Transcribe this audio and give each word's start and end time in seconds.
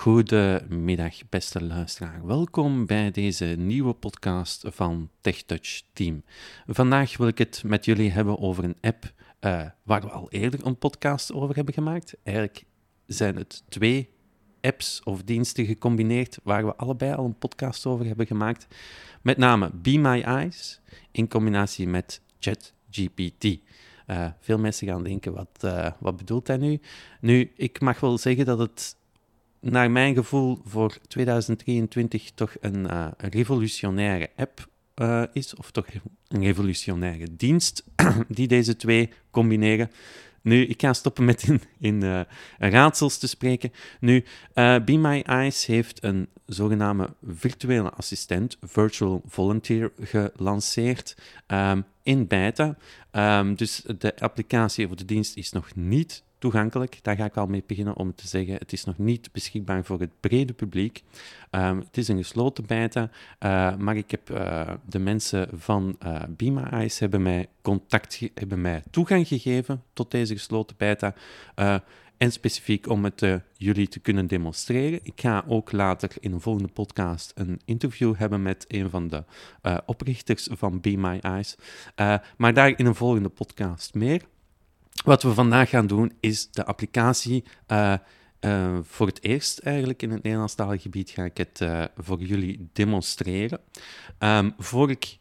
Goedemiddag, 0.00 1.28
beste 1.28 1.64
luisteraar. 1.64 2.26
Welkom 2.26 2.86
bij 2.86 3.10
deze 3.10 3.44
nieuwe 3.44 3.92
podcast 3.92 4.64
van 4.68 5.10
TechTouch 5.20 5.82
Team. 5.92 6.22
Vandaag 6.66 7.16
wil 7.16 7.26
ik 7.26 7.38
het 7.38 7.62
met 7.66 7.84
jullie 7.84 8.10
hebben 8.10 8.38
over 8.38 8.64
een 8.64 8.76
app 8.80 9.12
uh, 9.40 9.62
waar 9.82 10.00
we 10.00 10.10
al 10.10 10.30
eerder 10.30 10.66
een 10.66 10.78
podcast 10.78 11.32
over 11.32 11.54
hebben 11.54 11.74
gemaakt. 11.74 12.16
Eigenlijk 12.22 12.64
zijn 13.06 13.36
het 13.36 13.62
twee 13.68 14.10
apps 14.60 15.02
of 15.04 15.22
diensten 15.22 15.66
gecombineerd 15.66 16.38
waar 16.42 16.66
we 16.66 16.76
allebei 16.76 17.14
al 17.14 17.24
een 17.24 17.38
podcast 17.38 17.86
over 17.86 18.06
hebben 18.06 18.26
gemaakt. 18.26 18.66
Met 19.22 19.36
name 19.36 19.70
Be 19.74 19.98
My 19.98 20.20
Eyes 20.20 20.80
in 21.10 21.28
combinatie 21.28 21.88
met 21.88 22.20
ChatGPT. 22.38 23.44
Uh, 23.44 24.26
veel 24.40 24.58
mensen 24.58 24.86
gaan 24.86 25.02
denken, 25.02 25.32
wat, 25.32 25.60
uh, 25.64 25.90
wat 25.98 26.16
bedoelt 26.16 26.46
hij 26.46 26.56
nu? 26.56 26.80
Nu, 27.20 27.52
ik 27.56 27.80
mag 27.80 28.00
wel 28.00 28.18
zeggen 28.18 28.44
dat 28.44 28.58
het 28.58 28.98
naar 29.60 29.90
mijn 29.90 30.14
gevoel 30.14 30.58
voor 30.64 30.98
2023 31.08 32.30
toch 32.34 32.54
een, 32.60 32.84
uh, 32.84 33.06
revolutionaire 33.16 34.30
app 34.36 34.68
uh, 34.96 35.22
is, 35.32 35.54
of 35.54 35.70
toch 35.70 35.86
een 36.28 36.42
revolutionaire 36.42 37.36
dienst 37.36 37.84
die 38.28 38.48
deze 38.48 38.76
twee 38.76 39.10
combineren. 39.30 39.90
Nu, 40.42 40.66
ik 40.66 40.80
ga 40.80 40.92
stoppen 40.92 41.24
met 41.24 41.42
in, 41.42 41.60
in 41.78 42.04
uh, 42.04 42.20
raadsels 42.58 43.18
te 43.18 43.28
spreken. 43.28 43.72
Nu, 44.00 44.24
Be 44.54 44.96
My 44.98 45.20
Eyes 45.20 45.66
heeft 45.66 46.04
een 46.04 46.28
zogenaamde 46.46 47.14
virtuele 47.26 47.90
assistent, 47.90 48.56
Virtual 48.60 49.22
Volunteer, 49.26 49.92
gelanceerd 50.00 51.16
um, 51.46 51.84
in 52.02 52.26
beta. 52.26 52.76
Um, 53.12 53.54
dus 53.54 53.84
de 53.98 54.16
applicatie 54.18 54.88
of 54.88 54.94
de 54.94 55.04
dienst 55.04 55.36
is 55.36 55.52
nog 55.52 55.74
niet 55.74 56.22
toegankelijk. 56.40 56.98
Daar 57.02 57.16
ga 57.16 57.24
ik 57.24 57.36
al 57.36 57.46
mee 57.46 57.62
beginnen 57.66 57.96
om 57.96 58.14
te 58.14 58.28
zeggen, 58.28 58.54
het 58.54 58.72
is 58.72 58.84
nog 58.84 58.98
niet 58.98 59.32
beschikbaar 59.32 59.84
voor 59.84 60.00
het 60.00 60.20
brede 60.20 60.52
publiek. 60.52 61.02
Um, 61.50 61.78
het 61.78 61.96
is 61.96 62.08
een 62.08 62.16
gesloten 62.16 62.66
beta, 62.66 63.10
uh, 63.40 63.76
maar 63.76 63.96
ik 63.96 64.10
heb 64.10 64.30
uh, 64.30 64.70
de 64.88 64.98
mensen 64.98 65.48
van 65.52 65.96
uh, 66.04 66.22
Bima 66.28 66.70
Eyes 66.70 66.98
hebben 66.98 67.22
mij 67.22 67.48
contact, 67.62 68.20
hebben 68.34 68.60
mij 68.60 68.82
toegang 68.90 69.28
gegeven 69.28 69.82
tot 69.92 70.10
deze 70.10 70.34
gesloten 70.34 70.76
beta. 70.78 71.14
en 72.16 72.32
specifiek 72.32 72.88
om 72.88 73.04
het 73.04 73.40
jullie 73.56 73.88
te 73.88 74.00
kunnen 74.00 74.26
demonstreren. 74.26 75.00
Ik 75.02 75.20
ga 75.20 75.44
ook 75.48 75.72
later 75.72 76.10
in 76.20 76.32
een 76.32 76.40
volgende 76.40 76.68
podcast 76.68 77.32
een 77.34 77.60
interview 77.64 78.14
hebben 78.16 78.42
met 78.42 78.64
een 78.68 78.90
van 78.90 79.08
de 79.08 79.24
oprichters 79.86 80.48
van 80.50 80.80
Be 80.80 80.96
My 80.96 81.18
Eyes. 81.18 81.56
maar 82.36 82.54
daar 82.54 82.78
in 82.78 82.86
een 82.86 82.94
volgende 82.94 83.28
podcast 83.28 83.94
meer. 83.94 84.22
Wat 85.04 85.22
we 85.22 85.34
vandaag 85.34 85.68
gaan 85.68 85.86
doen, 85.86 86.12
is 86.20 86.50
de 86.50 86.64
applicatie. 86.64 87.44
Uh, 87.68 87.94
uh, 88.40 88.78
voor 88.82 89.06
het 89.06 89.22
eerst 89.22 89.58
eigenlijk 89.58 90.02
in 90.02 90.10
het 90.10 90.22
Nederlandstalig 90.22 90.82
gebied 90.82 91.10
ga 91.10 91.24
ik 91.24 91.36
het 91.36 91.60
uh, 91.60 91.84
voor 91.96 92.22
jullie 92.22 92.68
demonstreren. 92.72 93.60
Um, 94.18 94.54
voor 94.58 94.90
ik 94.90 95.18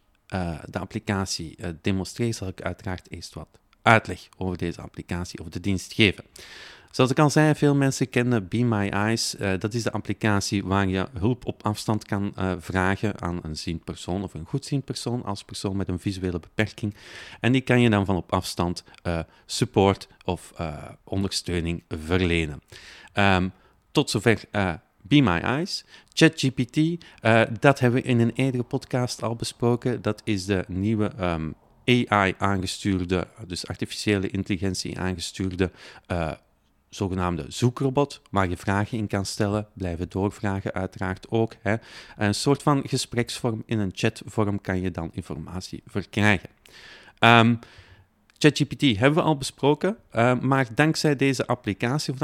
de 0.66 0.80
applicatie 0.80 1.58
demonstreer, 1.82 2.34
zal 2.34 2.48
ik 2.48 2.62
uiteraard 2.62 3.12
eerst 3.12 3.34
wat 3.34 3.48
uitleg 3.82 4.28
over 4.38 4.58
deze 4.58 4.82
applicatie 4.82 5.40
of 5.40 5.50
de 5.50 5.60
dienst 5.60 5.94
geven. 5.94 6.24
Zoals 6.92 7.12
ik 7.12 7.20
al 7.20 7.30
zei, 7.30 7.56
veel 7.56 7.76
mensen 7.76 8.10
kennen 8.10 8.48
Be 8.48 8.58
My 8.58 8.90
Eyes. 8.90 9.36
Uh, 9.36 9.52
dat 9.60 9.74
is 9.74 9.84
de 9.84 9.92
applicatie 9.92 10.66
waar 10.66 10.88
je 10.88 11.08
hulp 11.20 11.46
op 11.46 11.66
afstand 11.66 12.06
kan 12.06 12.34
uh, 12.38 12.52
vragen 12.60 13.22
aan 13.22 13.40
een 13.42 13.58
ziend 13.58 13.84
persoon 13.84 14.24
of 14.24 14.34
een 14.34 14.46
goedziend 14.46 14.86
persoon 14.86 15.24
als 15.24 15.44
persoon 15.44 15.78
met 15.78 15.88
een 15.88 16.00
visuele 16.00 16.40
beperking. 16.40 16.96
En 17.40 17.52
die 17.52 17.62
kan 17.62 17.82
je 17.82 17.90
dan 17.90 18.06
van 18.06 18.16
op 18.16 18.34
afstand 18.34 18.84
uh, 19.04 19.20
support 19.46 20.08
of 20.26 20.54
ondersteuning 21.04 21.84
verlenen. 21.88 22.62
Um, 23.14 23.52
tot 23.92 24.10
zover 24.10 24.44
Be 25.02 25.22
My 25.22 25.38
Eyes. 25.40 25.86
ChatGPT, 26.14 27.06
dat 27.60 27.80
hebben 27.80 28.02
we 28.02 28.08
in 28.08 28.20
een 28.20 28.34
eerdere 28.36 28.64
podcast 28.64 29.24
al 29.24 29.36
besproken. 29.36 30.02
Dat 30.02 30.22
is 30.24 30.46
de 30.46 30.64
nieuwe 30.68 31.12
um, 31.20 31.56
AI-aangestuurde, 31.86 33.28
dus 33.48 33.68
artificiële 33.68 34.30
intelligentie 34.30 35.00
aangestuurde 35.00 35.72
zogenaamde 36.90 37.46
zoekrobot, 37.48 38.22
waar 38.32 38.50
je 38.50 38.58
vragen 38.58 38.98
in 38.98 39.08
kan 39.08 39.26
stellen, 39.26 39.68
blijven 39.74 40.10
doorvragen 40.10 40.74
uiteraard 40.74 41.30
ook. 41.30 41.56
Hè. 41.62 41.76
Een 42.18 42.36
soort 42.36 42.64
van 42.64 42.84
gespreksvorm 42.88 43.64
in 43.66 43.80
een 43.80 43.92
chatvorm 43.94 44.62
kan 44.62 44.82
je 44.82 44.92
dan 44.92 45.10
informatie 45.14 45.84
verkrijgen. 45.86 46.50
Um, 47.20 47.60
ChatGPT 48.40 48.82
hebben 48.98 49.24
we 49.24 49.30
al 49.30 49.38
besproken, 49.38 49.98
uh, 50.16 50.40
maar 50.40 50.68
dankzij 50.76 51.16
deze 51.16 51.48
applicatie 51.48 52.14
of 52.14 52.20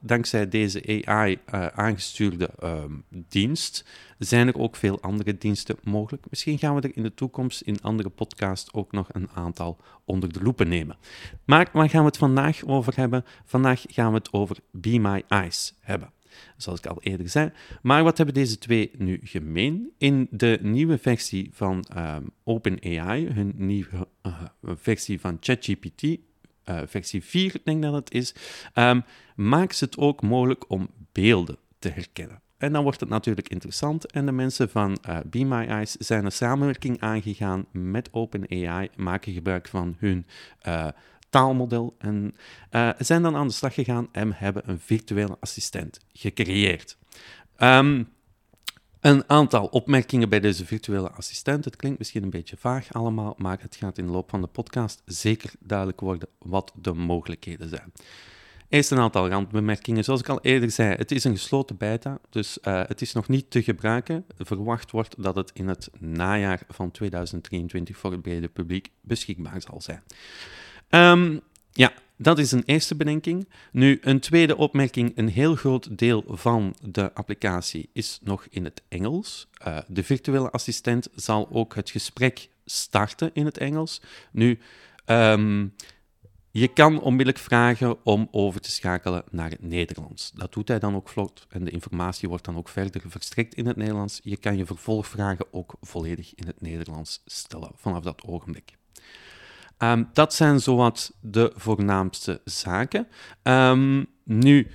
dankzij 0.00 0.48
deze 0.48 1.04
AI-aangestuurde 1.04 2.50
uh, 2.62 2.70
ehm, 2.70 2.92
dienst 3.10 3.84
zijn 4.18 4.46
er 4.46 4.58
ook 4.58 4.76
veel 4.76 5.00
andere 5.00 5.38
diensten 5.38 5.76
mogelijk. 5.82 6.24
Misschien 6.30 6.58
gaan 6.58 6.74
we 6.74 6.80
er 6.80 6.96
in 6.96 7.02
de 7.02 7.14
toekomst 7.14 7.60
in 7.60 7.80
andere 7.82 8.08
podcasts 8.08 8.72
ook 8.72 8.92
nog 8.92 9.08
een 9.12 9.28
aantal 9.34 9.78
onder 10.04 10.32
de 10.32 10.42
loepen 10.42 10.68
nemen. 10.68 10.96
Maar 11.44 11.68
waar 11.72 11.88
gaan 11.88 12.00
we 12.00 12.06
het 12.06 12.16
vandaag 12.16 12.64
over 12.64 12.96
hebben? 12.96 13.24
Vandaag 13.44 13.84
gaan 13.86 14.12
we 14.12 14.18
het 14.18 14.32
over 14.32 14.56
Be 14.70 14.98
My 14.98 15.22
Eyes 15.28 15.74
hebben 15.80 16.12
zoals 16.56 16.78
ik 16.78 16.86
al 16.86 17.02
eerder 17.02 17.28
zei. 17.28 17.52
Maar 17.82 18.02
wat 18.02 18.16
hebben 18.16 18.34
deze 18.34 18.58
twee 18.58 18.90
nu 18.98 19.20
gemeen? 19.22 19.92
In 19.98 20.26
de 20.30 20.58
nieuwe 20.62 20.98
versie 20.98 21.50
van 21.52 21.84
um, 21.96 22.30
OpenAI, 22.44 23.26
hun 23.26 23.52
nieuwe 23.56 24.08
uh, 24.26 24.42
versie 24.62 25.20
van 25.20 25.36
ChatGPT, 25.40 26.02
uh, 26.02 26.16
versie 26.86 27.24
4 27.24 27.60
denk 27.64 27.82
dat 27.82 27.92
het 27.92 28.12
is, 28.12 28.34
um, 28.74 29.04
maakt 29.36 29.80
het 29.80 29.96
ook 29.96 30.22
mogelijk 30.22 30.70
om 30.70 30.88
beelden 31.12 31.56
te 31.78 31.88
herkennen. 31.88 32.40
En 32.58 32.72
dan 32.72 32.82
wordt 32.82 33.00
het 33.00 33.08
natuurlijk 33.08 33.48
interessant. 33.48 34.12
En 34.12 34.26
de 34.26 34.32
mensen 34.32 34.70
van 34.70 34.98
uh, 35.08 35.18
Be 35.26 35.44
My 35.44 35.66
Eyes 35.66 35.92
zijn 35.92 36.24
een 36.24 36.32
samenwerking 36.32 37.00
aangegaan 37.00 37.66
met 37.72 38.12
OpenAI, 38.12 38.88
maken 38.96 39.32
gebruik 39.32 39.68
van 39.68 39.96
hun 39.98 40.26
taalmodel 41.32 41.94
en 41.98 42.36
uh, 42.70 42.90
zijn 42.98 43.22
dan 43.22 43.36
aan 43.36 43.46
de 43.46 43.52
slag 43.52 43.74
gegaan 43.74 44.08
en 44.12 44.32
hebben 44.32 44.62
een 44.66 44.78
virtuele 44.78 45.36
assistent 45.40 46.00
gecreëerd. 46.12 46.96
Um, 47.58 48.08
een 49.00 49.28
aantal 49.28 49.66
opmerkingen 49.66 50.28
bij 50.28 50.40
deze 50.40 50.66
virtuele 50.66 51.10
assistent. 51.10 51.64
Het 51.64 51.76
klinkt 51.76 51.98
misschien 51.98 52.22
een 52.22 52.30
beetje 52.30 52.56
vaag 52.56 52.92
allemaal, 52.92 53.34
maar 53.38 53.58
het 53.60 53.76
gaat 53.76 53.98
in 53.98 54.06
de 54.06 54.12
loop 54.12 54.30
van 54.30 54.40
de 54.40 54.46
podcast 54.46 55.02
zeker 55.06 55.52
duidelijk 55.60 56.00
worden 56.00 56.28
wat 56.38 56.72
de 56.74 56.92
mogelijkheden 56.92 57.68
zijn. 57.68 57.92
Eerst 58.68 58.90
een 58.90 58.98
aantal 58.98 59.28
randbemerkingen. 59.28 60.04
Zoals 60.04 60.20
ik 60.20 60.28
al 60.28 60.40
eerder 60.40 60.70
zei, 60.70 60.94
het 60.94 61.10
is 61.10 61.24
een 61.24 61.36
gesloten 61.36 61.76
beta, 61.76 62.18
dus 62.30 62.58
uh, 62.62 62.82
het 62.86 63.00
is 63.00 63.12
nog 63.12 63.28
niet 63.28 63.50
te 63.50 63.62
gebruiken. 63.62 64.24
Verwacht 64.38 64.90
wordt 64.90 65.22
dat 65.22 65.34
het 65.34 65.50
in 65.54 65.68
het 65.68 65.90
najaar 65.98 66.62
van 66.68 66.90
2023 66.90 67.96
voor 67.96 68.10
het 68.10 68.22
brede 68.22 68.48
publiek 68.48 68.90
beschikbaar 69.00 69.60
zal 69.60 69.80
zijn. 69.80 70.02
Um, 70.94 71.40
ja, 71.72 71.92
dat 72.16 72.38
is 72.38 72.52
een 72.52 72.62
eerste 72.64 72.94
bedenking. 72.94 73.48
Nu, 73.72 73.98
een 74.02 74.20
tweede 74.20 74.56
opmerking. 74.56 75.12
Een 75.14 75.28
heel 75.28 75.54
groot 75.54 75.98
deel 75.98 76.24
van 76.28 76.74
de 76.80 77.14
applicatie 77.14 77.88
is 77.92 78.18
nog 78.22 78.46
in 78.50 78.64
het 78.64 78.82
Engels. 78.88 79.48
Uh, 79.66 79.78
de 79.88 80.02
virtuele 80.02 80.50
assistent 80.50 81.08
zal 81.14 81.48
ook 81.50 81.74
het 81.74 81.90
gesprek 81.90 82.48
starten 82.64 83.30
in 83.32 83.44
het 83.44 83.58
Engels. 83.58 84.02
Nu, 84.32 84.58
um, 85.06 85.74
je 86.50 86.68
kan 86.68 87.00
onmiddellijk 87.00 87.44
vragen 87.44 88.04
om 88.04 88.28
over 88.30 88.60
te 88.60 88.70
schakelen 88.70 89.24
naar 89.30 89.50
het 89.50 89.62
Nederlands. 89.62 90.30
Dat 90.34 90.52
doet 90.52 90.68
hij 90.68 90.78
dan 90.78 90.94
ook 90.94 91.08
vlot 91.08 91.46
en 91.48 91.64
de 91.64 91.70
informatie 91.70 92.28
wordt 92.28 92.44
dan 92.44 92.56
ook 92.56 92.68
verder 92.68 93.02
verstrekt 93.06 93.54
in 93.54 93.66
het 93.66 93.76
Nederlands. 93.76 94.20
Je 94.22 94.36
kan 94.36 94.56
je 94.56 94.66
vervolgvragen 94.66 95.46
ook 95.50 95.74
volledig 95.80 96.34
in 96.34 96.46
het 96.46 96.60
Nederlands 96.60 97.22
stellen 97.26 97.70
vanaf 97.74 98.02
dat 98.02 98.22
ogenblik. 98.22 98.80
Um, 99.82 100.08
dat 100.12 100.34
zijn 100.34 100.60
zowat 100.60 101.12
de 101.20 101.52
voornaamste 101.54 102.40
zaken. 102.44 103.06
Um, 103.42 104.06
nu, 104.24 104.70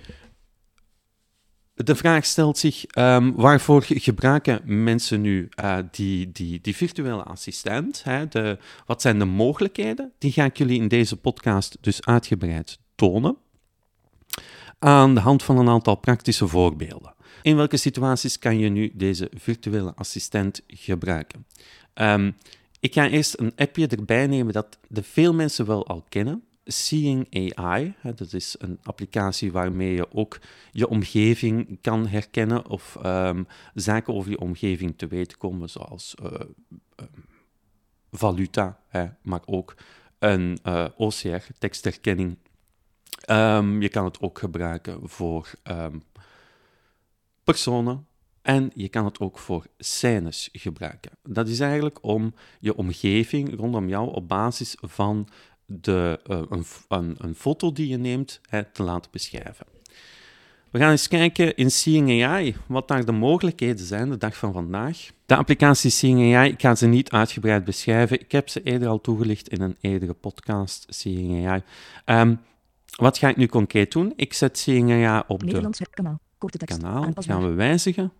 de 1.73 1.95
vraag 1.95 2.25
stelt 2.25 2.57
zich, 2.57 2.85
um, 2.97 3.35
waarvoor 3.35 3.83
gebruiken 3.87 4.83
mensen 4.83 5.21
nu 5.21 5.49
uh, 5.63 5.77
die, 5.91 6.31
die, 6.31 6.61
die 6.61 6.75
virtuele 6.75 7.23
assistent? 7.23 8.03
Hè? 8.03 8.27
De, 8.27 8.57
wat 8.85 9.01
zijn 9.01 9.19
de 9.19 9.25
mogelijkheden? 9.25 10.11
Die 10.17 10.31
ga 10.31 10.43
ik 10.43 10.57
jullie 10.57 10.81
in 10.81 10.87
deze 10.87 11.17
podcast 11.17 11.77
dus 11.81 12.05
uitgebreid 12.05 12.79
tonen. 12.95 13.37
Aan 14.79 15.13
de 15.13 15.19
hand 15.21 15.43
van 15.43 15.57
een 15.57 15.69
aantal 15.69 15.95
praktische 15.95 16.47
voorbeelden. 16.47 17.15
In 17.41 17.55
welke 17.55 17.77
situaties 17.77 18.39
kan 18.39 18.59
je 18.59 18.69
nu 18.69 18.91
deze 18.93 19.31
virtuele 19.35 19.93
assistent 19.95 20.61
gebruiken? 20.67 21.45
Ik 22.79 22.93
ga 22.93 23.07
eerst 23.07 23.39
een 23.39 23.53
appje 23.55 23.87
erbij 23.87 24.27
nemen 24.27 24.53
dat 24.53 24.77
de 24.87 25.03
veel 25.03 25.33
mensen 25.33 25.65
wel 25.65 25.87
al 25.87 26.05
kennen. 26.09 26.43
Seeing 26.63 27.53
AI, 27.55 27.95
dat 28.15 28.33
is 28.33 28.55
een 28.59 28.79
applicatie 28.83 29.51
waarmee 29.51 29.93
je 29.93 30.11
ook 30.13 30.39
je 30.71 30.87
omgeving 30.87 31.81
kan 31.81 32.07
herkennen 32.07 32.67
of 32.69 32.97
um, 33.05 33.47
zaken 33.73 34.13
over 34.13 34.31
je 34.31 34.39
omgeving 34.39 34.97
te 34.97 35.07
weten 35.07 35.37
komen, 35.37 35.69
zoals 35.69 36.15
uh, 36.23 36.31
um, 36.31 36.47
valuta, 38.11 38.79
hè, 38.87 39.07
maar 39.21 39.41
ook 39.45 39.75
een 40.19 40.59
eh, 40.63 40.85
OCR, 40.97 41.45
tekstherkenning. 41.57 42.37
Um, 43.29 43.81
je 43.81 43.89
kan 43.89 44.05
het 44.05 44.21
ook 44.21 44.39
gebruiken 44.39 45.09
voor 45.09 45.51
personen 47.43 48.07
en 48.47 48.71
je 48.73 48.89
kan 48.89 49.05
het 49.05 49.19
ook 49.19 49.37
voor 49.39 49.65
scènes 49.77 50.49
gebruiken. 50.51 51.11
Dat 51.23 51.47
is 51.47 51.59
eigenlijk 51.59 51.97
om 52.01 52.33
je 52.59 52.75
omgeving 52.75 53.55
rondom 53.57 53.89
jou 53.89 54.13
op 54.13 54.27
basis 54.27 54.75
van 54.81 55.27
de, 55.65 56.19
uh, 56.27 56.41
een, 56.49 56.65
een, 56.87 57.15
een, 57.17 57.35
foto 57.35 57.71
die 57.71 57.87
je 57.87 57.97
neemt 57.97 58.41
hè, 58.49 58.63
te 58.63 58.83
laten 58.83 59.11
beschrijven. 59.11 59.65
We 60.71 60.79
gaan 60.79 60.91
eens 60.91 61.07
kijken 61.07 61.55
in 61.55 61.71
Seeing 61.71 62.23
AI 62.23 62.55
wat 62.67 62.87
daar 62.87 63.05
de 63.05 63.11
mogelijkheden 63.11 63.85
zijn 63.85 64.09
de 64.09 64.17
dag 64.17 64.37
van 64.37 64.53
vandaag. 64.53 65.09
De 65.25 65.35
applicatie 65.35 65.89
Seeing 65.89 66.35
AI, 66.35 66.51
ik 66.51 66.61
ga 66.61 66.75
ze 66.75 66.87
niet 66.87 67.11
uitgebreid 67.11 67.63
beschrijven. 67.63 68.19
Ik 68.19 68.31
heb 68.31 68.49
ze 68.49 68.63
eerder 68.63 68.87
al 68.87 69.01
toegelicht 69.01 69.49
in 69.49 69.61
een 69.61 69.75
eerdere 69.81 70.13
podcast, 70.13 70.85
Seeing 70.89 71.47
AI. 71.47 71.61
Um, 72.05 72.39
wat 72.95 73.17
ga 73.17 73.29
ik 73.29 73.37
nu 73.37 73.45
concreet 73.45 73.91
doen? 73.91 74.13
Ik 74.15 74.33
zet 74.33 74.57
Seeing 74.57 74.91
AI 74.91 75.23
op 75.27 75.43
Nederlands 75.43 75.81
kanaal. 76.65 77.13
Gaan 77.13 77.41
we 77.41 77.51
wijzigen. 77.53 78.11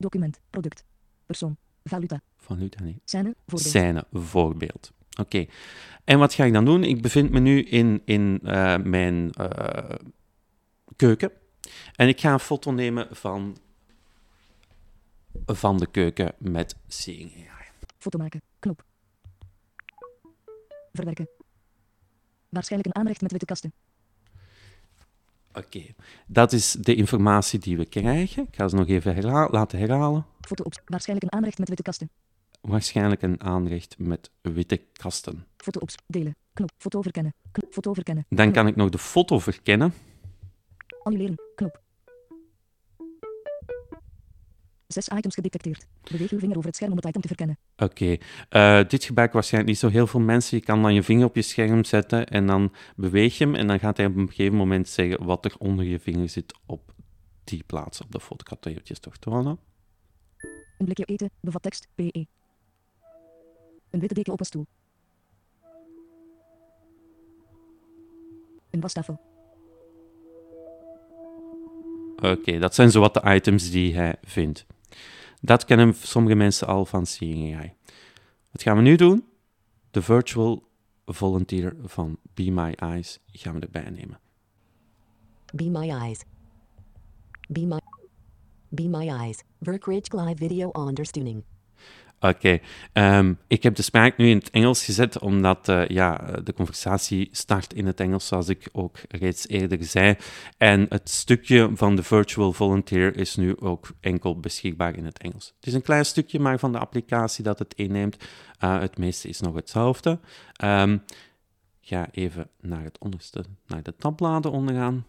Document. 0.00 0.40
Product. 0.50 0.84
Persoon. 1.26 1.56
Valuta. 1.84 2.20
Valuta 2.36 2.82
niet. 2.82 3.00
Scène. 3.04 3.34
Voorbeeld. 3.46 3.70
Scène, 3.70 4.04
voorbeeld. 4.12 4.92
Oké. 5.20 5.46
En 6.04 6.18
wat 6.18 6.34
ga 6.34 6.44
ik 6.44 6.52
dan 6.52 6.64
doen? 6.64 6.84
Ik 6.84 7.02
bevind 7.02 7.30
me 7.30 7.40
nu 7.40 7.62
in, 7.62 8.02
in 8.04 8.40
uh, 8.42 8.76
mijn 8.76 9.30
uh, 9.40 9.94
keuken. 10.96 11.32
En 11.94 12.08
ik 12.08 12.20
ga 12.20 12.32
een 12.32 12.40
foto 12.40 12.70
nemen 12.70 13.08
van, 13.10 13.56
van 15.46 15.76
de 15.76 15.86
keuken 15.86 16.34
met 16.38 16.76
Seeing 16.86 17.32
AI. 17.32 17.66
Foto 17.98 18.18
maken. 18.18 18.42
Knop. 18.58 18.84
Verwerken. 20.92 21.28
Waarschijnlijk 22.48 22.94
een 22.94 23.00
aanrecht 23.00 23.20
met 23.20 23.30
witte 23.30 23.46
kasten. 23.46 23.72
Oké, 25.52 25.58
okay. 25.58 25.94
dat 26.26 26.52
is 26.52 26.72
de 26.72 26.94
informatie 26.94 27.58
die 27.58 27.76
we 27.76 27.84
krijgen. 27.84 28.42
Ik 28.42 28.54
ga 28.54 28.68
ze 28.68 28.76
nog 28.76 28.88
even 28.88 29.14
herha 29.14 29.48
laten 29.50 29.78
herhalen. 29.78 30.26
Foto 30.40 30.64
op. 30.64 30.82
Waarschijnlijk 30.84 31.32
een 31.32 31.38
aanrecht 31.38 31.58
met 31.58 31.68
witte 31.68 31.82
kasten. 31.82 32.10
Waarschijnlijk 32.60 33.22
een 33.22 33.42
aanrecht 33.42 33.98
met 33.98 34.30
witte 34.40 34.80
kasten. 34.92 35.46
Foto 35.56 35.80
op. 35.80 35.88
Delen. 36.06 36.36
Knop. 36.52 36.70
Foto 36.76 37.02
verkennen. 37.02 37.34
Knop. 37.52 37.72
Foto 37.72 37.94
verkennen. 37.94 38.26
Dan 38.28 38.52
kan 38.52 38.66
ik 38.66 38.76
nog 38.76 38.88
de 38.88 38.98
foto 38.98 39.38
verkennen. 39.38 39.94
Annuleren. 41.02 41.40
Knop. 41.54 41.80
Zes 44.92 45.08
items 45.08 45.34
gedetecteerd. 45.34 45.86
Beweeg 46.10 46.30
uw 46.30 46.38
vinger 46.38 46.56
over 46.56 46.66
het 46.66 46.76
scherm 46.76 46.90
om 46.90 46.96
het 46.96 47.06
item 47.06 47.20
te 47.20 47.28
verkennen. 47.28 47.58
Oké, 47.76 48.18
okay. 48.50 48.80
uh, 48.80 48.88
dit 48.88 49.04
gebruiken 49.04 49.36
waarschijnlijk 49.36 49.72
niet 49.72 49.80
zo 49.80 49.88
heel 49.88 50.06
veel 50.06 50.20
mensen. 50.20 50.56
Je 50.56 50.64
kan 50.64 50.82
dan 50.82 50.94
je 50.94 51.02
vinger 51.02 51.24
op 51.24 51.34
je 51.34 51.42
scherm 51.42 51.84
zetten 51.84 52.26
en 52.26 52.46
dan 52.46 52.72
beweeg 52.96 53.38
je 53.38 53.44
hem 53.44 53.54
en 53.54 53.66
dan 53.66 53.78
gaat 53.78 53.96
hij 53.96 54.06
op 54.06 54.16
een 54.16 54.28
gegeven 54.28 54.56
moment 54.56 54.88
zeggen 54.88 55.24
wat 55.24 55.44
er 55.44 55.54
onder 55.58 55.84
je 55.84 55.98
vinger 55.98 56.28
zit 56.28 56.58
op 56.66 56.92
die 57.44 57.62
plaats 57.66 58.00
op 58.00 58.12
de 58.12 58.20
foto. 58.20 58.36
Ik 58.40 58.48
had 58.48 58.62
dat 58.62 58.72
eventjes 58.72 58.98
toch 58.98 59.16
tonen. 59.16 59.58
Een 60.78 60.84
blikje 60.84 61.04
eten 61.04 61.30
bevat 61.40 61.62
tekst 61.62 61.88
PE. 61.94 62.26
Een 63.90 64.00
witte 64.00 64.14
deken 64.14 64.32
op 64.32 64.40
een 64.40 64.46
stoel. 64.46 64.66
Een 68.70 68.80
wastafel. 68.80 69.20
Oké, 72.16 72.30
okay, 72.30 72.58
dat 72.58 72.74
zijn 72.74 72.90
zowat 72.90 73.14
de 73.14 73.34
items 73.34 73.70
die 73.70 73.94
hij 73.94 74.16
vindt. 74.22 74.66
Dat 75.40 75.64
kennen 75.64 75.94
sommige 75.94 76.34
mensen 76.34 76.66
al 76.66 76.84
van 76.84 77.06
Seeing 77.06 77.56
AI. 77.56 77.72
Wat 78.50 78.62
gaan 78.62 78.76
we 78.76 78.82
nu 78.82 78.96
doen? 78.96 79.24
De 79.90 80.02
virtual 80.02 80.68
volunteer 81.06 81.76
van 81.82 82.18
Be 82.34 82.50
My 82.50 82.72
Eyes 82.72 83.18
gaan 83.26 83.54
we 83.54 83.60
erbij 83.60 83.90
nemen. 83.90 84.18
Be 85.54 85.64
My 85.64 85.88
Eyes. 85.88 86.20
Be 87.48 87.66
My, 87.66 87.78
Be 88.68 88.88
My 88.88 89.08
Eyes. 89.08 89.42
Verkridge 89.60 90.16
live 90.20 90.36
video 90.36 90.68
ondersteuning. 90.68 91.44
Oké, 92.22 92.60
okay. 92.92 93.18
um, 93.18 93.38
ik 93.46 93.62
heb 93.62 93.74
de 93.74 93.82
spraak 93.82 94.16
nu 94.16 94.28
in 94.28 94.36
het 94.36 94.50
Engels 94.50 94.84
gezet, 94.84 95.18
omdat 95.18 95.68
uh, 95.68 95.88
ja, 95.88 96.16
de 96.44 96.52
conversatie 96.52 97.28
start 97.32 97.74
in 97.74 97.86
het 97.86 98.00
Engels, 98.00 98.26
zoals 98.26 98.48
ik 98.48 98.68
ook 98.72 98.98
reeds 99.08 99.48
eerder 99.48 99.84
zei. 99.84 100.16
En 100.56 100.86
het 100.88 101.10
stukje 101.10 101.70
van 101.74 101.96
de 101.96 102.02
Virtual 102.02 102.52
Volunteer 102.52 103.16
is 103.16 103.36
nu 103.36 103.60
ook 103.60 103.90
enkel 104.00 104.40
beschikbaar 104.40 104.96
in 104.96 105.04
het 105.04 105.18
Engels. 105.18 105.52
Het 105.56 105.66
is 105.66 105.74
een 105.74 105.82
klein 105.82 106.04
stukje 106.04 106.40
maar 106.40 106.58
van 106.58 106.72
de 106.72 106.78
applicatie 106.78 107.44
dat 107.44 107.58
het 107.58 107.74
inneemt. 107.74 108.16
Uh, 108.64 108.80
het 108.80 108.98
meeste 108.98 109.28
is 109.28 109.40
nog 109.40 109.54
hetzelfde. 109.54 110.18
Um, 110.64 111.02
ga 111.80 112.08
even 112.10 112.50
naar 112.60 112.84
het 112.84 112.98
onderste, 112.98 113.44
naar 113.66 113.82
de 113.82 113.96
tabbladen 113.96 114.50
onderaan. 114.50 115.06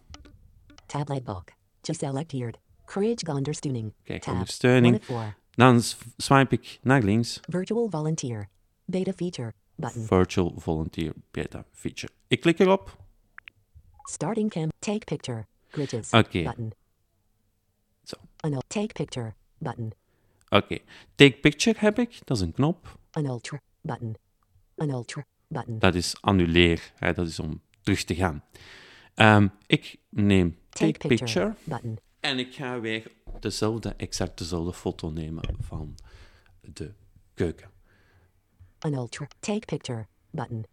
Tablet 0.86 1.24
book. 1.24 1.52
Geselecteerd. 1.82 2.58
Courage 2.84 3.26
ondersteuning. 3.26 3.92
Kijk, 4.04 4.26
ondersteuning. 4.26 5.02
Dan 5.54 5.80
swipe 6.16 6.54
ik 6.54 6.78
naar 6.82 7.02
links. 7.02 7.40
Virtual 7.48 7.90
Volunteer. 7.90 8.48
Beta 8.84 9.12
Feature. 9.12 9.52
Button. 9.74 10.06
Virtual 10.06 10.52
Volunteer 10.56 11.12
Beta 11.30 11.64
Feature. 11.72 12.12
Ik 12.26 12.40
klik 12.40 12.58
erop. 12.58 12.96
Starting 14.02 14.50
cam. 14.50 14.68
Take 14.78 15.04
picture. 15.04 15.46
Oké. 15.72 15.98
Okay. 16.10 16.42
Button. 16.42 16.72
Zo. 18.04 18.16
An 18.36 18.62
take 18.66 18.92
picture. 18.92 19.34
Button. 19.58 19.92
Oké. 20.48 20.64
Okay. 20.64 20.82
Take 21.14 21.36
picture 21.40 21.78
heb 21.78 21.98
ik. 21.98 22.20
Dat 22.24 22.36
is 22.36 22.42
een 22.42 22.52
knop. 22.52 22.98
An 23.10 23.26
ultra. 23.26 23.60
Button. 23.80 24.16
An 24.76 24.90
ultra. 24.90 25.24
Button. 25.48 25.78
Dat 25.78 25.94
is 25.94 26.20
annuleer. 26.20 26.92
Hè, 26.94 27.12
dat 27.12 27.26
is 27.26 27.38
om 27.38 27.60
terug 27.80 28.04
te 28.04 28.14
gaan. 28.14 28.44
Um, 29.14 29.50
ik 29.66 29.96
neem 30.08 30.58
take, 30.68 30.92
take 30.92 31.08
picture. 31.08 31.16
picture. 31.16 31.54
Button. 31.64 31.98
En 32.20 32.38
ik 32.38 32.54
ga 32.54 32.80
weer 32.80 33.10
dezelfde, 33.42 33.94
exact 33.96 34.38
dezelfde 34.38 34.72
foto 34.72 35.10
nemen 35.10 35.56
van 35.60 35.94
de 36.60 36.92
keuken. 37.34 37.68
An 38.78 38.94
ultra. 38.94 39.28
Take 39.40 39.66
picture. 39.66 40.06
Button. 40.34 40.64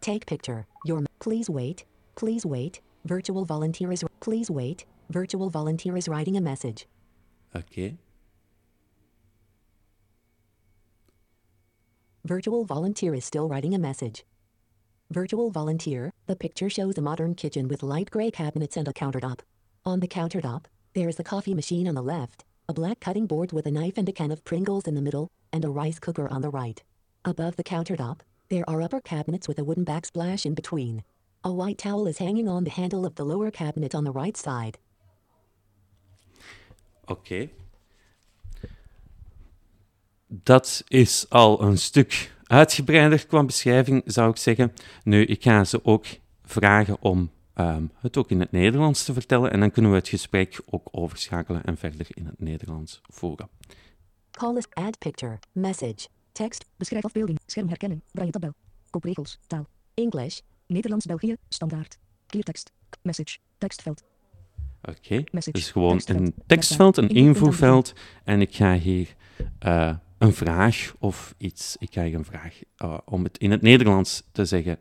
Take 0.00 0.26
picture. 0.26 0.66
Your. 0.84 1.02
Please 1.18 1.52
wait. 1.52 1.84
Please 2.14 2.46
wait. 2.46 2.80
Virtual 3.04 3.44
volunteer 3.44 3.92
is. 3.92 4.04
Please 4.20 4.50
wait. 4.50 4.86
Virtual 5.08 5.50
volunteer 5.50 5.96
is 5.96 6.08
writing 6.08 6.36
a 6.36 6.40
message. 6.40 6.86
Oké. 7.54 7.64
Okay. 7.66 7.98
Virtual 12.24 12.64
volunteer 12.64 13.14
is 13.14 13.24
still 13.24 13.48
writing 13.48 13.74
a 13.74 13.78
message. 13.78 14.24
Virtual 15.10 15.50
volunteer. 15.50 16.12
The 16.26 16.36
picture 16.36 16.70
shows 16.70 16.96
a 16.96 17.02
modern 17.02 17.34
kitchen 17.34 17.66
with 17.66 17.82
light 17.82 18.10
gray 18.10 18.30
cabinets 18.30 18.76
and 18.76 18.86
a 18.86 18.92
countertop. 18.92 19.40
On 19.84 20.00
the 20.00 20.06
countertop, 20.06 20.66
there 20.92 21.08
is 21.08 21.20
a 21.20 21.24
coffee 21.24 21.54
machine 21.54 21.86
on 21.86 21.94
the 21.94 22.02
left, 22.02 22.44
a 22.68 22.72
black 22.72 22.98
cutting 23.00 23.26
board 23.26 23.52
with 23.52 23.66
a 23.66 23.70
knife 23.70 23.96
and 23.96 24.08
a 24.08 24.12
can 24.12 24.32
of 24.32 24.44
Pringles 24.44 24.86
in 24.86 24.94
the 24.94 25.00
middle, 25.00 25.28
and 25.52 25.64
a 25.64 25.70
rice 25.70 25.98
cooker 25.98 26.28
on 26.28 26.42
the 26.42 26.50
right. 26.50 26.82
Above 27.24 27.56
the 27.56 27.62
countertop, 27.62 28.20
there 28.48 28.68
are 28.68 28.82
upper 28.82 29.00
cabinets 29.00 29.46
with 29.46 29.58
a 29.58 29.64
wooden 29.64 29.84
backsplash 29.84 30.44
in 30.44 30.54
between. 30.54 31.04
A 31.44 31.52
white 31.52 31.78
towel 31.78 32.08
is 32.08 32.18
hanging 32.18 32.48
on 32.48 32.64
the 32.64 32.70
handle 32.70 33.06
of 33.06 33.14
the 33.14 33.24
lower 33.24 33.50
cabinet 33.50 33.94
on 33.94 34.04
the 34.04 34.12
right 34.12 34.36
side. 34.36 34.78
Oké. 37.04 37.48
Dat 40.26 40.84
is 40.88 41.26
al 41.28 41.62
een 41.62 41.78
stuk 41.78 42.32
uitgebreider 42.44 43.26
qua 43.26 43.44
beschrijving, 43.44 44.02
zou 44.06 44.30
ik 44.30 44.36
zeggen. 44.36 44.72
Nu, 45.04 45.24
ik 45.24 45.42
ga 45.42 45.64
ze 45.64 45.84
ook 45.84 46.06
vragen 46.44 46.96
om 47.00 47.30
um, 47.60 47.90
het 47.94 48.16
ook 48.16 48.30
in 48.30 48.40
het 48.40 48.52
Nederlands 48.52 49.04
te 49.04 49.12
vertellen. 49.12 49.50
En 49.50 49.60
dan 49.60 49.70
kunnen 49.70 49.90
we 49.90 49.96
het 49.96 50.08
gesprek 50.08 50.60
ook 50.66 50.88
overschakelen 50.90 51.64
en 51.64 51.76
verder 51.76 52.06
in 52.08 52.26
het 52.26 52.40
Nederlands 52.40 53.00
voeren. 53.08 53.48
Call 54.30 54.56
is 54.56 54.66
add 54.70 54.98
picture, 54.98 55.38
message, 55.52 56.08
text. 56.32 56.66
Beschrijf 56.76 57.04
afbeelding, 57.04 57.38
schermherkenning, 57.46 58.02
braille 58.12 58.32
tabel, 58.32 58.52
kopregels, 58.90 59.38
taal. 59.46 59.66
English. 59.94 60.38
Nederlands 60.66 61.06
België, 61.06 61.36
standaard. 61.48 61.98
Cleartekst, 62.26 62.72
message, 63.02 63.38
tekstveld. 63.58 64.02
Oké, 64.82 65.14
okay. 65.14 65.52
dus 65.52 65.70
gewoon 65.70 65.98
tekstveld. 65.98 66.20
een 66.20 66.34
tekstveld, 66.46 66.96
een 66.96 67.08
invoerveld. 67.08 67.92
En 68.24 68.40
ik 68.40 68.54
ga 68.54 68.74
hier 68.74 69.14
uh, 69.66 69.94
een 70.18 70.32
vraag 70.32 70.94
of 70.98 71.34
iets, 71.38 71.76
ik 71.78 71.90
krijg 71.90 72.14
een 72.14 72.24
vraag 72.24 72.58
uh, 72.84 72.98
om 73.04 73.24
het 73.24 73.38
in 73.38 73.50
het 73.50 73.62
Nederlands 73.62 74.22
te 74.32 74.44
zeggen, 74.44 74.78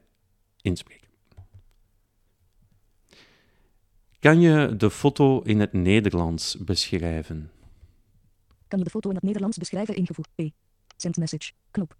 inspreken. 0.61 1.08
Kan 4.19 4.41
je 4.41 4.75
de 4.77 4.89
foto 4.89 5.41
in 5.41 5.59
het 5.59 5.73
Nederlands 5.73 6.57
beschrijven? 6.57 7.51
Kan 8.67 8.79
je 8.79 8.85
de 8.85 8.89
foto 8.89 9.09
in 9.09 9.15
het 9.15 9.23
Nederlands 9.23 9.57
beschrijven 9.57 9.95
ingevoerd? 9.95 10.29
P. 10.35 10.41
Send 10.97 11.17
message. 11.17 11.51
Knop. 11.71 11.97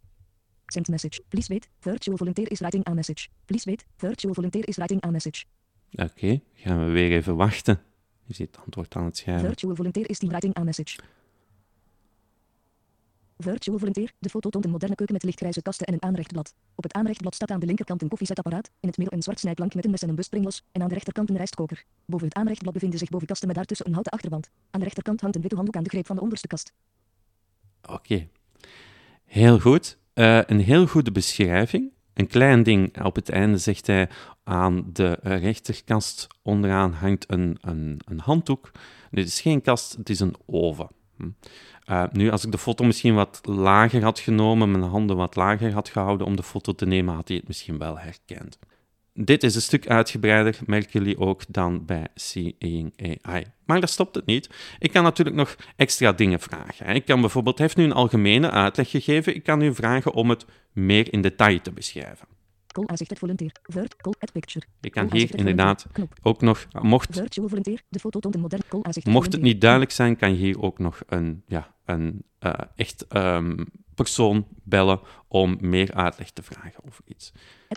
Send 0.65 0.87
message. 0.87 1.21
Please 1.27 1.47
wait. 1.47 1.69
Virtual 1.79 2.17
volunteer 2.17 2.51
is 2.51 2.59
writing 2.59 2.87
a 2.87 2.93
message. 2.93 3.27
Please 3.45 3.69
wait. 3.69 3.85
Virtual 3.95 4.33
volunteer 4.33 4.67
is 4.67 4.75
writing 4.75 5.05
a 5.05 5.11
message. 5.11 5.43
Oké, 5.91 6.03
okay, 6.03 6.43
gaan 6.53 6.85
we 6.85 6.91
weer 6.91 7.11
even 7.11 7.35
wachten. 7.35 7.81
Je 8.25 8.33
ziet 8.33 8.47
het 8.47 8.65
antwoord 8.65 8.95
aan 8.95 9.05
het 9.05 9.17
schrijven. 9.17 9.47
Virtual 9.47 9.75
volunteer 9.75 10.09
is 10.09 10.19
die 10.19 10.29
writing 10.29 10.57
a 10.57 10.63
message. 10.63 10.99
Virtual 13.43 13.77
Volunteer. 13.77 14.11
De 14.19 14.29
foto 14.29 14.49
toont 14.49 14.65
een 14.65 14.71
moderne 14.71 14.95
keuken 14.95 15.15
met 15.15 15.23
lichtgrijze 15.23 15.61
kasten 15.61 15.85
en 15.85 15.93
een 15.93 16.03
aanrechtblad. 16.03 16.53
Op 16.75 16.83
het 16.83 16.93
aanrechtblad 16.93 17.35
staat 17.35 17.51
aan 17.51 17.59
de 17.59 17.65
linkerkant 17.65 18.01
een 18.01 18.07
koffiezetapparaat, 18.07 18.69
in 18.79 18.87
het 18.87 18.97
midden 18.97 19.15
een 19.15 19.23
zwart 19.23 19.39
snijplank 19.39 19.73
met 19.73 19.85
een 19.85 19.91
mes 19.91 20.01
en 20.01 20.09
een 20.09 20.15
buspringlos, 20.15 20.63
en 20.71 20.81
aan 20.81 20.87
de 20.87 20.93
rechterkant 20.93 21.29
een 21.29 21.35
rijstkoker. 21.35 21.83
Boven 22.05 22.27
het 22.27 22.35
aanrechtblad 22.35 22.73
bevinden 22.73 22.99
zich 22.99 23.09
bovenkasten 23.09 23.47
met 23.47 23.55
daartussen 23.55 23.85
een 23.85 23.93
houten 23.93 24.11
achterwand. 24.11 24.49
Aan 24.71 24.79
de 24.79 24.85
rechterkant 24.85 25.21
hangt 25.21 25.35
een 25.35 25.41
witte 25.41 25.55
handdoek 25.55 25.77
aan 25.77 25.83
de 25.83 25.89
greep 25.89 26.05
van 26.05 26.15
de 26.15 26.21
onderste 26.21 26.47
kast. 26.47 26.73
Oké. 27.89 28.27
Heel 29.25 29.59
goed. 29.59 29.97
Eh, 30.13 30.41
een 30.45 30.59
heel 30.59 30.87
goede 30.87 31.11
beschrijving. 31.11 31.91
Een 32.13 32.27
klein 32.27 32.63
ding 32.63 33.03
op 33.03 33.15
het 33.15 33.29
einde 33.29 33.57
zegt 33.57 33.87
hij 33.87 34.09
aan 34.43 34.89
de 34.93 35.17
rechterkast 35.21 36.27
onderaan 36.41 36.93
hangt 36.93 37.31
een, 37.31 37.57
een, 37.61 37.99
een 38.05 38.19
handdoek. 38.19 38.71
Dit 39.11 39.27
is 39.27 39.41
geen 39.41 39.61
kast, 39.61 39.95
het 39.95 40.09
is 40.09 40.19
een 40.19 40.35
oven. 40.45 40.87
Hm. 41.19 41.29
Uh, 41.91 42.03
nu, 42.11 42.29
als 42.29 42.45
ik 42.45 42.51
de 42.51 42.57
foto 42.57 42.83
misschien 42.83 43.15
wat 43.15 43.39
lager 43.43 44.03
had 44.03 44.19
genomen, 44.19 44.71
mijn 44.71 44.83
handen 44.83 45.15
wat 45.15 45.35
lager 45.35 45.73
had 45.73 45.89
gehouden 45.89 46.27
om 46.27 46.35
de 46.35 46.43
foto 46.43 46.73
te 46.73 46.85
nemen, 46.85 47.15
had 47.15 47.27
hij 47.27 47.37
het 47.37 47.47
misschien 47.47 47.77
wel 47.77 47.99
herkend. 47.99 48.59
Dit 49.13 49.43
is 49.43 49.55
een 49.55 49.61
stuk 49.61 49.87
uitgebreider, 49.87 50.59
merken 50.65 50.89
jullie 50.91 51.19
ook, 51.19 51.41
dan 51.47 51.85
bij 51.85 52.07
Seeing 52.15 52.93
AI. 53.21 53.45
Maar 53.65 53.79
daar 53.79 53.89
stopt 53.89 54.15
het 54.15 54.25
niet. 54.25 54.49
Ik 54.79 54.91
kan 54.91 55.03
natuurlijk 55.03 55.37
nog 55.37 55.55
extra 55.75 56.11
dingen 56.11 56.39
vragen. 56.39 56.95
Ik 56.95 57.05
kan 57.05 57.21
bijvoorbeeld, 57.21 57.57
heeft 57.57 57.77
nu 57.77 57.83
een 57.83 57.91
algemene 57.91 58.51
uitleg 58.51 58.89
gegeven, 58.89 59.35
ik 59.35 59.43
kan 59.43 59.61
u 59.61 59.75
vragen 59.75 60.13
om 60.13 60.29
het 60.29 60.45
meer 60.73 61.13
in 61.13 61.21
detail 61.21 61.61
te 61.61 61.71
beschrijven. 61.71 62.27
Het 62.85 63.19
volunteer. 63.19 63.51
At 64.19 64.31
picture. 64.31 64.65
Ik 64.81 64.91
kan 64.91 65.07
hier 65.11 65.35
inderdaad 65.35 65.85
ook 66.21 66.41
nog, 66.41 66.67
mocht, 66.81 67.19
aanzicht 68.81 69.05
het 69.05 69.13
mocht 69.13 69.31
het 69.31 69.41
niet 69.41 69.61
duidelijk 69.61 69.91
zijn, 69.91 70.15
kan 70.17 70.31
je 70.31 70.37
hier 70.37 70.61
ook 70.61 70.79
nog 70.79 71.01
een, 71.07 71.43
ja, 71.47 71.75
een 71.85 72.23
eh, 72.39 72.53
echt 72.75 73.07
ehm, 73.07 73.63
persoon 73.95 74.47
bellen 74.63 74.99
om 75.27 75.57
meer 75.61 75.93
uitleg 75.93 76.31
te 76.31 76.43
vragen 76.43 76.83
over 76.85 77.03
iets. 77.07 77.31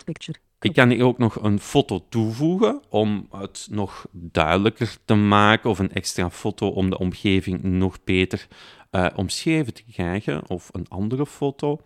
Picture. 0.05 0.37
Ik 0.59 0.73
kan 0.73 0.89
hier 0.89 1.05
ook 1.05 1.17
nog 1.17 1.43
een 1.43 1.59
foto 1.59 2.05
toevoegen 2.09 2.81
om 2.89 3.27
het 3.31 3.67
nog 3.71 4.05
duidelijker 4.11 4.97
te 5.05 5.13
maken, 5.13 5.69
of 5.69 5.79
een 5.79 5.91
extra 5.91 6.29
foto 6.29 6.67
om 6.67 6.89
de 6.89 6.97
omgeving 6.97 7.63
nog 7.63 8.03
beter 8.03 8.47
eh, 8.89 9.07
omschreven 9.15 9.73
te 9.73 9.83
krijgen, 9.91 10.49
of 10.49 10.69
een 10.71 10.87
andere 10.89 11.25
foto, 11.25 11.81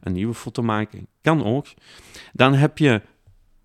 een 0.00 0.12
nieuwe 0.12 0.34
foto 0.34 0.62
maken, 0.62 1.06
kan 1.20 1.44
ook. 1.44 1.66
Dan 2.32 2.54
heb 2.54 2.78
je, 2.78 3.02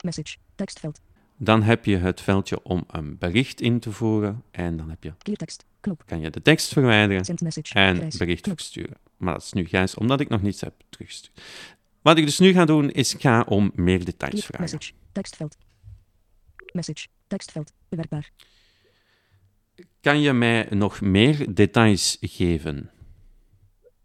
Message. 0.03 0.35
Tekstveld. 0.55 1.01
dan 1.37 1.61
heb 1.63 1.85
je 1.85 1.97
het 1.97 2.21
veldje 2.21 2.63
om 2.63 2.83
een 2.87 3.17
bericht 3.17 3.61
in 3.61 3.79
te 3.79 3.91
voeren, 3.91 4.43
en 4.51 4.77
dan 4.77 4.89
heb 4.89 5.03
je, 5.03 5.13
Cleartekst. 5.17 5.65
Knop. 5.79 6.03
kan 6.05 6.19
je 6.19 6.29
de 6.29 6.41
tekst 6.41 6.73
verwijderen 6.73 7.25
Send 7.25 7.41
message. 7.41 7.73
en 7.73 7.95
Grijs. 7.95 8.17
bericht 8.17 8.41
Knop. 8.41 8.57
versturen. 8.59 8.97
Maar 9.17 9.33
dat 9.33 9.43
is 9.43 9.53
nu 9.53 9.65
grijs, 9.65 9.95
omdat 9.95 10.19
ik 10.19 10.29
nog 10.29 10.41
niets 10.41 10.61
heb 10.61 10.73
teruggestuurd. 10.89 11.41
Wat 12.01 12.17
ik 12.17 12.25
dus 12.25 12.39
nu 12.39 12.51
ga 12.53 12.65
doen, 12.65 12.91
is 12.91 13.15
ga 13.17 13.41
om 13.41 13.71
meer 13.75 14.05
details 14.05 14.33
Clear. 14.33 14.45
vragen. 14.47 14.61
Message. 14.75 14.91
Tekstveld. 15.11 15.57
Message. 16.73 17.07
Tekstveld. 17.27 17.73
Bewerkbaar. 17.89 18.29
Kan 20.01 20.21
je 20.21 20.33
mij 20.33 20.67
nog 20.69 21.01
meer 21.01 21.53
details 21.53 22.17
geven? 22.21 22.89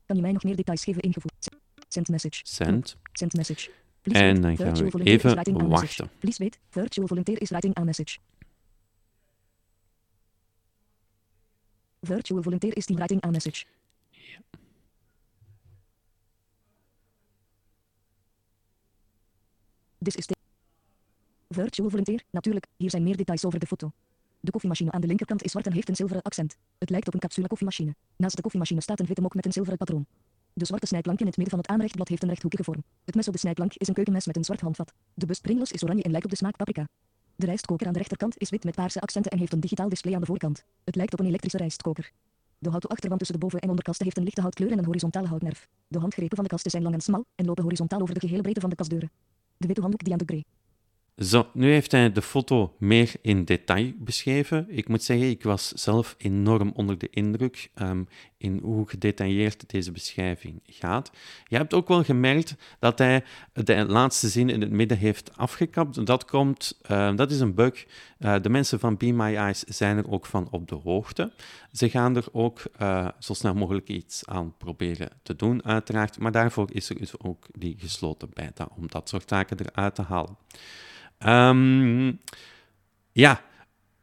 Kan 0.07 0.17
je 0.17 0.23
mij 0.23 0.33
nog 0.33 0.43
meer 0.45 0.57
details 0.57 0.85
geven 0.85 1.03
ingevoerd? 1.03 1.49
Send 1.89 2.09
message. 2.09 2.41
Send. 2.45 2.97
Send 3.13 3.33
message. 3.33 3.71
En 4.03 4.43
wait, 4.43 4.43
dan 4.43 4.75
gaan 4.75 4.91
we 4.91 5.03
even 5.03 5.69
wachten. 5.69 6.11
Please 6.19 6.39
wait. 6.43 6.59
Virtual 6.69 7.07
volunteer 7.07 7.41
is 7.41 7.51
writing 7.51 7.79
a 7.79 7.85
message. 7.85 8.19
Virtual 12.01 12.43
volunteer 12.43 12.77
is 12.77 12.85
team 12.85 12.99
writing 12.99 13.25
a 13.25 13.31
message. 13.31 13.65
This 19.99 20.17
is 20.17 20.27
the 20.27 20.37
Virtual 21.49 21.91
volunteer. 21.91 22.23
Natuurlijk, 22.31 22.67
hier 22.77 22.91
zijn 22.91 23.03
meer 23.03 23.17
details 23.17 23.45
over 23.45 23.59
de 23.59 23.67
foto. 23.67 23.93
De 24.41 24.51
koffiemachine 24.51 24.91
aan 24.91 25.01
de 25.01 25.07
linkerkant 25.07 25.43
is 25.43 25.51
zwart 25.51 25.67
en 25.67 25.73
heeft 25.73 25.89
een 25.89 25.97
zilveren 25.97 26.23
accent. 26.23 26.57
Het 26.79 26.91
lijkt 26.91 27.07
op 27.07 27.15
een 27.15 27.21
capsule 27.21 27.47
koffiemachine. 27.47 27.95
Naast 28.17 28.37
de 28.37 28.43
koffiemachine 28.43 28.81
staat 28.81 29.01
een 29.01 29.07
witte 29.07 29.23
mok 29.23 29.35
met 29.35 29.47
een 29.47 29.53
zilveren 29.53 29.79
patroon. 29.79 30.07
De 30.53 30.65
zwarte 30.65 30.87
snijplank 30.87 31.21
in 31.21 31.27
het 31.27 31.37
midden 31.37 31.55
van 31.55 31.65
het 31.65 31.71
aanrechtblad 31.71 32.09
heeft 32.09 32.23
een 32.23 32.29
rechthoekige 32.29 32.65
vorm. 32.65 32.85
Het 33.05 33.15
mes 33.15 33.27
op 33.27 33.33
de 33.33 33.39
snijplank 33.39 33.75
is 33.75 33.89
een 33.89 33.95
keukenmes 33.95 34.27
met 34.27 34.37
een 34.37 34.45
zwart 34.45 34.61
handvat. 34.61 34.93
De 35.15 35.27
bus 35.27 35.41
is 35.73 35.83
oranje 35.83 36.03
en 36.03 36.11
lijkt 36.11 36.25
op 36.25 36.31
de 36.31 36.37
smaak 36.37 36.57
paprika. 36.57 36.89
De 37.37 37.47
rijstkoker 37.47 37.87
aan 37.87 37.93
de 37.93 37.99
rechterkant 37.99 38.39
is 38.39 38.51
wit 38.51 38.65
met 38.65 38.75
paarse 38.75 39.01
accenten 39.01 39.33
en 39.33 39.39
heeft 39.39 39.53
een 39.53 39.61
digitaal 39.61 39.89
display 39.89 40.15
aan 40.15 40.21
de 40.21 40.27
voorkant. 40.27 40.65
Het 40.85 40.97
lijkt 40.97 41.13
op 41.13 41.21
een 41.21 41.27
elektrische 41.27 41.59
rijstkoker. 41.59 42.11
De 42.59 42.69
houten 42.69 42.91
achterwand 42.91 43.19
tussen 43.19 43.39
de 43.39 43.45
boven- 43.45 43.61
en 43.61 43.69
onderkasten 43.69 44.05
heeft 44.05 44.17
een 44.17 44.25
lichte 44.25 44.41
houtkleur 44.41 44.71
en 44.71 44.79
een 44.79 44.85
horizontale 44.85 45.27
houtnerf. 45.27 45.69
De 45.89 45.99
handgrepen 45.99 46.37
van 46.37 46.45
de 46.45 46.51
kasten 46.51 46.71
zijn 46.71 46.83
lang 46.83 46.95
en 46.95 47.01
smal 47.01 47.25
en 47.35 47.45
lopen 47.45 47.63
horizontaal 47.63 48.01
over 48.01 48.15
de 48.15 48.21
gehele 48.21 48.43
breedte 48.43 48.61
van 48.61 48.71
de 48.71 48.77
kastdeuren. 48.77 49.11
De 49.57 49.67
witte 49.67 49.81
handdoek 49.81 50.05
die 50.05 50.13
aan 50.13 50.19
de 50.19 50.25
grey. 50.25 50.45
Zo, 51.19 51.47
nu 51.53 51.71
heeft 51.71 51.93
hij 51.93 52.13
de 52.13 52.23
foto 52.23 52.75
meer 52.79 53.13
in 53.21 53.45
detail 53.45 53.93
beschreven. 53.97 54.67
Ik 54.69 54.89
moet 54.89 55.03
zeggen, 55.03 55.29
ik 55.29 55.43
was 55.43 55.69
zelf 55.69 56.15
enorm 56.19 56.73
onder 56.75 56.99
de 56.99 57.09
indruk 57.11 57.71
ehm, 57.75 58.03
in 58.37 58.61
hoe 58.63 58.89
gedetailleerd 58.89 59.71
deze 59.71 59.93
beschrijving 59.93 60.61
gaat. 60.65 61.11
Je 61.47 61.57
hebt 61.57 61.75
ook 61.75 61.89
wel 61.89 62.05
gemerkt 62.05 62.55
dat 62.79 62.99
hij 62.99 63.25
de 63.53 63.85
laatste 63.87 64.29
zin 64.29 64.49
in 64.49 64.61
het 64.61 64.71
midden 64.71 64.99
heeft 64.99 65.37
afgekapt. 65.37 66.07
Dat 66.07 66.25
komt, 66.25 66.79
eh, 66.83 67.15
dat 67.17 67.31
is 67.31 67.41
een 67.41 67.55
bug. 67.55 67.87
Eh, 68.19 68.35
de 68.43 68.49
mensen 68.49 68.81
van 68.81 68.97
Be 68.97 69.13
My 69.13 69.37
Eyes 69.37 69.65
zijn 69.65 69.97
er 69.97 70.11
ook 70.11 70.27
van 70.27 70.49
op 70.51 70.69
de 70.69 70.75
hoogte. 70.75 71.33
Ze 71.73 71.91
gaan 71.91 72.17
er 72.17 72.27
ook 72.33 72.63
eh, 72.77 73.09
zo 73.19 73.35
snel 73.35 73.55
mogelijk 73.55 73.89
iets 73.89 74.27
aan 74.27 74.55
proberen 74.59 75.11
te 75.23 75.37
doen, 75.37 75.65
uiteraard. 75.65 76.19
Maar 76.19 76.33
daarvoor 76.33 76.69
is 76.73 76.89
er 76.89 76.99
dus 76.99 77.21
ook 77.21 77.47
die 77.59 77.77
gesloten 77.79 78.29
beta 78.33 78.69
om 78.77 78.87
dat 78.89 79.09
soort 79.09 79.27
taken 79.27 79.59
eruit 79.61 79.95
te 79.95 80.03
halen. 80.03 80.37
Ehm, 81.19 82.13
ja, 83.13 83.43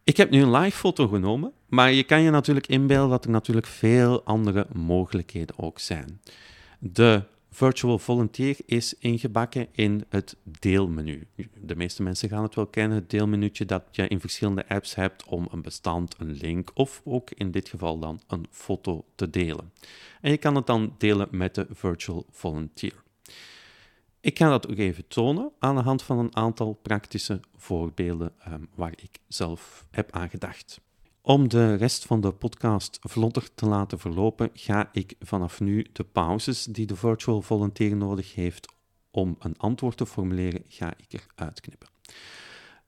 ik 0.03 0.17
heb 0.17 0.29
nu 0.29 0.41
een 0.41 0.51
live 0.51 0.77
foto 0.77 1.07
genomen, 1.07 1.51
maar 1.69 1.91
je 1.91 2.03
kan 2.03 2.21
je 2.21 2.29
natuurlijk 2.29 2.67
inbeelden 2.67 3.09
dat 3.09 3.25
er 3.25 3.31
natuurlijk 3.31 3.67
veel 3.67 4.23
andere 4.23 4.67
mogelijkheden 4.73 5.59
ook 5.59 5.79
zijn. 5.79 6.21
De 6.79 7.23
virtual 7.55 7.99
volunteer 7.99 8.57
is 8.65 8.93
ingebakken 8.99 9.67
in 9.71 10.05
het 10.09 10.35
deelmenu. 10.43 11.27
De 11.61 11.75
meeste 11.75 12.03
mensen 12.03 12.29
gaan 12.29 12.43
het 12.43 12.55
wel 12.55 12.67
kennen, 12.67 12.97
het 12.97 13.09
deelmenuutje 13.09 13.65
dat 13.65 13.83
je 13.91 14.07
in 14.07 14.19
verschillende 14.19 14.67
apps 14.67 14.95
hebt 14.95 15.25
om 15.25 15.47
een 15.51 15.61
bestand, 15.61 16.15
een 16.17 16.31
link 16.31 16.71
of 16.73 17.01
ook 17.03 17.31
in 17.31 17.51
dit 17.51 17.69
geval 17.69 17.99
dan 17.99 18.21
een 18.27 18.45
foto 18.51 19.05
te 19.15 19.29
delen. 19.29 19.71
En 20.21 20.31
je 20.31 20.37
kan 20.37 20.55
het 20.55 20.67
dan 20.67 20.95
delen 20.97 21.27
met 21.31 21.55
de 21.55 21.67
virtual 21.71 22.25
volunteer. 22.31 23.03
Ik 24.25 24.37
ga 24.37 24.49
dat 24.49 24.69
ook 24.69 24.77
even 24.77 25.07
tonen 25.07 25.51
aan 25.59 25.75
de 25.75 25.81
hand 25.81 26.03
van 26.03 26.19
een 26.19 26.35
aantal 26.35 26.73
praktische 26.73 27.39
voorbeelden 27.55 28.33
ehm, 28.39 28.61
waar 28.75 28.91
ik 28.95 29.19
zelf 29.27 29.85
heb 29.91 30.11
aan 30.11 30.29
gedacht. 30.29 30.81
Om 31.21 31.49
de 31.49 31.75
rest 31.75 32.05
van 32.05 32.21
de 32.21 32.31
podcast 32.31 32.99
vlotter 33.01 33.53
te 33.55 33.65
laten 33.65 33.99
verlopen, 33.99 34.49
ga 34.53 34.89
ik 34.91 35.15
vanaf 35.19 35.59
nu 35.59 35.85
de 35.93 36.03
pauzes 36.03 36.63
die 36.63 36.85
de 36.85 36.95
virtual 36.95 37.41
volunteer 37.41 37.95
nodig 37.95 38.35
heeft 38.35 38.73
om 39.11 39.35
een 39.39 39.57
antwoord 39.57 39.97
te 39.97 40.05
formuleren, 40.05 40.63
ga 40.67 40.93
ik 40.97 41.25
eruit 41.35 41.61
knippen. 41.61 41.89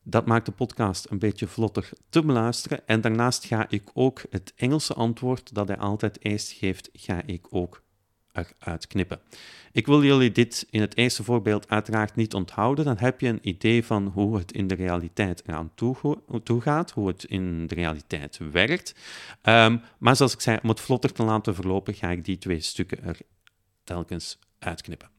Dat 0.04 0.26
maakt 0.26 0.46
de 0.46 0.52
podcast 0.52 1.10
een 1.10 1.20
beetje 1.20 1.48
vlotter 1.48 1.90
te 2.10 2.22
beluisteren. 2.22 2.88
En 2.88 3.02
daarnaast 3.02 3.46
ga 3.46 3.66
ik 3.70 3.90
ook 3.94 4.22
het 4.30 4.54
Engelse 4.56 4.94
antwoord 4.94 5.54
dat 5.54 5.68
hij 5.68 5.78
altijd 5.78 6.24
eerst 6.24 6.52
geeft, 6.52 6.90
ga 6.94 7.22
ik 7.26 7.48
ook 7.50 7.86
eruit 8.38 8.88
knippen. 8.88 9.20
Ik 9.72 9.86
wil 9.86 10.04
jullie 10.04 10.32
dit 10.32 10.68
in 10.70 10.82
het 10.82 10.98
eerste 10.98 11.24
voorbeeld 11.24 11.70
uiteraard 11.70 12.16
niet 12.16 12.34
onthouden. 12.34 12.86
Dan 12.86 12.98
heb 12.98 13.22
je 13.22 13.28
een 13.28 13.48
idee 13.48 13.86
van 13.86 14.08
hoe 14.08 14.38
het 14.38 14.52
in 14.52 14.68
de 14.68 14.76
realiteit 14.76 15.44
eraan 15.46 15.72
toe, 16.44 16.62
gaat, 16.62 16.92
hoe 16.92 17.08
het 17.08 17.24
in 17.24 17.68
de 17.68 17.76
realiteit 17.76 18.40
werkt. 18.52 18.96
Ehm, 19.42 19.78
maar 19.98 20.16
zoals 20.16 20.34
ik 20.34 20.42
zei, 20.42 20.60
om 20.64 20.70
het 20.70 20.80
vlotter 20.80 21.12
te 21.12 21.24
laten 21.24 21.56
verlopen, 21.56 21.94
ga 21.94 22.10
ik 22.10 22.26
die 22.26 22.38
twee 22.38 22.60
stukken 22.60 23.04
er 23.04 23.18
telkens 23.84 24.40
uitknippen. 24.60 25.10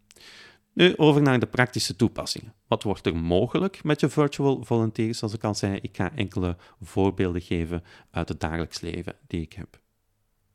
Nu 0.73 0.97
over 0.97 1.23
naar 1.23 1.39
de 1.39 1.47
praktische 1.47 1.97
toepassingen. 1.97 2.55
Wat 2.67 2.83
wordt 2.83 3.07
er 3.07 3.17
mogelijk 3.17 3.85
met 3.85 4.01
je 4.01 4.09
virtual 4.09 4.65
volunteer? 4.65 5.15
Zoals 5.15 5.35
ik 5.35 5.45
al 5.45 5.55
zei, 5.55 5.79
ik 5.83 5.97
ga 5.97 6.13
enkele 6.15 6.57
voorbeelden 6.81 7.43
geven 7.43 7.85
uit 8.11 8.29
het 8.29 8.41
dagelijks 8.41 8.81
leven 8.81 9.15
die 9.27 9.41
ik 9.41 9.53
heb 9.53 9.81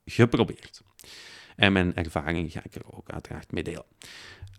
geprobeerd. 0.06 0.82
En 1.56 1.74
mijn 1.74 1.96
ervaring 1.96 2.52
ga 2.52 2.62
ik 2.64 2.76
er 2.76 2.96
ook 2.96 3.10
uiteraard 3.10 3.52
mee 3.52 3.64
delen. 3.64 3.86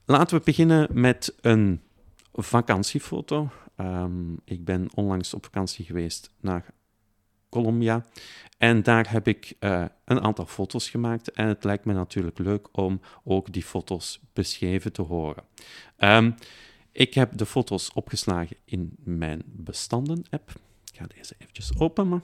Laten 0.05 0.39
we 0.39 0.45
beginnen 0.45 0.89
met 0.93 1.35
een 1.41 1.81
vakantiefoto. 2.33 3.51
Ehm, 3.77 4.33
ik 4.45 4.65
ben 4.65 4.89
onlangs 4.95 5.35
op 5.35 5.45
vakantie 5.45 5.85
geweest 5.85 6.31
naar 6.41 6.75
Colombia. 7.49 8.05
En 8.59 8.83
daar 8.83 9.11
heb 9.11 9.29
ik 9.29 9.57
eh, 9.59 9.85
een 10.05 10.21
aantal 10.21 10.47
foto's 10.47 10.91
gemaakt. 10.91 11.31
En 11.31 11.47
het 11.47 11.65
lijkt 11.65 11.85
me 11.85 11.93
natuurlijk 11.93 12.39
leuk 12.39 12.69
om 12.73 13.01
ook 13.25 13.53
die 13.53 13.63
foto's 13.63 14.21
beschreven 14.33 14.93
te 14.93 15.03
horen. 15.03 15.45
Ehm, 15.97 16.33
ik 16.93 17.15
heb 17.15 17.37
de 17.37 17.47
foto's 17.47 17.91
opgeslagen 17.95 18.57
in 18.65 18.97
mijn 18.99 19.43
bestanden-app. 19.47 20.51
Ik 20.93 20.99
ga 20.99 21.07
deze 21.07 21.35
eventjes 21.39 21.79
openen. 21.79 22.23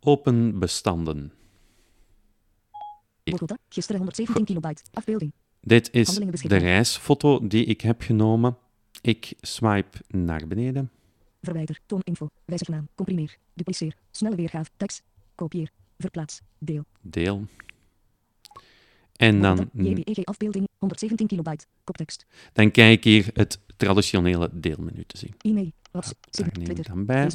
Open 0.00 0.58
bestanden. 0.58 1.32
Bogota, 3.24 3.58
gisteren 3.68 4.00
117 4.00 4.44
kilobyte. 4.44 4.82
Afbeelding. 4.92 5.32
Dit 5.60 5.92
is 5.92 6.14
de 6.42 6.56
reisfoto 6.56 7.46
die 7.46 7.64
ik 7.64 7.80
heb 7.80 8.00
genomen. 8.00 8.56
Ik 9.00 9.32
swipe 9.40 9.98
naar 10.08 10.46
beneden. 10.46 10.90
Verwijder. 11.42 11.78
Toon 11.86 12.00
info. 12.04 12.26
Wijzig 12.44 12.68
naam. 12.68 12.88
Comprimeer. 12.94 13.36
Dupliceer. 13.54 13.96
Snelle 14.10 14.36
weergave. 14.36 14.70
Tekst. 14.76 15.02
Kopieer. 15.34 15.70
Verplaats. 15.98 16.40
Deel. 16.58 16.84
Deel. 17.00 17.46
En 19.16 19.40
dan, 19.40 19.70
JPEG 19.72 20.24
afbeelding. 20.24 20.68
117 20.78 21.26
kilobyte. 21.26 21.64
Koptekst. 21.84 22.26
dan 22.52 22.70
krijg 22.70 22.96
ik 22.96 23.04
hier 23.04 23.30
het 23.34 23.58
traditionele 23.76 24.50
deelmenu 24.52 25.04
te 25.06 25.18
zien. 25.18 25.34
E-mail. 25.38 25.70
Ik 25.92 26.52
Twitter. 26.52 26.84
dan 26.84 27.04
bij. 27.06 27.30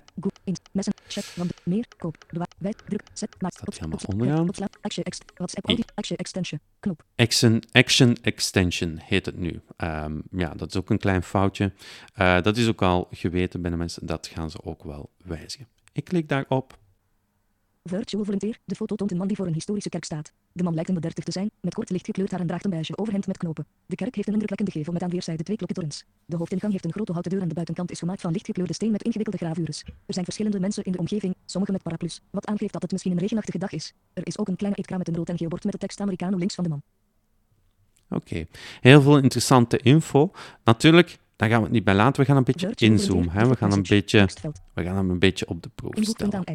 Messen. 0.72 0.94
Chat. 1.08 1.36
Want. 1.36 1.52
Meer. 1.64 1.86
Koop. 1.98 2.26
Bewaar. 2.30 2.48
Wijd. 2.58 2.84
Druk. 2.86 3.02
Zet. 3.14 3.36
Maak. 3.42 3.52
Staat 3.52 3.80
helemaal 3.80 4.00
onderaan. 4.08 4.70
Action. 4.82 5.04
Ext. 5.06 5.24
WhatsApp. 5.36 5.66
I. 5.66 5.70
Audio. 5.70 5.86
Action. 5.96 6.18
Extension. 6.18 6.60
Knop. 6.80 7.04
Action, 7.16 7.64
Action 7.72 8.18
Extension 8.22 9.00
heet 9.04 9.26
het 9.26 9.38
nu. 9.38 9.62
Ehm, 9.78 10.20
ja, 10.32 10.54
dat 10.54 10.70
is 10.70 10.76
ook 10.76 10.90
een 10.90 10.98
klein 10.98 11.24
foutje. 11.24 11.72
Eh, 12.14 12.42
dat 12.42 12.58
is 12.58 12.68
ook 12.68 12.82
al 12.82 13.08
geweten 13.12 13.62
bij 13.62 13.72
de 13.72 13.78
mensen. 13.78 14.06
Dat 14.06 14.28
gaan 14.28 14.50
ze 14.50 14.64
ook 14.64 14.84
wel 14.84 15.10
wijzigen. 15.24 15.68
Ik 15.92 16.04
klik 16.04 16.30
daarop. 16.30 16.78
Virtual 17.88 18.24
volunteer. 18.24 18.58
De 18.66 18.76
foto 18.76 18.96
toont 18.96 19.12
een 19.12 19.18
man 19.18 19.28
die 19.28 19.36
voor 19.38 19.48
een 19.48 19.54
historische 19.54 19.90
kerk 19.90 20.04
staat. 20.04 20.32
De 20.52 20.64
man 20.64 20.74
lijkt 20.74 20.90
in 20.90 20.96
de 20.96 21.02
dertig 21.02 21.24
te 21.24 21.32
zijn, 21.32 21.52
met 21.62 21.74
kort 21.74 21.90
lichtgekleurd 21.90 22.32
haar 22.32 22.40
en 22.40 22.48
draagt 22.48 22.64
een 22.64 22.70
beige 22.70 22.98
overhemd 22.98 23.28
met 23.28 23.38
knopen. 23.38 23.66
De 23.86 23.96
kerk 23.96 24.16
heeft 24.16 24.28
een 24.28 24.34
indrukwekkende 24.34 24.72
gevel 24.72 24.94
met 24.94 25.04
aan 25.04 25.10
weerszijden 25.10 25.46
twee 25.46 25.58
klokkentorens. 25.58 26.06
De 26.26 26.38
hoofdingang 26.38 26.72
heeft 26.72 26.86
een 26.86 26.92
grote 26.92 27.12
houten 27.12 27.32
deur 27.32 27.42
en 27.42 27.48
de 27.48 27.54
buitenkant 27.54 27.92
is 27.92 28.00
gemaakt 28.00 28.22
van 28.22 28.32
lichtgekleurde 28.32 28.74
steen 28.74 28.92
met 28.92 29.04
ingewikkelde 29.04 29.46
gravures. 29.46 29.84
Er 29.84 30.14
zijn 30.14 30.26
verschillende 30.26 30.60
mensen 30.60 30.84
in 30.84 30.92
de 30.92 30.98
omgeving, 30.98 31.36
sommigen 31.46 31.74
met 31.74 31.84
paraplu's, 31.84 32.22
wat 32.30 32.46
aangeeft 32.48 32.74
dat 32.74 32.82
het 32.82 32.92
misschien 32.92 33.12
een 33.12 33.20
regenachtige 33.20 33.58
dag 33.58 33.72
is. 33.72 33.94
Er 34.14 34.28
is 34.28 34.38
ook 34.38 34.48
een 34.48 34.56
kleine 34.56 34.78
eetkraam 34.78 34.98
met 34.98 35.08
een 35.08 35.16
rood 35.16 35.30
en 35.30 35.38
geel 35.38 35.50
bord 35.50 35.64
met 35.64 35.74
de 35.74 35.80
tekst 35.80 36.02
Americano 36.02 36.38
links 36.38 36.56
van 36.56 36.64
de 36.64 36.70
man. 36.70 36.82
Oké, 38.10 38.46
heel 38.82 39.02
veel 39.02 39.18
interessante 39.18 39.78
info. 39.78 40.32
Natuurlijk, 40.64 41.18
daar 41.36 41.50
gaan 41.50 41.58
we 41.58 41.64
het 41.64 41.74
niet 41.74 41.84
bij 41.84 41.96
laten. 41.96 42.22
We 42.22 42.28
gaan 42.28 42.38
een 42.38 42.44
beetje 42.44 42.72
inzoomen. 42.76 43.30
Hè. 43.30 43.48
We, 43.48 43.56
gaan 43.56 43.72
een 43.72 43.86
beetje, 43.88 44.28
we 44.74 44.84
gaan 44.84 44.96
hem 44.96 45.10
een 45.10 45.20
beetje 45.20 45.48
op 45.48 45.64
de 45.64 45.70
proef 45.76 45.94
stellen. 46.02 46.46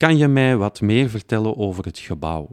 Kan 0.00 0.16
je 0.16 0.28
mij 0.28 0.56
wat 0.56 0.80
meer 0.80 1.10
vertellen 1.10 1.56
over 1.56 1.84
het 1.84 1.98
gebouw? 1.98 2.48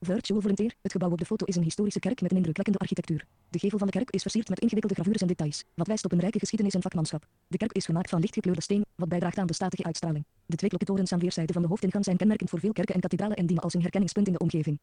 Virtual 0.00 0.40
volunteer. 0.40 0.74
Het 0.82 0.92
gebouw 0.92 1.10
op 1.10 1.18
de 1.18 1.24
foto 1.24 1.46
is 1.46 1.56
een 1.56 1.62
historische 1.62 2.00
kerk 2.00 2.20
met 2.20 2.30
een 2.30 2.36
indrukwekkende 2.36 2.78
architectuur. 2.78 3.24
De 3.48 3.58
gevel 3.58 3.78
van 3.78 3.86
de 3.86 3.92
kerk 3.92 4.10
is 4.10 4.22
versierd 4.22 4.48
met 4.48 4.60
ingewikkelde 4.60 4.94
gravures 4.94 5.20
en 5.20 5.26
details, 5.26 5.64
wat 5.74 5.86
wijst 5.86 6.04
op 6.04 6.12
een 6.12 6.20
rijke 6.20 6.38
geschiedenis 6.38 6.74
en 6.74 6.82
vakmanschap. 6.82 7.26
De 7.46 7.56
kerk 7.56 7.72
is 7.72 7.84
gemaakt 7.84 8.10
van 8.10 8.20
lichtgekleurde 8.20 8.62
steen, 8.62 8.84
wat 8.94 9.08
bijdraagt 9.08 9.38
aan 9.38 9.46
de 9.46 9.54
statige 9.54 9.84
uitstraling. 9.84 10.24
De 10.46 10.56
twee 10.56 10.68
klokkentorens 10.68 11.12
aan 11.12 11.18
weerszijden 11.18 11.54
van 11.54 11.62
de 11.62 11.68
hoofdingang 11.68 12.04
zijn 12.04 12.16
kenmerkend 12.16 12.50
voor 12.50 12.60
veel 12.60 12.72
kerken 12.72 12.94
en 12.94 13.00
kathedralen 13.00 13.36
en 13.36 13.46
dienen 13.46 13.64
als 13.64 13.74
een 13.74 13.82
herkenningspunt 13.82 14.26
in 14.26 14.32
de 14.32 14.38
omgeving. 14.38 14.78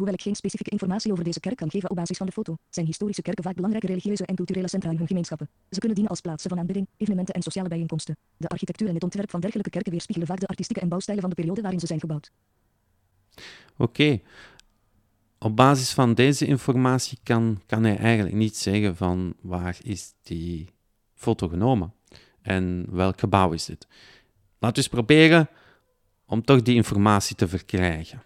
Hoewel 0.00 0.18
ik 0.18 0.24
geen 0.24 0.36
specifieke 0.36 0.70
informatie 0.70 1.12
over 1.12 1.24
deze 1.24 1.40
kerk 1.40 1.56
kan 1.56 1.70
geven 1.70 1.90
op 1.90 1.96
basis 1.96 2.16
van 2.16 2.26
de 2.26 2.32
foto, 2.32 2.56
zijn 2.70 2.86
historische 2.86 3.22
kerken 3.22 3.42
vaak 3.42 3.54
belangrijke 3.54 3.86
religieuze 3.86 4.26
en 4.26 4.34
culturele 4.34 4.68
centra 4.68 4.90
in 4.90 4.96
hun 4.96 5.06
gemeenschappen. 5.06 5.48
Ze 5.70 5.78
kunnen 5.78 5.94
dienen 5.94 6.10
als 6.10 6.20
plaatsen 6.20 6.50
van 6.50 6.58
aanbidding, 6.58 6.86
evenementen 6.96 7.34
en 7.34 7.42
sociale 7.42 7.68
bijeenkomsten. 7.68 8.16
De 8.36 8.48
architectuur 8.48 8.88
en 8.88 8.94
het 8.94 9.02
ontwerp 9.02 9.30
van 9.30 9.40
dergelijke 9.40 9.70
kerken 9.70 9.90
weerspiegelen 9.90 10.28
vaak 10.28 10.40
de 10.40 10.46
artistieke 10.46 10.82
en 10.82 10.88
bouwstijlen 10.88 11.22
van 11.22 11.30
de 11.30 11.36
periode 11.36 11.60
waarin 11.60 11.80
ze 11.80 11.86
zijn 11.86 12.00
gebouwd. 12.00 12.30
Oké. 13.76 14.20
Op 15.38 15.56
basis 15.56 15.92
van 15.92 16.14
deze 16.14 16.46
informatie 16.46 17.18
kan, 17.22 17.62
kan 17.66 17.84
hij 17.84 17.96
eigenlijk 17.96 18.36
niet 18.36 18.56
zeggen 18.56 18.96
van 18.96 19.34
waar 19.40 19.78
is 19.82 20.12
die 20.22 20.68
foto 21.14 21.48
genomen 21.48 21.92
en 22.42 22.86
welk 22.90 23.20
gebouw 23.20 23.52
is 23.52 23.64
dit. 23.64 23.86
Laten 24.58 24.76
we 24.76 24.76
eens 24.76 24.88
proberen 24.88 25.48
om 26.26 26.44
toch 26.44 26.62
die 26.62 26.74
informatie 26.74 27.36
te 27.36 27.48
verkrijgen. 27.48 28.22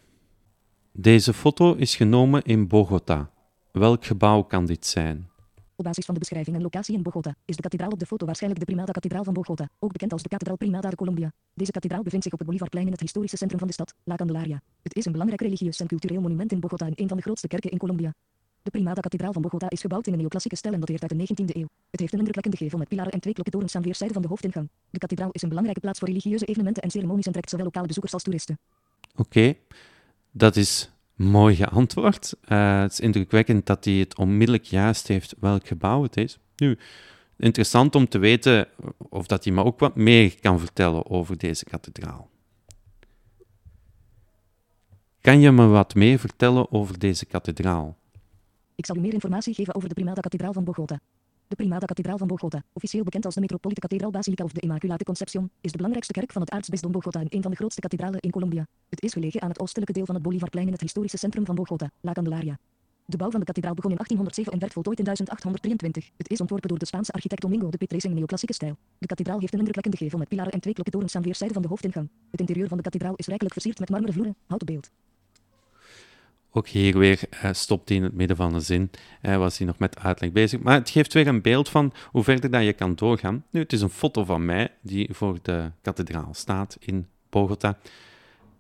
Deze 0.97 1.33
foto 1.33 1.75
is 1.75 1.97
genomen 1.97 2.43
in 2.43 2.69
Bogota. 2.69 3.31
Welk 3.71 4.05
gebouw 4.05 4.43
kan 4.43 4.67
dit 4.67 4.87
zijn? 4.87 5.29
Op 5.77 5.85
basis 5.85 6.05
van 6.05 6.15
de 6.15 6.21
beschrijving 6.21 6.57
en 6.57 6.63
locatie 6.63 6.95
in 6.95 7.03
Bogota 7.03 7.35
is 7.45 7.57
de 7.57 7.63
kathedraal 7.63 7.91
op 7.91 7.99
de 7.99 8.07
foto 8.07 8.27
waarschijnlijk 8.27 8.61
de 8.61 8.73
Primada-kathedraal 8.73 9.25
van 9.25 9.33
Bogota, 9.33 9.69
ook 9.79 9.93
bekend 9.93 10.13
als 10.13 10.23
de 10.23 10.29
kathedraal 10.29 10.57
Primada 10.57 10.91
de 10.91 10.97
Colombia. 10.97 11.33
Deze 11.55 11.71
kathedraal 11.71 12.03
bevindt 12.03 12.25
zich 12.25 12.33
op 12.33 12.39
het 12.39 12.49
Bolivarplein 12.49 12.87
in 12.87 12.93
het 12.93 13.01
historische 13.01 13.37
centrum 13.37 13.59
van 13.59 13.69
de 13.69 13.75
stad, 13.75 13.95
La 14.05 14.15
Candelaria. 14.15 14.61
Het 14.83 14.97
is 14.97 15.05
een 15.05 15.13
belangrijk 15.13 15.43
religieus 15.43 15.81
en 15.81 15.87
cultureel 15.87 16.21
monument 16.21 16.53
in 16.53 16.61
Bogota 16.61 16.87
en 16.87 16.93
een 16.97 17.09
van 17.09 17.17
de 17.17 17.23
grootste 17.23 17.49
kerken 17.49 17.71
in 17.71 17.79
Colombia. 17.79 18.14
De 18.62 18.71
Primada-kathedraal 18.71 19.33
van 19.33 19.42
Bogota 19.42 19.71
is 19.71 19.81
gebouwd 19.81 20.07
in 20.07 20.12
een 20.12 20.18
neoclassieke 20.18 20.57
stijl 20.57 20.75
en 20.75 20.81
dateert 20.81 21.03
uit 21.03 21.11
de 21.11 21.45
19e 21.45 21.57
eeuw. 21.57 21.68
Het 21.90 22.01
heeft 22.01 22.12
een 22.12 22.18
indrukwekkende 22.18 22.57
gevel 22.57 22.79
met 22.79 22.88
pilaren 22.88 23.12
en 23.12 23.21
twee 23.21 23.33
klokkentorens 23.33 23.77
aan 23.77 23.83
weerszijden 23.83 24.14
van 24.14 24.23
de 24.23 24.29
hoofdingang. 24.29 24.68
De 24.90 24.99
kathedraal 24.99 25.31
is 25.33 25.42
een 25.42 25.49
belangrijke 25.49 25.81
plaats 25.81 25.99
voor 25.99 26.09
religieuze 26.09 26.45
evenementen 26.45 26.83
en 26.83 26.90
ceremonies 26.90 27.27
en 27.27 27.33
trekt 27.33 27.51
zowel 27.51 27.64
lokale 27.64 27.87
bezoekers 27.87 28.14
als 28.14 28.23
toeristen. 28.23 28.59
Oké, 29.16 29.55
dat 30.31 30.57
is 30.57 30.90
mooi 31.14 31.55
geantwoord. 31.55 32.35
Eh, 32.44 32.81
het 32.81 32.92
is 32.92 33.00
indrukwekkend 33.00 33.66
dat 33.66 33.85
hij 33.85 33.94
het 33.94 34.18
onmiddellijk 34.18 34.64
juist 34.64 35.09
heeft 35.09 35.35
welk 35.38 35.66
gebouw 35.66 36.03
het 36.03 36.16
is. 36.16 36.38
Nu, 36.57 36.79
interessant 37.37 37.94
om 37.94 38.09
te 38.09 38.18
weten 38.18 38.68
of 38.98 39.27
dat 39.27 39.44
hij 39.44 39.53
me 39.53 39.64
ook 39.64 39.79
wat 39.79 39.96
meer 39.96 40.40
kan 40.40 40.59
vertellen 40.59 41.11
over 41.11 41.38
deze 41.38 41.64
kathedraal. 41.64 42.31
Kan 45.20 45.40
je 45.40 45.53
me 45.53 45.66
wat 45.66 45.94
meer 45.94 46.18
vertellen 46.18 46.72
over 46.72 46.98
deze 46.98 47.27
kathedraal? 47.27 47.96
Ik 48.74 48.87
zal 48.87 48.96
u 48.96 49.00
meer 49.00 49.12
informatie 49.12 49.55
geven 49.55 49.74
over 49.74 49.88
de 49.88 49.94
Primada-kathedraal 49.94 50.53
van 50.53 50.64
Bogota. 50.64 51.00
De 51.48 51.57
Primada-kathedraal 51.57 52.18
van 52.18 52.26
Bogota, 52.26 52.62
officieel 52.72 53.04
bekend 53.04 53.24
als 53.24 53.35
de 53.35 53.40
Metropolite 53.40 54.11
Basilica 54.11 54.44
of 54.44 54.52
de 54.52 54.61
Immaculate 54.61 55.04
Concepción, 55.04 55.50
is 55.61 55.70
de 55.70 55.76
belangrijkste 55.76 56.12
kerk 56.12 56.33
van 56.33 56.42
het 56.42 56.50
aartsbisdom 56.50 56.92
Bogota 56.92 57.20
en 57.20 57.26
een 57.28 57.42
van 57.42 57.50
de 57.50 57.57
grootste 57.57 57.80
kathedralen 57.80 58.20
in 58.20 58.30
Colombia. 58.30 58.66
Het 58.88 59.02
is 59.02 59.12
gelegen 59.12 59.42
aan 59.42 59.48
het 59.48 59.61
oostelijke 59.61 59.92
deel 59.92 60.07
van 60.07 60.14
het 60.14 60.24
Bolivarplein 60.24 60.66
in 60.66 60.72
het 60.72 60.80
historische 60.80 61.16
centrum 61.18 61.44
van 61.44 61.54
Bogota, 61.54 61.90
La 62.00 62.12
Candelaria. 62.12 62.59
De 63.07 63.16
bouw 63.16 63.30
van 63.30 63.40
de 63.40 63.46
kathedraal 63.46 63.74
begon 63.74 63.90
in 63.90 63.96
1807 63.96 64.52
en 64.52 64.59
werd 64.59 64.72
voltooid 64.72 64.98
in 64.98 65.04
1823. 65.04 66.11
Het 66.16 66.30
is 66.30 66.40
ontworpen 66.40 66.68
door 66.68 66.78
de 66.78 66.87
Spaanse 66.87 67.12
architect 67.12 67.42
Domingo 67.42 67.70
de 67.70 67.76
Petres 67.76 68.04
in 68.04 68.14
neoclassieke 68.14 68.54
stijl. 68.54 68.76
De 68.98 69.07
kathedraal 69.07 69.38
heeft 69.38 69.52
een 69.52 69.59
indrukwekkende 69.59 69.96
gevel 69.96 70.18
met 70.18 70.28
pilaren 70.28 70.52
en 70.52 70.61
twee 70.61 70.74
klokkentorens 70.74 71.16
aan 71.16 71.22
weerszijden 71.22 71.54
van 71.54 71.62
de 71.62 71.68
hoofdingang. 71.68 72.09
Het 72.30 72.40
interieur 72.40 72.68
van 72.68 72.76
de 72.76 72.83
kathedraal 72.83 73.14
is 73.16 73.26
rijkelijk 73.26 73.54
versierd 73.54 73.78
met 73.78 73.88
marmeren 73.90 74.14
vloeren, 74.14 74.37
houten 74.46 74.66
beeld. 74.66 74.90
Ook 76.57 76.69
hier 76.69 76.99
weer 76.99 77.21
eh, 77.31 77.53
stopt 77.53 77.88
hij 77.88 77.99
in 77.99 78.05
het 78.05 78.14
midden 78.14 78.37
van 78.37 78.55
een 78.55 78.61
zin. 78.61 78.90
Hij 79.21 79.38
was 79.38 79.59
hier 79.59 79.67
nog 79.67 79.79
met 79.79 79.99
uitleg 79.99 80.33
bezig. 80.33 80.61
Maar 80.61 80.75
het 80.75 80.90
geeft 80.90 81.12
weer 81.12 81.27
een 81.27 81.43
beeld 81.43 81.69
van 81.69 81.93
hoe 82.11 82.25
verder 82.25 82.51
dat 82.51 82.64
je 82.64 82.73
kan 82.73 82.95
doorgaan. 82.95 83.45
Nu, 83.51 83.61
het 83.61 83.73
is 83.73 83.81
een 83.81 83.90
foto 83.90 84.25
van 84.25 84.45
mij 84.45 84.73
die 84.83 85.09
voor 85.12 85.38
de 85.43 85.71
kathedraal 85.83 86.35
staat 86.35 86.77
in 86.81 87.07
Bogota. 87.31 87.79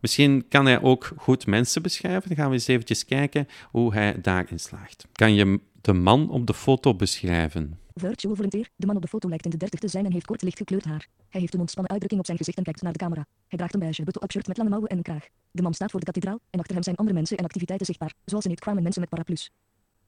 Misschien 0.00 0.44
kan 0.48 0.66
hij 0.66 0.82
ook 0.82 1.12
goed 1.16 1.46
mensen 1.46 1.82
beschrijven. 1.82 2.28
Dan 2.28 2.36
gaan 2.36 2.48
we 2.48 2.54
eens 2.54 2.66
eventjes 2.66 3.04
kijken 3.04 3.48
hoe 3.70 3.94
hij 3.94 4.20
daarin 4.22 4.60
slaagt. 4.60 5.06
Kan 5.12 5.34
je 5.34 5.60
de 5.80 5.92
man 5.92 6.30
op 6.30 6.46
de 6.46 6.54
foto 6.54 6.94
beschrijven? 6.94 7.78
Virtual 7.94 8.34
volunteer. 8.34 8.68
De 8.76 8.86
man 8.86 8.96
op 8.96 9.02
de 9.02 9.08
foto 9.08 9.28
lijkt 9.28 9.44
in 9.44 9.50
de 9.50 9.56
dertig 9.56 9.80
te 9.80 9.88
zijn 9.88 10.04
en 10.04 10.12
heeft 10.12 10.26
kort 10.26 10.42
lichtgekleurd 10.42 10.84
haar. 10.84 11.06
Hij 11.28 11.40
heeft 11.40 11.54
een 11.54 11.60
ontspannen 11.60 11.92
uitdrukking 11.92 12.20
op 12.20 12.26
zijn 12.26 12.38
gezicht 12.38 12.58
en 12.58 12.64
kijkt 12.64 12.82
naar 12.82 12.92
de 12.92 12.98
camera. 12.98 13.26
Hij 13.48 13.58
draagt 13.58 13.74
een 13.74 13.80
beige 13.80 14.02
button-up 14.02 14.30
shirt 14.30 14.46
met 14.46 14.56
lange 14.56 14.70
mouwen 14.70 14.90
en 14.90 14.96
een 14.96 15.02
kraag. 15.02 15.26
De 15.50 15.62
man 15.62 15.74
staat 15.74 15.90
voor 15.90 16.00
de 16.00 16.06
kathedraal 16.06 16.40
en 16.50 16.58
achter 16.58 16.74
hem 16.74 16.82
zijn 16.84 16.96
andere 16.96 17.16
mensen 17.16 17.36
en 17.36 17.44
activiteiten 17.44 17.86
zichtbaar, 17.86 18.14
zoals 18.24 18.44
een 18.44 18.50
eetkraam 18.50 18.76
en 18.76 18.82
mensen 18.82 19.00
met 19.00 19.10
paraplu's. 19.10 19.50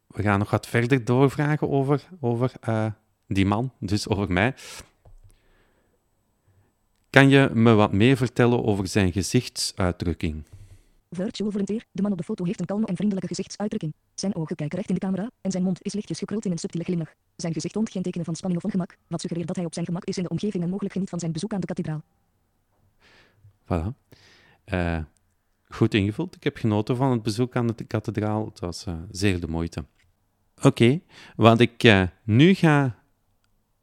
We 0.06 0.22
gaan 0.22 0.38
nog 0.38 0.50
wat 0.50 0.66
verder 0.66 1.04
doorvragen 1.04 1.70
over, 1.70 2.08
over 2.20 2.52
eh, 2.60 2.86
die 3.26 3.46
man, 3.46 3.72
dus 3.78 4.08
over 4.08 4.32
mij. 4.32 4.54
Kan 7.10 7.28
je 7.28 7.50
me 7.52 7.72
wat 7.72 7.92
meer 7.92 8.16
vertellen 8.16 8.64
over 8.64 8.86
zijn 8.86 9.12
gezichtsuitdrukking? 9.12 10.44
Virtual 11.16 11.50
volunteer. 11.50 11.84
De 11.92 12.02
man 12.02 12.12
op 12.12 12.18
de 12.18 12.24
foto 12.24 12.44
heeft 12.44 12.60
een 12.60 12.66
kalme 12.66 12.86
en 12.86 12.96
vriendelijke 12.96 13.28
gezichtsuitdrukking. 13.28 13.94
Zijn 14.14 14.34
ogen 14.34 14.56
kijken 14.56 14.76
recht 14.76 14.88
in 14.88 14.94
de 14.94 15.00
camera 15.00 15.30
en 15.40 15.50
zijn 15.50 15.62
mond 15.62 15.78
is 15.82 15.92
lichtjes 15.92 16.18
gekruld 16.18 16.44
in 16.44 16.50
een 16.50 16.58
subtiele 16.58 16.84
glimlach. 16.84 17.14
Zijn 17.36 17.52
gezicht 17.52 17.74
toont 17.74 17.90
geen 17.90 18.02
tekenen 18.02 18.24
van 18.24 18.34
spanning 18.34 18.62
of 18.62 18.70
ongemak, 18.70 18.96
wat 19.06 19.20
suggereert 19.20 19.46
dat 19.46 19.56
hij 19.56 19.64
op 19.64 19.74
zijn 19.74 19.86
gemak 19.86 20.04
is 20.04 20.16
in 20.16 20.22
de 20.22 20.28
omgeving 20.28 20.62
en 20.62 20.68
mogelijk 20.70 20.94
geniet 20.94 21.08
van 21.08 21.18
zijn 21.18 21.32
bezoek 21.32 21.52
aan 21.52 21.60
de 21.60 21.66
kathedraal. 21.66 22.02
Voilà. 23.64 23.86
Eh, 24.64 24.98
goed 25.68 25.94
ingevuld. 25.94 26.36
Ik 26.36 26.44
heb 26.44 26.56
genoten 26.56 26.96
van 26.96 27.10
het 27.10 27.22
bezoek 27.22 27.56
aan 27.56 27.66
de 27.66 27.84
kathedraal. 27.84 28.44
Het 28.44 28.60
was 28.60 28.86
eh, 28.86 28.94
zeer 29.10 29.40
de 29.40 29.48
moeite. 29.48 29.84
Oké, 30.62 31.00
wat 31.36 31.60
ik 31.60 31.82
eh, 31.82 32.02
nu 32.24 32.54
ga 32.54 33.02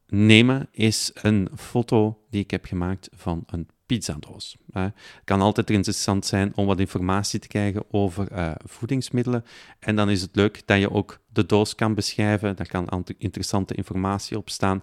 nemen 0.07 0.67
is 0.71 1.11
een 1.13 1.49
foto 1.55 2.19
die 2.29 2.41
ik 2.41 2.51
heb 2.51 2.65
gemaakt 2.65 3.09
van 3.11 3.43
een 3.45 3.67
pizzadoos. 3.85 4.57
Het 4.71 4.93
kan 5.23 5.41
altijd 5.41 5.69
interessant 5.69 6.25
zijn 6.25 6.51
om 6.55 6.65
wat 6.65 6.79
informatie 6.79 7.39
te 7.39 7.47
krijgen 7.47 7.83
over 7.91 8.31
eh, 8.31 8.51
voedingsmiddelen. 8.65 9.45
En 9.79 9.95
dan 9.95 10.09
is 10.09 10.21
het 10.21 10.35
leuk 10.35 10.61
dat 10.65 10.79
je 10.79 10.91
ook 10.91 11.19
de 11.33 11.45
doos 11.45 11.75
kan 11.75 11.93
beschrijven. 11.93 12.55
Daar 12.55 12.67
kan 12.67 12.89
ant- 12.89 13.13
interessante 13.17 13.73
informatie 13.75 14.37
op 14.37 14.49
staan. 14.49 14.81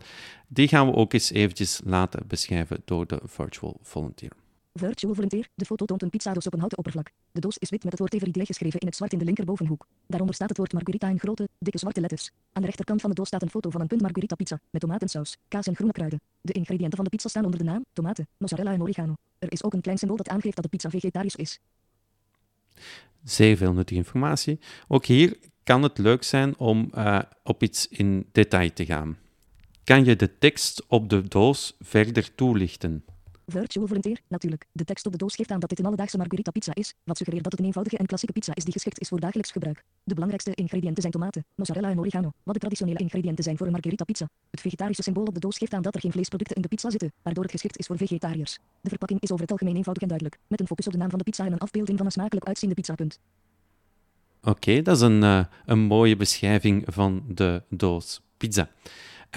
Die 0.48 0.68
gaan 0.68 0.86
we 0.86 0.94
ook 0.94 1.12
eens 1.12 1.30
eventjes 1.30 1.80
laten 1.84 2.22
beschrijven 2.26 2.82
door 2.84 3.06
de 3.06 3.20
virtual 3.24 3.78
volunteer. 3.82 4.32
Virtual 4.72 5.14
volunteer. 5.14 5.48
De 5.54 5.64
foto 5.64 5.84
toont 5.84 6.02
een 6.02 6.10
pizzadoos 6.10 6.46
op 6.46 6.52
een 6.52 6.58
houten 6.58 6.78
oppervlak. 6.78 7.10
De 7.32 7.40
doos 7.40 7.58
is 7.58 7.70
wit 7.70 7.82
met 7.82 7.92
het 7.92 8.00
woord 8.00 8.14
Everidley 8.14 8.44
geschreven 8.44 8.80
in 8.80 8.86
het 8.86 8.96
zwart 8.96 9.12
in 9.12 9.18
de 9.18 9.24
linkerbovenhoek. 9.24 9.86
Daaronder 10.06 10.34
staat 10.34 10.48
het 10.48 10.58
woord 10.58 10.72
Margarita 10.72 11.08
in 11.08 11.18
grote, 11.18 11.48
dikke 11.58 11.78
zwarte 11.78 12.00
letters. 12.00 12.30
Aan 12.52 12.62
de 12.62 12.66
rechterkant 12.66 13.00
van 13.00 13.10
de 13.10 13.16
doos 13.16 13.26
staat 13.26 13.42
een 13.42 13.50
foto 13.50 13.70
van 13.70 13.80
een 13.80 13.86
punt 13.86 14.00
Margarita 14.00 14.34
pizza 14.34 14.60
met 14.70 14.80
tomatensaus, 14.80 15.36
kaas 15.48 15.66
en 15.66 15.74
groene 15.74 15.92
kruiden. 15.92 16.20
De 16.40 16.52
ingrediënten 16.52 16.96
van 16.96 17.04
de 17.04 17.10
pizza 17.10 17.28
staan 17.28 17.44
onder 17.44 17.58
de 17.58 17.66
naam, 17.66 17.84
tomaten, 17.92 18.28
mozzarella 18.36 18.72
en 18.72 18.82
oregano. 18.82 19.14
Er 19.38 19.52
is 19.52 19.62
ook 19.62 19.72
een 19.72 19.80
klein 19.80 19.98
symbool 19.98 20.16
dat 20.16 20.28
aangeeft 20.28 20.54
dat 20.54 20.64
de 20.64 20.70
pizza 20.70 20.90
vegetarisch 20.90 21.36
is. 21.36 21.60
Zeer 23.24 23.56
veel 23.56 23.72
nuttige 23.72 24.00
informatie. 24.00 24.58
Ook 24.88 25.04
hier 25.04 25.38
kan 25.62 25.82
het 25.82 25.98
leuk 25.98 26.22
zijn 26.22 26.58
om 26.58 26.90
uh, 26.94 27.18
op 27.42 27.62
iets 27.62 27.88
in 27.88 28.28
detail 28.32 28.72
te 28.72 28.84
gaan. 28.84 29.18
Kan 29.84 30.04
je 30.04 30.16
de 30.16 30.38
tekst 30.38 30.84
op 30.86 31.08
de 31.08 31.28
doos 31.28 31.76
verder 31.80 32.34
toelichten? 32.34 33.04
Virtual 33.50 33.86
volunteer, 33.86 34.20
natuurlijk. 34.28 34.66
De 34.72 34.84
tekst 34.84 35.06
op 35.06 35.12
de 35.12 35.18
doos 35.18 35.34
geeft 35.34 35.50
aan 35.50 35.60
dat 35.60 35.68
dit 35.68 35.78
een 35.78 35.86
alledaagse 35.86 36.16
margarita 36.16 36.50
pizza 36.50 36.74
is, 36.74 36.94
wat 37.04 37.16
suggereert 37.16 37.42
dat 37.42 37.52
het 37.52 37.60
een 37.60 37.66
eenvoudige 37.66 37.96
en 37.96 38.06
klassieke 38.06 38.34
pizza 38.34 38.54
is 38.54 38.64
die 38.64 38.72
geschikt 38.72 39.00
is 39.00 39.08
voor 39.08 39.20
dagelijks 39.20 39.50
gebruik. 39.50 39.84
De 40.04 40.14
belangrijkste 40.14 40.54
ingrediënten 40.54 41.00
zijn 41.00 41.12
tomaten, 41.12 41.44
mozzarella 41.54 41.90
en 41.90 41.98
oregano, 41.98 42.32
wat 42.42 42.54
de 42.54 42.60
traditionele 42.60 42.98
ingrediënten 42.98 43.44
zijn 43.44 43.56
voor 43.56 43.66
een 43.66 43.72
margarita 43.72 44.04
pizza. 44.04 44.28
Het 44.50 44.60
vegetarische 44.60 45.02
symbool 45.02 45.24
op 45.24 45.34
de 45.34 45.40
doos 45.40 45.58
geeft 45.58 45.74
aan 45.74 45.82
dat 45.82 45.94
er 45.94 46.00
geen 46.00 46.12
vleesproducten 46.12 46.56
in 46.56 46.62
de 46.62 46.68
pizza 46.68 46.90
zitten, 46.90 47.12
waardoor 47.22 47.42
het 47.42 47.52
geschikt 47.52 47.78
is 47.78 47.86
voor 47.86 47.96
vegetariërs. 47.96 48.58
De 48.80 48.88
verpakking 48.88 49.20
is 49.20 49.30
over 49.30 49.42
het 49.42 49.52
algemeen 49.52 49.76
eenvoudig 49.76 50.02
en 50.02 50.08
duidelijk, 50.08 50.38
met 50.46 50.60
een 50.60 50.66
focus 50.66 50.86
op 50.86 50.92
de 50.92 50.98
naam 50.98 51.10
van 51.10 51.18
de 51.18 51.24
pizza 51.24 51.44
en 51.44 51.52
een 51.52 51.58
afbeelding 51.58 51.96
van 51.96 52.06
een 52.06 52.12
smakelijk 52.12 52.46
uitziende 52.46 52.74
pizzapunt. 52.74 53.18
Oké, 54.42 54.82
dat 54.82 54.96
is 54.96 55.02
een, 55.02 55.22
uh, 55.22 55.44
een 55.66 55.78
mooie 55.78 56.16
beschrijving 56.16 56.84
van 56.86 57.22
de 57.28 57.62
doos 57.68 58.20
pizza. 58.36 58.70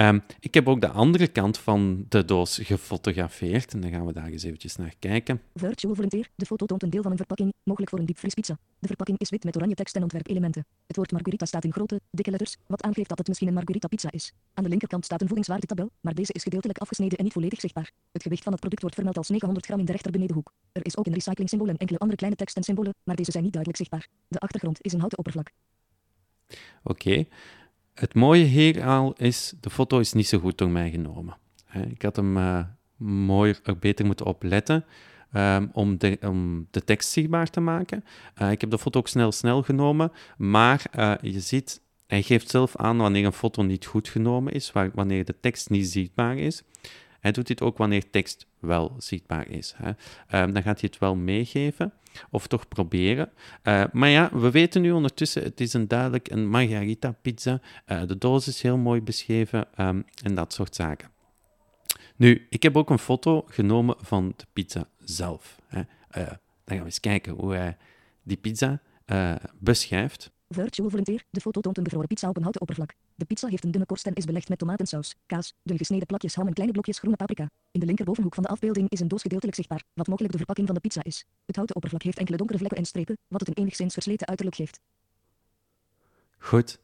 Um, 0.02 0.22
ik 0.40 0.54
heb 0.54 0.68
ook 0.68 0.82
de 0.82 0.90
andere 0.90 1.28
kant 1.28 1.58
van 1.58 2.06
de 2.10 2.26
doos 2.26 2.58
gefotografeerd 2.58 3.74
en 3.74 3.82
dan 3.82 3.92
gaan 3.92 4.06
we 4.06 4.14
daar 4.14 4.28
eens 4.28 4.44
eventjes 4.44 4.76
naar 4.76 4.94
kijken. 5.00 5.42
Virtual 5.54 5.96
Volunteer. 5.96 6.30
De 6.36 6.46
foto 6.46 6.66
toont 6.66 6.84
een 6.84 6.90
deel 6.90 7.02
van 7.02 7.12
een 7.12 7.18
verpakking, 7.18 7.54
mogelijk 7.64 7.90
voor 7.90 8.00
een 8.00 8.06
diepvriespizza. 8.06 8.58
De 8.80 8.88
verpakking 8.88 9.20
is 9.20 9.30
wit 9.30 9.44
met 9.44 9.56
oranje 9.56 9.76
tekst 9.76 9.96
en 9.96 10.02
ontwerpelementen. 10.02 10.66
Het 10.88 10.96
woord 10.96 11.12
margarita 11.12 11.46
staat 11.46 11.64
in 11.64 11.72
grote, 11.72 12.02
dikke 12.12 12.30
letters, 12.30 12.58
wat 12.68 12.84
aangeeft 12.84 13.10
dat 13.10 13.18
het 13.18 13.28
misschien 13.28 13.48
een 13.48 13.54
margarita 13.54 13.88
pizza 13.88 14.12
is. 14.12 14.34
Aan 14.54 14.64
de 14.64 14.70
linkerkant 14.70 15.06
staat 15.06 15.22
een 15.22 15.28
voedingswaardetabel, 15.28 15.90
maar 16.02 16.14
deze 16.14 16.34
is 16.34 16.44
gedeeltelijk 16.44 16.80
afgesneden 16.80 17.18
en 17.18 17.24
niet 17.24 17.34
volledig 17.34 17.60
zichtbaar. 17.60 17.92
Het 18.12 18.24
gewicht 18.24 18.44
van 18.44 18.52
het 18.52 18.62
product 18.62 18.82
wordt 18.82 18.96
vermeld 18.96 19.18
als 19.18 19.30
900 19.30 19.66
gram 19.66 19.80
in 19.80 19.86
de 19.86 19.92
rechterbenedenhoek. 19.92 20.54
Er 20.72 20.86
is 20.86 20.98
ook 20.98 21.06
een 21.06 21.14
recyclingsymbool 21.14 21.70
en 21.70 21.78
enkele 21.78 22.00
andere 22.00 22.18
kleine 22.18 22.38
tekst 22.38 22.56
en 22.56 22.64
symbolen, 22.64 22.94
maar 23.04 23.16
deze 23.16 23.32
zijn 23.32 23.44
niet 23.44 23.54
duidelijk 23.54 23.84
zichtbaar. 23.84 24.08
De 24.28 24.40
achtergrond 24.40 24.78
is 24.82 24.94
een 24.94 25.00
houten 25.00 25.18
oppervlak. 25.18 25.52
Oké. 26.48 26.60
Okay. 26.84 27.28
Het 27.94 28.14
mooie 28.14 28.44
hier 28.44 28.86
al 28.86 29.14
is, 29.18 29.54
de 29.60 29.70
foto 29.70 30.00
is 30.00 30.14
niet 30.14 30.28
zo 30.28 30.40
goed 30.40 30.58
door 30.58 30.70
mij 30.70 30.90
genomen. 30.90 31.38
Ik 31.90 32.02
had 32.02 32.16
hem 32.16 32.38
uh, 32.38 32.64
mooier, 32.98 33.60
beter 33.80 34.06
moeten 34.06 34.26
opletten 34.26 34.86
um, 35.34 35.70
om, 35.74 35.98
de, 35.98 36.18
om 36.22 36.68
de 36.72 36.84
tekst 36.84 37.10
zichtbaar 37.10 37.50
te 37.50 37.60
maken. 37.60 38.04
Uh, 38.42 38.52
ik 38.52 38.62
heb 38.62 38.70
de 38.70 38.80
foto 38.80 39.00
ook 39.00 39.08
snel 39.08 39.32
snel 39.32 39.62
genomen, 39.62 40.12
maar 40.38 40.86
uh, 40.96 41.14
je 41.22 41.40
ziet, 41.40 41.82
hij 42.08 42.22
geeft 42.22 42.50
zelf 42.50 42.76
aan 42.76 42.98
wanneer 42.98 43.26
een 43.26 43.34
foto 43.34 43.62
niet 43.62 43.86
goed 43.86 44.08
genomen 44.08 44.54
is, 44.54 44.72
wanneer 44.94 45.26
de 45.26 45.40
tekst 45.40 45.70
niet 45.70 45.88
zichtbaar 45.88 46.38
is. 46.38 46.64
Hij 47.20 47.32
doet 47.32 47.48
dit 47.48 47.62
ook 47.62 47.78
wanneer 47.78 48.10
tekst 48.10 48.48
wel 48.66 48.96
zichtbaar 48.98 49.48
is. 49.50 49.74
Hè. 49.78 49.90
Um, 50.42 50.54
dan 50.54 50.64
gaat 50.64 50.80
hij 50.80 50.90
het 50.92 51.00
wel 51.00 51.16
meegeven, 51.16 51.94
of 52.30 52.48
toch 52.48 52.68
proberen. 52.68 53.32
Uh, 53.64 53.84
maar 53.92 54.10
ja, 54.10 54.30
we 54.34 54.52
weten 54.52 54.82
nu 54.82 54.92
ondertussen, 54.92 55.44
het 55.44 55.62
is 55.62 55.74
een 55.74 55.88
duidelijk 55.88 56.32
een 56.32 56.50
margarita 56.50 57.12
pizza. 57.22 57.62
Uh, 57.88 58.02
de 58.08 58.18
doos 58.18 58.48
is 58.48 58.62
heel 58.62 58.78
mooi 58.78 59.02
beschreven 59.02 59.68
um, 59.78 60.06
en 60.24 60.36
dat 60.36 60.54
soort 60.54 60.76
zaken. 60.76 61.10
Nu, 62.16 62.48
ik 62.50 62.64
heb 62.64 62.78
ook 62.78 62.90
een 62.90 63.00
foto 63.00 63.44
genomen 63.48 63.96
van 64.00 64.34
de 64.36 64.46
pizza 64.54 64.88
zelf. 65.00 65.60
Hè. 65.68 65.80
Uh, 65.80 65.86
dan 66.14 66.28
gaan 66.66 66.78
we 66.78 66.86
eens 66.86 67.00
kijken 67.00 67.34
hoe 67.34 67.54
hij 67.54 67.78
die 68.24 68.38
pizza 68.38 68.82
beschrijft. 69.60 70.32
Virtual 70.50 70.90
volunteer. 70.90 71.24
De 71.30 71.42
foto 71.42 71.62
toont 71.62 71.78
een 71.78 71.84
bevroren 71.84 72.08
pizza 72.08 72.30
op 72.30 72.36
een 72.36 72.42
houten 72.42 72.62
oppervlak. 72.62 72.94
De 73.16 73.26
pizza 73.26 73.48
heeft 73.48 73.64
een 73.64 73.72
dunne 73.72 73.86
korst 73.86 74.08
en 74.08 74.14
is 74.14 74.26
belegd 74.26 74.50
met 74.50 74.58
tomatensaus, 74.58 75.16
kaas, 75.26 75.54
dun 75.64 75.78
gesneden 75.78 76.06
plakjes 76.06 76.36
ham 76.36 76.48
en 76.48 76.54
kleine 76.54 76.74
blokjes 76.74 76.98
groene 77.00 77.18
paprika. 77.18 77.50
In 77.72 77.80
de 77.80 77.86
linkerbovenhoek 77.86 78.34
van 78.34 78.44
de 78.44 78.50
afbeelding 78.50 78.90
is 78.90 79.00
een 79.00 79.08
doos 79.08 79.22
gedeeltelijk 79.22 79.58
zichtbaar, 79.58 79.84
wat 79.94 80.08
mogelijk 80.08 80.32
de 80.32 80.38
verpakking 80.38 80.68
van 80.68 80.76
de 80.76 80.82
pizza 80.82 81.04
is. 81.04 81.26
Het 81.46 81.56
houten 81.56 81.76
oppervlak 81.76 82.04
heeft 82.04 82.18
enkele 82.18 82.38
donkere 82.38 82.60
vlekken 82.60 82.80
en 82.80 82.86
strepen, 82.86 83.18
wat 83.28 83.40
het 83.40 83.50
een 83.50 83.64
enigszins 83.64 83.94
versleten 83.94 84.28
uiterlijk 84.28 84.58
geeft. 84.58 84.80
Goed. 86.38 86.80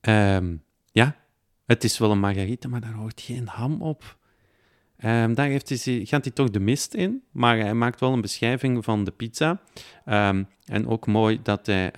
Um, 0.00 0.62
ja, 0.92 1.16
het 1.66 1.84
is 1.84 1.98
wel 1.98 2.10
een 2.10 2.20
margarita, 2.20 2.68
maar 2.68 2.80
daar 2.80 2.92
hoort 2.92 3.20
geen 3.20 3.48
ham 3.48 3.82
op. 3.82 4.18
Um, 5.04 5.34
daar 5.34 5.46
heeft 5.46 5.68
hij, 5.68 6.04
gaat 6.04 6.24
hij 6.24 6.32
toch 6.32 6.50
de 6.50 6.60
mist 6.60 6.94
in, 6.94 7.22
maar 7.30 7.58
hij 7.58 7.74
maakt 7.74 8.00
wel 8.00 8.12
een 8.12 8.20
beschrijving 8.20 8.84
van 8.84 9.04
de 9.04 9.10
pizza. 9.10 9.60
Um, 10.06 10.48
en 10.64 10.86
ook 10.86 11.06
mooi 11.06 11.42
dat 11.42 11.66
hij 11.66 11.92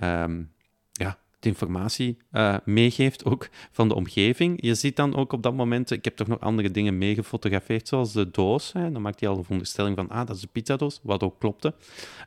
informatie 1.45 2.17
uh, 2.31 2.57
meegeeft, 2.65 3.25
ook 3.25 3.49
van 3.71 3.87
de 3.87 3.95
omgeving. 3.95 4.57
Je 4.61 4.75
ziet 4.75 4.95
dan 4.95 5.15
ook 5.15 5.33
op 5.33 5.43
dat 5.43 5.53
moment, 5.53 5.91
ik 5.91 6.03
heb 6.03 6.15
toch 6.15 6.27
nog 6.27 6.39
andere 6.39 6.71
dingen 6.71 6.97
meegefotografeerd, 6.97 7.87
zoals 7.87 8.13
de 8.13 8.31
doos. 8.31 8.73
Hè. 8.73 8.91
Dan 8.91 9.01
maakt 9.01 9.19
hij 9.19 9.29
al 9.29 9.37
een 9.37 9.43
veronderstelling 9.43 9.95
van, 9.95 10.09
ah, 10.09 10.27
dat 10.27 10.35
is 10.35 10.41
de 10.41 10.49
pizzadoos, 10.51 10.99
wat 11.03 11.23
ook 11.23 11.39
klopte. 11.39 11.73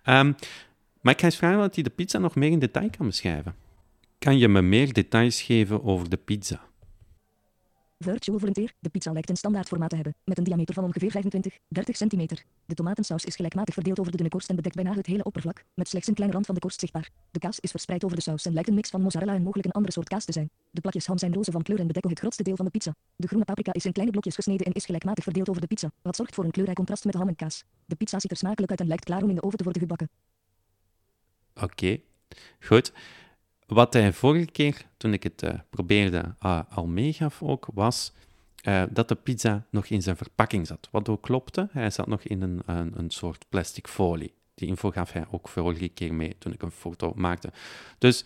Um, 0.04 0.34
maar 1.00 1.12
ik 1.12 1.20
ga 1.20 1.26
eens 1.26 1.36
vragen 1.36 1.58
wat 1.58 1.74
hij 1.74 1.84
de 1.84 1.90
pizza 1.90 2.18
nog 2.18 2.34
meer 2.34 2.50
in 2.50 2.58
detail 2.58 2.90
kan 2.90 3.06
beschrijven. 3.06 3.54
Kan 4.18 4.38
je 4.38 4.48
me 4.48 4.62
meer 4.62 4.92
details 4.92 5.42
geven 5.42 5.84
over 5.84 6.10
de 6.10 6.16
pizza? 6.16 6.60
Virtual 7.98 8.38
Volunteer. 8.38 8.72
De 8.78 8.88
pizza 8.88 9.12
lijkt 9.12 9.28
een 9.28 9.36
standaardformaat 9.36 9.88
te 9.88 9.94
hebben, 9.94 10.14
met 10.24 10.38
een 10.38 10.44
diameter 10.44 10.74
van 10.74 10.84
ongeveer 10.84 11.10
25, 11.10 11.58
30 11.68 11.96
centimeter. 11.96 12.42
De 12.64 12.74
tomatensaus 12.74 13.24
is 13.24 13.34
gelijkmatig 13.34 13.74
verdeeld 13.74 13.98
over 13.98 14.10
de 14.10 14.16
dunne 14.16 14.32
korst 14.32 14.48
en 14.48 14.56
bedekt 14.56 14.74
bijna 14.74 14.94
het 14.94 15.06
hele 15.06 15.24
oppervlak, 15.24 15.64
met 15.74 15.88
slechts 15.88 16.08
een 16.08 16.14
kleine 16.14 16.34
rand 16.34 16.46
van 16.46 16.54
de 16.54 16.60
korst 16.60 16.80
zichtbaar. 16.80 17.10
De 17.30 17.38
kaas 17.38 17.60
is 17.60 17.70
verspreid 17.70 18.04
over 18.04 18.16
de 18.16 18.22
saus 18.22 18.46
en 18.46 18.52
lijkt 18.52 18.68
een 18.68 18.74
mix 18.74 18.90
van 18.90 19.00
mozzarella 19.00 19.34
en 19.34 19.42
mogelijk 19.42 19.66
een 19.66 19.72
andere 19.72 19.92
soort 19.92 20.08
kaas 20.08 20.24
te 20.24 20.32
zijn. 20.32 20.50
De 20.70 20.80
plakjes 20.80 21.06
ham 21.06 21.18
zijn 21.18 21.34
roze 21.34 21.50
van 21.50 21.62
kleur 21.62 21.78
en 21.78 21.86
bedekken 21.86 22.10
het 22.10 22.20
grootste 22.20 22.42
deel 22.42 22.56
van 22.56 22.64
de 22.64 22.70
pizza. 22.70 22.94
De 23.16 23.26
groene 23.26 23.44
paprika 23.44 23.72
is 23.72 23.84
in 23.84 23.92
kleine 23.92 24.12
blokjes 24.12 24.34
gesneden 24.34 24.66
en 24.66 24.72
is 24.72 24.84
gelijkmatig 24.84 25.24
verdeeld 25.24 25.48
over 25.48 25.60
de 25.60 25.66
pizza, 25.66 25.90
wat 26.02 26.16
zorgt 26.16 26.34
voor 26.34 26.44
een 26.44 26.50
kleurrijk 26.50 26.76
contrast 26.76 27.04
met 27.04 27.12
de 27.12 27.18
ham 27.18 27.28
en 27.28 27.36
kaas. 27.36 27.64
De 27.84 27.94
pizza 27.94 28.18
ziet 28.18 28.30
er 28.30 28.36
smakelijk 28.36 28.70
uit 28.70 28.80
en 28.80 28.86
lijkt 28.86 29.04
klaar 29.04 29.22
om 29.22 29.28
in 29.28 29.34
de 29.34 29.42
oven 29.42 29.58
te 29.58 29.64
worden 29.64 29.82
gebakken. 29.82 30.08
Oké, 31.54 32.00
goed. 32.60 32.92
Wat 33.66 33.92
hij 33.92 34.12
vorige 34.12 34.50
keer, 34.50 34.86
toen 34.96 35.12
ik 35.12 35.22
het 35.22 35.42
uh, 35.42 35.50
probeerde, 35.70 36.34
uh, 36.44 36.60
al 36.68 36.86
meegaf 36.86 37.42
ook, 37.42 37.68
was 37.74 38.12
uh, 38.68 38.82
dat 38.90 39.08
de 39.08 39.14
pizza 39.14 39.66
nog 39.70 39.86
in 39.86 40.02
zijn 40.02 40.16
verpakking 40.16 40.66
zat. 40.66 40.88
Wat 40.90 41.08
ook 41.08 41.22
klopte, 41.22 41.68
hij 41.72 41.90
zat 41.90 42.06
nog 42.06 42.22
in 42.22 42.42
een, 42.42 42.62
een, 42.66 43.10
soort 43.10 43.44
plastic 43.48 43.88
folie. 43.88 44.34
Die 44.54 44.68
info 44.68 44.90
gaf 44.90 45.12
hij 45.12 45.24
ook 45.30 45.48
vorige 45.48 45.88
keer 45.88 46.14
mee 46.14 46.36
toen 46.38 46.52
ik 46.52 46.62
een 46.62 46.70
foto 46.70 47.12
maakte. 47.16 47.52
Dus 47.98 48.24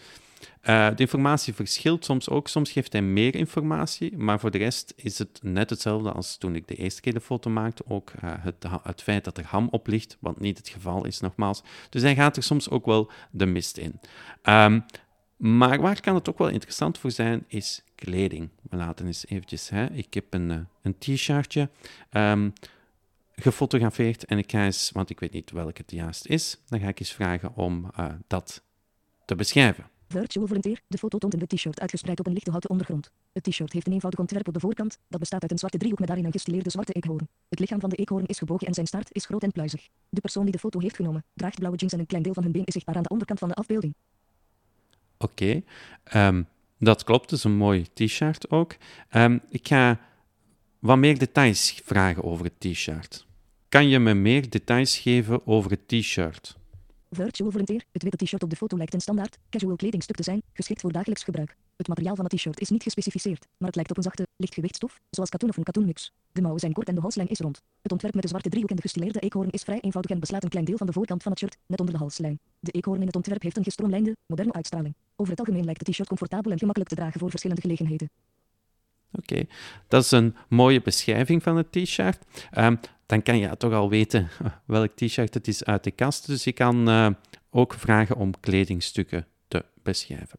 de 0.62 0.94
informatie 0.96 1.54
verschilt 1.54 2.04
soms 2.04 2.28
ook. 2.28 2.48
Soms 2.48 2.70
geeft 2.70 2.92
hij 2.92 3.02
meer 3.02 3.34
informatie, 3.34 4.16
maar 4.16 4.40
voor 4.40 4.50
de 4.50 4.58
rest 4.58 4.92
is 4.96 5.18
het 5.18 5.40
net 5.42 5.70
hetzelfde 5.70 6.12
als 6.12 6.36
toen 6.36 6.54
ik 6.54 6.68
de 6.68 6.74
eerste 6.74 7.00
keer 7.00 7.12
de 7.12 7.20
foto 7.20 7.50
maakte. 7.50 7.84
Ook 7.86 8.12
het, 8.20 8.66
het, 8.82 9.02
feit 9.02 9.24
dat 9.24 9.38
er 9.38 9.44
ham 9.44 9.68
op 9.70 9.86
ligt, 9.86 10.16
wat 10.20 10.40
niet 10.40 10.58
het 10.58 10.68
geval 10.68 11.06
is, 11.06 11.20
nogmaals. 11.20 11.62
Dus 11.88 12.02
hij 12.02 12.14
gaat 12.14 12.36
er 12.36 12.42
soms 12.42 12.70
ook 12.70 12.86
wel 12.86 13.10
de 13.30 13.46
mist 13.46 13.76
in. 13.76 14.00
Um, 14.42 14.84
maar 15.40 15.80
waar 15.80 16.00
kan 16.00 16.14
het 16.14 16.28
ook 16.28 16.38
wel 16.38 16.48
interessant 16.48 16.98
voor 16.98 17.10
zijn, 17.10 17.44
is 17.46 17.82
kleding. 17.94 18.48
We 18.70 18.76
laten 18.76 19.06
eens 19.06 19.26
eventjes, 19.26 19.68
hè. 19.68 19.86
ik 19.90 20.14
heb 20.14 20.24
een, 20.34 20.50
eh, 20.50 20.58
een 20.82 20.98
t-shirtje 20.98 21.68
um, 22.12 22.52
gefotografeerd 23.34 24.24
en 24.24 24.38
ik 24.38 24.50
ga 24.50 24.64
eens, 24.64 24.90
want 24.92 25.10
ik 25.10 25.20
weet 25.20 25.32
niet 25.32 25.50
welke 25.50 25.80
het 25.80 25.90
juist 25.90 26.26
is, 26.26 26.58
dan 26.68 26.80
ga 26.80 26.88
ik 26.88 27.00
eens 27.00 27.12
vragen 27.12 27.56
om 27.56 27.90
uh, 27.98 28.06
dat 28.26 28.62
te 29.24 29.34
beschrijven. 29.34 29.88
Virtual 30.08 30.46
Volunteer. 30.46 30.80
De 30.86 30.98
foto 30.98 31.18
toont 31.18 31.34
een 31.34 31.46
t-shirt 31.46 31.80
uitgespreid 31.80 32.18
op 32.18 32.26
een 32.26 32.32
lichte 32.32 32.50
houten 32.50 32.70
ondergrond. 32.70 33.10
Het 33.32 33.42
t-shirt 33.42 33.72
heeft 33.72 33.86
een 33.86 33.92
eenvoudig 33.92 34.20
ontwerp 34.20 34.48
op 34.48 34.54
de 34.54 34.60
voorkant, 34.60 34.98
dat 35.08 35.20
bestaat 35.20 35.42
uit 35.42 35.50
een 35.50 35.58
zwarte 35.58 35.78
driehoek 35.78 35.98
met 35.98 36.08
daarin 36.08 36.26
een 36.26 36.32
gestileerde 36.32 36.70
zwarte 36.70 36.92
eekhoorn. 36.92 37.28
Het 37.48 37.58
lichaam 37.58 37.80
van 37.80 37.90
de 37.90 37.96
eekhoorn 37.96 38.26
is 38.26 38.38
gebogen 38.38 38.66
en 38.66 38.74
zijn 38.74 38.86
staart 38.86 39.08
is 39.12 39.26
groot 39.26 39.42
en 39.42 39.52
pluizig. 39.52 39.88
De 40.08 40.20
persoon 40.20 40.42
die 40.42 40.52
de 40.52 40.58
foto 40.58 40.80
heeft 40.80 40.96
genomen, 40.96 41.24
draagt 41.34 41.58
blauwe 41.58 41.78
jeans 41.78 41.92
en 41.92 41.98
een 41.98 42.06
klein 42.06 42.22
deel 42.22 42.34
van 42.34 42.42
hun 42.42 42.52
been 42.52 42.64
is 42.64 42.72
zichtbaar 42.72 42.96
aan 42.96 43.02
de 43.02 43.08
onderkant 43.08 43.38
van 43.38 43.48
de 43.48 43.54
afbeelding. 43.54 43.94
Oké, 45.22 45.62
okay. 46.04 46.26
um, 46.28 46.48
dat 46.78 47.04
klopt. 47.04 47.32
Is 47.32 47.44
een 47.44 47.56
mooi 47.56 47.86
t-shirt 47.94 48.50
ook. 48.50 48.76
Um, 49.12 49.40
ik 49.48 49.68
ga 49.68 50.00
wat 50.78 50.98
meer 50.98 51.18
details 51.18 51.80
vragen 51.84 52.24
over 52.24 52.44
het 52.44 52.60
t-shirt. 52.60 53.26
Kan 53.68 53.88
je 53.88 53.98
me 53.98 54.14
meer 54.14 54.50
details 54.50 54.98
geven 54.98 55.46
over 55.46 55.70
het 55.70 55.88
t-shirt? 55.88 56.58
Virtual 57.10 57.50
Volunteer. 57.50 57.84
Het 57.92 58.02
witte 58.02 58.24
t-shirt 58.24 58.42
op 58.42 58.50
de 58.50 58.56
foto 58.56 58.76
lijkt 58.76 58.94
een 58.94 59.00
standaard, 59.00 59.38
casual 59.50 59.76
kledingstuk 59.76 60.16
te 60.16 60.22
zijn, 60.22 60.42
geschikt 60.52 60.80
voor 60.80 60.92
dagelijks 60.92 61.24
gebruik. 61.24 61.56
Het 61.76 61.88
materiaal 61.88 62.14
van 62.14 62.24
het 62.24 62.34
t-shirt 62.34 62.60
is 62.60 62.68
niet 62.68 62.82
gespecificeerd, 62.82 63.46
maar 63.58 63.66
het 63.66 63.74
lijkt 63.74 63.90
op 63.90 63.96
een 63.96 64.02
zachte, 64.02 64.26
lichtgewicht 64.36 64.76
stof, 64.76 65.00
zoals 65.10 65.28
katoen 65.28 65.48
of 65.48 65.56
een 65.56 65.62
katoenmuts. 65.62 66.12
De 66.32 66.40
mouwen 66.40 66.60
zijn 66.60 66.72
kort 66.72 66.88
en 66.88 66.94
de 66.94 67.00
halslijn 67.00 67.28
is 67.28 67.38
rond. 67.38 67.62
Het 67.82 67.92
ontwerp 67.92 68.14
met 68.14 68.22
de 68.22 68.28
zwarte 68.28 68.48
driehoek 68.48 68.70
en 68.70 68.76
de 68.76 68.82
gestileerde 68.82 69.18
eekhoorn 69.18 69.50
is 69.50 69.62
vrij 69.62 69.80
eenvoudig 69.80 70.10
en 70.10 70.20
beslaat 70.20 70.42
een 70.42 70.48
klein 70.48 70.64
deel 70.64 70.76
van 70.76 70.86
de 70.86 70.92
voorkant 70.92 71.22
van 71.22 71.32
het 71.32 71.40
shirt, 71.40 71.56
net 71.66 71.80
onder 71.80 71.94
de 71.94 72.00
halslijn. 72.00 72.38
De 72.60 72.72
eekhoorn 72.72 73.00
in 73.00 73.06
het 73.06 73.16
ontwerp 73.16 73.42
heeft 73.42 73.56
een 73.56 73.64
gestroomlijnde, 73.64 74.16
moderne 74.26 74.52
uitstraling. 74.52 74.94
Over 75.20 75.32
het 75.32 75.40
algemeen 75.40 75.64
lijkt 75.64 75.80
het 75.80 75.90
t-shirt 75.90 76.08
comfortabel 76.08 76.52
en 76.52 76.58
gemakkelijk 76.58 76.90
te 76.90 76.96
dragen 76.96 77.20
voor 77.20 77.30
verschillende 77.30 77.62
gelegenheden. 77.62 78.10
Oké, 79.12 79.44
dat 79.88 80.04
is 80.04 80.10
een 80.10 80.36
mooie 80.48 80.82
beschrijving 80.82 81.42
van 81.42 81.56
het 81.56 81.72
t-shirt. 81.72 82.18
Um, 82.58 82.80
dan 83.06 83.22
kan 83.22 83.38
je 83.38 83.56
toch 83.56 83.72
al 83.72 83.88
weten 83.88 84.28
welk 84.66 84.92
t-shirt 84.94 85.34
het 85.34 85.48
is 85.48 85.64
uit 85.64 85.84
de 85.84 85.90
kast. 85.90 86.26
Dus 86.26 86.44
je 86.44 86.52
kan 86.52 86.88
uh, 86.88 87.08
ook 87.50 87.74
vragen 87.74 88.16
om 88.16 88.40
kledingstukken 88.40 89.26
te 89.48 89.64
beschrijven. 89.82 90.38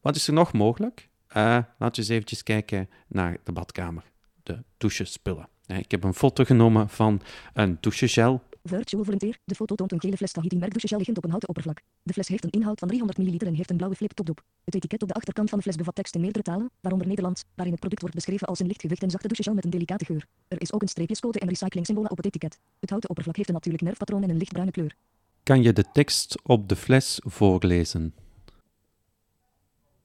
Wat 0.00 0.16
is 0.16 0.26
er 0.26 0.32
nog 0.32 0.52
mogelijk? 0.52 1.08
Uh, 1.28 1.34
laten 1.44 1.76
we 1.78 1.96
eens 1.96 2.08
eventjes 2.08 2.42
kijken 2.42 2.88
naar 3.06 3.36
de 3.44 3.52
badkamer, 3.52 4.04
de 4.42 4.62
douchespullen. 4.76 5.48
Ik 5.66 5.90
heb 5.90 6.04
een 6.04 6.14
foto 6.14 6.44
genomen 6.44 6.88
van 6.88 7.22
een 7.54 7.78
douchegel 7.80 8.42
Virtual 8.66 9.04
volunteer. 9.04 9.38
De 9.44 9.54
foto 9.54 9.74
toont 9.74 9.92
een 9.92 10.00
gele 10.00 10.16
fles 10.16 10.32
Tahiti 10.32 10.56
merk 10.56 10.70
douchegel 10.70 10.96
liggend 10.96 11.16
op 11.16 11.24
een 11.24 11.30
houten 11.30 11.48
oppervlak. 11.48 11.80
De 12.02 12.12
fles 12.12 12.28
heeft 12.28 12.44
een 12.44 12.50
inhoud 12.50 12.78
van 12.78 12.88
300 12.88 13.18
ml 13.18 13.46
en 13.46 13.54
heeft 13.54 13.70
een 13.70 13.76
blauwe 13.76 13.96
flip 13.96 14.12
topdop. 14.12 14.42
Het 14.64 14.74
etiket 14.74 15.02
op 15.02 15.08
de 15.08 15.14
achterkant 15.14 15.48
van 15.48 15.58
de 15.58 15.64
fles 15.64 15.76
bevat 15.76 15.94
tekst 15.94 16.14
in 16.14 16.20
meerdere 16.20 16.44
talen, 16.44 16.70
waaronder 16.80 17.06
Nederlands, 17.06 17.42
waarin 17.54 17.70
het 17.70 17.80
product 17.80 18.00
wordt 18.00 18.16
beschreven 18.16 18.46
als 18.46 18.60
een 18.60 18.66
lichtgewicht 18.66 19.02
en 19.02 19.10
zachte 19.10 19.26
douchegel 19.26 19.54
met 19.54 19.64
een 19.64 19.70
delicate 19.70 20.04
geur. 20.04 20.26
Er 20.48 20.60
is 20.60 20.72
ook 20.72 20.82
een 20.82 20.88
streepjescode 20.88 21.38
en 21.38 21.48
recyclingsymbolen 21.48 22.10
op 22.10 22.16
het 22.16 22.26
etiket. 22.26 22.58
Het 22.80 22.90
houten 22.90 23.10
oppervlak 23.10 23.36
heeft 23.36 23.48
een 23.48 23.54
natuurlijk 23.54 23.84
nerfpatroon 23.84 24.22
en 24.22 24.30
een 24.30 24.36
lichtbruine 24.36 24.72
kleur. 24.72 24.94
Kan 25.42 25.62
je 25.62 25.72
de 25.72 25.84
tekst 25.92 26.42
op 26.42 26.68
de 26.68 26.76
fles 26.76 27.20
voorlezen? 27.24 28.14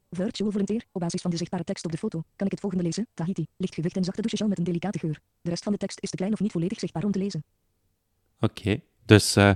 Virtual 0.10 0.52
volunteer. 0.52 0.86
Op 0.92 1.02
basis 1.02 1.22
van 1.22 1.32
de 1.32 1.38
zichtbare 1.38 1.64
tekst 1.64 1.86
op 1.86 1.92
de 1.92 1.98
foto 1.98 2.24
kan 2.36 2.46
ik 2.46 2.52
het 2.52 2.62
volgende 2.62 2.84
lezen. 2.84 3.08
Tahiti. 3.14 3.46
Lichtgewicht 3.58 3.96
en 3.96 4.04
zachte 4.04 4.22
douchegel 4.22 4.48
met 4.48 4.58
een 4.58 4.64
delicate 4.64 5.00
geur. 5.00 5.20
De 5.42 5.50
rest 5.50 5.64
van 5.64 5.72
de 5.72 5.78
tekst 5.78 5.98
is 6.02 6.10
te 6.10 6.16
klein 6.16 6.34
of 6.34 6.40
niet 6.40 6.52
volledig 6.52 6.80
zichtbaar 6.80 7.04
om 7.04 7.12
te 7.12 7.20
lezen. 7.20 7.44
Oké, 8.42 8.82
dus 9.06 9.36
eh, 9.36 9.52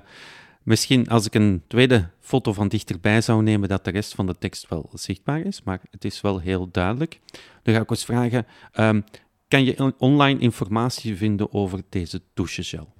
misschien 0.63 1.07
als 1.09 1.25
ik 1.25 1.35
een 1.35 1.63
tweede 1.67 2.09
foto 2.19 2.53
van 2.53 2.67
dichterbij 2.67 3.21
zou 3.21 3.43
nemen, 3.43 3.69
dat 3.69 3.85
de 3.85 3.91
rest 3.91 4.15
van 4.15 4.25
de 4.25 4.37
tekst 4.37 4.69
wel 4.69 4.89
zichtbaar 4.93 5.39
is, 5.41 5.63
maar 5.63 5.81
het 5.91 6.05
is 6.05 6.21
wel 6.21 6.39
heel 6.39 6.69
duidelijk. 6.71 7.19
Dan 7.63 7.73
ga 7.73 7.81
ik 7.81 7.89
eens 7.89 8.05
vragen, 8.05 8.45
ehm, 8.71 9.01
kan 9.47 9.63
je 9.63 9.79
on- 9.79 9.95
online 9.97 10.39
informatie 10.39 11.15
vinden 11.15 11.53
over 11.53 11.81
deze 11.89 12.21
douchegel? 12.33 12.93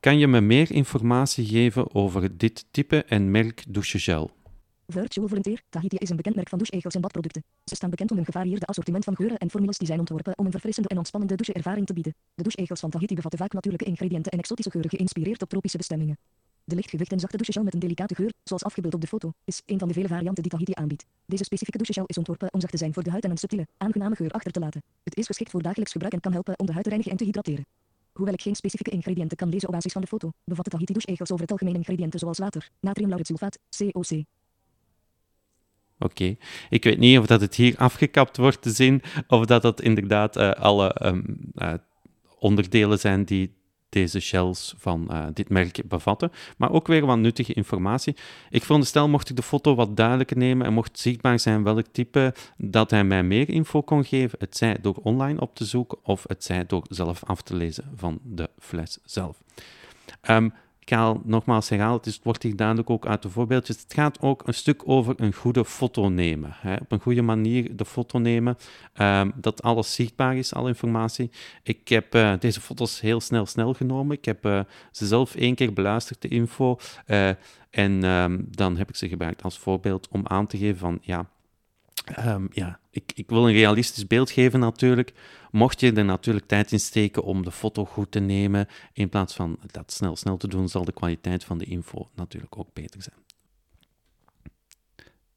Kan 0.00 0.18
je 0.18 0.26
me 0.26 0.40
meer 0.40 0.70
informatie 0.70 1.46
geven 1.46 1.94
over 1.94 2.36
dit 2.38 2.66
type 2.70 3.04
en 3.04 3.30
merk 3.30 3.64
douchegel? 3.68 4.30
Virtual 4.86 5.28
volunteer. 5.28 5.62
Tahiti 5.68 5.96
is 5.96 6.10
een 6.10 6.16
bekend 6.16 6.34
merk 6.34 6.48
van 6.48 6.58
doucheegels 6.58 6.94
en 6.94 7.00
badproducten. 7.00 7.44
Ze 7.64 7.74
staan 7.74 7.90
bekend 7.90 8.10
om 8.10 8.16
hun 8.16 8.26
gevarieerde 8.26 8.66
assortiment 8.66 9.04
van 9.04 9.16
geuren 9.16 9.38
en 9.38 9.50
formules 9.50 9.78
die 9.78 9.86
zijn 9.86 9.98
ontworpen 9.98 10.38
om 10.38 10.44
een 10.44 10.50
verfrissende 10.50 10.88
en 10.88 10.96
ontspannende 10.96 11.36
doucheervaring 11.36 11.86
te 11.86 11.92
bieden. 11.92 12.14
De 12.34 12.42
doucheegels 12.42 12.80
van 12.80 12.90
Tahiti 12.90 13.14
bevatten 13.14 13.38
vaak 13.38 13.52
natuurlijke 13.52 13.86
ingrediënten 13.86 14.32
en 14.32 14.38
exotische 14.38 14.70
geuren 14.70 14.90
geïnspireerd 14.90 15.42
op 15.42 15.48
tropische 15.48 15.76
bestemmingen. 15.76 16.18
De 16.64 16.74
lichtgewicht 16.74 17.12
en 17.12 17.20
zachte 17.20 17.36
douchegel 17.36 17.62
met 17.62 17.74
een 17.74 17.80
delicate 17.80 18.14
geur, 18.14 18.32
zoals 18.42 18.64
afgebeeld 18.64 18.94
op 18.94 19.00
de 19.00 19.06
foto, 19.06 19.32
is 19.44 19.62
een 19.66 19.78
van 19.78 19.88
de 19.88 19.94
vele 19.94 20.08
varianten 20.08 20.42
die 20.42 20.52
Tahiti 20.52 20.72
aanbiedt. 20.74 21.06
Deze 21.26 21.44
specifieke 21.44 21.78
douchegel 21.78 22.04
is 22.06 22.18
ontworpen 22.18 22.52
om 22.52 22.60
zacht 22.60 22.72
te 22.72 22.78
zijn 22.78 22.94
voor 22.94 23.02
de 23.02 23.10
huid 23.10 23.24
en 23.24 23.30
een 23.30 23.38
subtiele, 23.38 23.66
aangename 23.76 24.14
geur 24.14 24.30
achter 24.30 24.52
te 24.52 24.60
laten. 24.60 24.82
Het 25.02 25.16
is 25.16 25.26
geschikt 25.26 25.50
voor 25.50 25.62
dagelijks 25.62 25.92
gebruik 25.92 26.12
en 26.12 26.20
kan 26.20 26.32
helpen 26.32 26.58
om 26.58 26.66
de 26.66 26.72
huid 26.72 26.84
te 26.84 26.90
reinigen 26.90 27.12
en 27.12 27.18
te 27.18 27.24
hydrateren. 27.24 27.66
Hoewel 28.12 28.34
ik 28.34 28.42
geen 28.42 28.54
specifieke 28.54 28.90
ingrediënten 28.90 29.36
kan 29.36 29.48
lezen 29.48 29.68
op 29.68 29.74
basis 29.74 29.92
van 29.92 30.00
de 30.00 30.06
foto, 30.06 30.32
bevatten 30.44 30.72
Tahiti 30.72 30.92
doucheegels 30.92 31.30
over 31.30 31.42
het 31.42 31.52
algemeen 31.52 31.74
ingrediënten 31.74 32.18
zoals 32.18 32.38
water, 32.38 32.70
natriumlauretsulfaat, 32.80 33.58
COC, 33.76 34.24
Oké, 35.98 36.36
ik 36.70 36.84
weet 36.84 36.98
niet 36.98 37.18
of 37.18 37.26
dat 37.26 37.40
het 37.40 37.54
hier 37.54 37.74
afgekapt 37.76 38.36
wordt 38.36 38.62
te 38.62 38.70
zien, 38.70 39.02
of 39.28 39.44
dat 39.44 39.62
het 39.62 39.80
inderdaad 39.80 40.36
eh, 40.36 40.50
alle 40.50 40.92
ehm, 40.92 41.22
eh, 41.54 41.72
onderdelen 42.38 42.98
zijn 42.98 43.24
die 43.24 43.54
deze 43.94 44.20
shells 44.20 44.74
van 44.76 45.10
eh, 45.10 45.26
dit 45.32 45.48
merk 45.48 45.80
bevatten. 45.88 46.32
Maar 46.56 46.72
ook 46.72 46.86
weer 46.86 47.06
wat 47.06 47.18
nuttige 47.18 47.52
informatie. 47.52 48.16
Ik 48.50 48.62
veronderstel, 48.62 49.08
mocht 49.08 49.30
ik 49.30 49.36
de 49.36 49.42
foto 49.42 49.74
wat 49.74 49.96
duidelijker 49.96 50.36
nemen 50.36 50.66
en 50.66 50.72
mocht 50.72 50.98
zichtbaar 50.98 51.38
zijn 51.38 51.62
welk 51.62 51.86
type, 51.92 52.34
dat 52.56 52.90
hij 52.90 53.04
mij 53.04 53.22
meer 53.22 53.48
info 53.48 53.82
kon 53.82 54.04
geven. 54.04 54.38
Het 54.38 54.56
zij 54.56 54.78
door 54.80 54.94
online 55.02 55.40
op 55.40 55.54
te 55.54 55.64
zoeken, 55.64 55.98
of 56.02 56.24
het 56.26 56.44
zij 56.44 56.66
door 56.66 56.84
zelf 56.88 57.24
af 57.24 57.42
te 57.42 57.56
lezen 57.56 57.84
van 57.96 58.18
de 58.22 58.50
fles 58.58 58.98
zelf. 59.04 59.42
Ehm, 60.20 60.48
ik 60.84 60.90
ga 60.90 61.16
nogmaals 61.22 61.68
herhalen, 61.68 61.96
het, 61.96 62.06
is, 62.06 62.20
wordt 62.22 62.42
hier 62.42 62.56
duidelijk 62.56 62.90
ook 62.90 63.06
uit 63.06 63.22
de 63.22 63.30
voorbeeldjes. 63.30 63.80
Het 63.82 63.94
gaat 63.94 64.20
ook 64.20 64.42
een 64.46 64.54
stuk 64.54 64.82
over 64.84 65.14
een 65.16 65.32
goede 65.32 65.64
foto 65.64 66.08
nemen. 66.08 66.50
Hè. 66.56 66.74
Op 66.74 66.92
een 66.92 67.00
goede 67.00 67.22
manier 67.22 67.76
de 67.76 67.84
foto 67.84 68.18
nemen, 68.18 68.56
ehm, 68.92 69.30
dat 69.34 69.62
alles 69.62 69.94
zichtbaar 69.94 70.36
is, 70.36 70.54
alle 70.54 70.68
informatie. 70.68 71.30
Ik 71.62 71.88
heb 71.88 72.14
eh, 72.14 72.32
deze 72.38 72.60
foto's 72.60 73.00
heel 73.00 73.20
snel, 73.20 73.46
snel 73.46 73.74
genomen. 73.74 74.16
Ik 74.16 74.24
heb 74.24 74.44
eh, 74.44 74.60
ze 74.90 75.06
zelf 75.06 75.34
één 75.34 75.54
keer 75.54 75.72
beluisterd, 75.72 76.22
de 76.22 76.28
info. 76.28 76.78
eh, 77.06 77.28
en 77.70 78.04
ehm, 78.04 78.40
dan 78.50 78.76
heb 78.76 78.88
ik 78.88 78.96
ze 78.96 79.08
gebruikt 79.08 79.42
als 79.42 79.58
voorbeeld 79.58 80.08
om 80.10 80.26
aan 80.26 80.46
te 80.46 80.58
geven 80.58 80.78
van, 80.78 80.98
ja, 81.02 81.26
Ehm, 82.04 82.46
ja, 82.50 82.80
ik, 82.90 83.12
ik 83.14 83.28
wil 83.28 83.48
een 83.48 83.54
realistisch 83.54 84.06
beeld 84.06 84.30
geven 84.30 84.60
natuurlijk. 84.60 85.12
Mocht 85.50 85.80
je 85.80 85.92
er 85.92 86.04
natuurlijk 86.04 86.46
tijd 86.46 86.72
in 86.72 86.80
steken 86.80 87.22
om 87.22 87.44
de 87.44 87.52
foto 87.52 87.84
goed 87.84 88.10
te 88.10 88.20
nemen, 88.20 88.66
in 88.92 89.08
plaats 89.08 89.34
van 89.34 89.58
dat 89.70 89.92
snel, 89.92 90.16
snel 90.16 90.36
te 90.36 90.48
doen, 90.48 90.68
zal 90.68 90.84
de 90.84 90.92
kwaliteit 90.92 91.44
van 91.44 91.58
de 91.58 91.64
info 91.64 92.10
natuurlijk 92.14 92.58
ook 92.58 92.72
beter 92.72 93.02
zijn. 93.02 93.16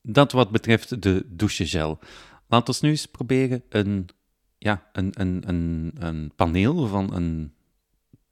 Dat 0.02 0.32
wat 0.32 0.52
betreft 0.52 1.02
de 1.02 1.26
douchegel. 1.28 2.00
Laten 2.48 2.74
we 2.74 2.80
nu 2.82 2.90
eens 2.90 3.06
proberen 3.06 3.64
een, 3.70 4.10
ja, 4.58 4.90
een, 4.94 5.12
een, 5.14 5.44
een, 5.48 5.92
een 6.00 6.32
paneel 6.36 6.88
van 6.88 7.14
een 7.14 7.54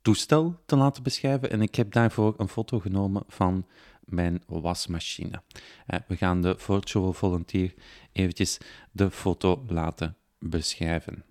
toestel 0.02 0.62
te 0.66 0.76
laten 0.76 1.04
beschrijven. 1.04 1.52
En 1.52 1.62
ik 1.62 1.76
heb 1.76 1.92
daarvoor 1.92 2.34
een 2.38 2.48
foto 2.48 2.80
genomen 2.80 3.24
van 3.28 3.66
mijn 4.06 4.44
wasmachine. 4.48 5.42
Eh, 5.86 6.00
we 6.08 6.16
gaan 6.16 6.42
de 6.42 6.56
virtual 6.58 7.14
volunteer 7.14 7.74
eventjes 8.12 8.58
de 8.92 9.12
foto 9.12 9.64
laten 9.68 10.16
beschrijven. 10.40 11.24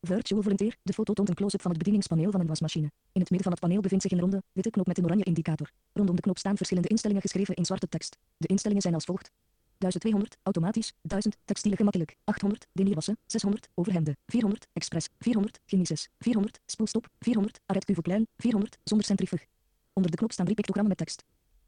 Virtual 0.00 0.42
volunteer. 0.42 0.76
De 0.82 0.92
foto 0.92 1.12
toont 1.12 1.28
een 1.28 1.34
close-up 1.34 1.60
van 1.60 1.70
het 1.70 1.78
bedieningspaneel 1.78 2.30
van 2.30 2.40
een 2.40 2.46
wasmachine. 2.46 2.90
In 3.12 3.20
het 3.20 3.30
midden 3.30 3.42
van 3.42 3.52
het 3.52 3.60
paneel 3.60 3.80
bevindt 3.80 4.02
zich 4.02 4.12
een 4.12 4.20
ronde, 4.20 4.42
witte 4.52 4.70
knop 4.70 4.86
met 4.86 4.98
een 4.98 5.04
oranje 5.04 5.24
indicator. 5.24 5.70
Rondom 5.92 6.16
de 6.16 6.22
knop 6.22 6.38
staan 6.38 6.56
verschillende 6.56 6.88
instellingen 6.88 7.22
geschreven 7.22 7.54
in 7.54 7.64
zwarte 7.64 7.88
tekst. 7.88 8.16
De 8.36 8.48
instellingen 8.48 8.82
zijn 8.82 8.94
als 8.94 9.04
volgt. 9.04 9.30
1200, 9.78 10.36
automatisch, 10.42 10.92
1000, 11.02 11.36
textiele 11.44 11.76
gemakkelijk, 11.76 12.16
800, 12.24 12.66
denierwassen, 12.72 13.18
600, 13.26 13.68
overhemden, 13.74 14.16
400, 14.26 14.66
express, 14.72 15.08
400, 15.18 15.60
chemises, 15.66 16.08
400, 16.18 16.60
spoelstop, 16.66 17.08
400, 17.18 17.60
arret 17.66 17.84
klein, 18.02 18.26
400, 18.36 18.78
zonder 18.84 19.06
centrifug. 19.06 19.46
Onder 19.92 20.10
de 20.10 20.16
knop 20.16 20.32
staan 20.32 20.44
drie 20.44 20.56
pictogrammen 20.56 20.96
met 20.96 21.06
tekst. 21.06 21.24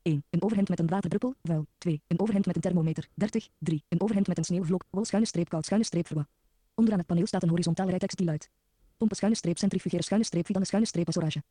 1. 0.08 0.24
Een 0.30 0.42
overhemd 0.42 0.68
met 0.68 0.78
een 0.78 0.86
waterdruppel, 0.86 1.34
vuil. 1.42 1.66
2. 1.78 2.02
Een 2.06 2.20
overhemd 2.20 2.46
met 2.46 2.54
een 2.56 2.60
thermometer, 2.62 3.08
30. 3.14 3.48
3. 3.58 3.84
Een 3.88 4.00
overhemd 4.00 4.26
met 4.26 4.38
een 4.38 4.44
sneeuwvlok, 4.44 4.84
wol 4.90 5.04
schuine 5.04 5.28
streep 5.28 5.48
koud 5.48 5.64
schuine 5.64 5.86
streep 5.86 6.06
verwa. 6.06 6.26
Onderaan 6.74 6.98
het 6.98 7.08
paneel 7.08 7.26
staat 7.26 7.42
een 7.42 7.48
horizontale 7.48 7.90
rij 7.90 7.98
tekst 7.98 8.16
die 8.16 8.26
luidt. 8.26 8.50
Pompen 8.96 9.16
schuine 9.16 9.38
streep 9.38 9.58
centrifugeren 9.58 10.04
schuine 10.04 10.26
streep 10.26 10.46
vidan 10.46 10.66
schuine 10.66 10.88
streep 10.88 11.08
assorage. 11.08 11.42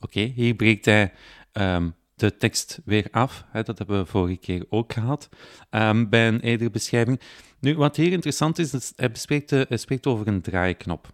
Oké, 0.00 0.20
hier 0.20 0.54
breekt 0.54 0.84
hij 0.84 1.12
ehm, 1.52 1.90
de 2.14 2.36
tekst 2.36 2.80
weer 2.84 3.08
af. 3.10 3.44
Dat 3.52 3.78
hebben 3.78 3.98
we 3.98 4.06
vorige 4.06 4.36
keer 4.36 4.66
ook 4.68 4.92
gehad 4.92 5.28
ehm, 5.70 6.08
bij 6.08 6.28
een 6.28 6.40
eerdere 6.40 6.70
beschrijving. 6.70 7.20
Nu, 7.60 7.76
wat 7.76 7.96
hier 7.96 8.12
interessant 8.12 8.58
is, 8.58 8.74
is 8.74 8.92
hij, 8.96 9.66
eh, 9.66 9.78
spreekt 9.78 10.06
over 10.06 10.28
een 10.28 10.40
draaiknop. 10.40 11.08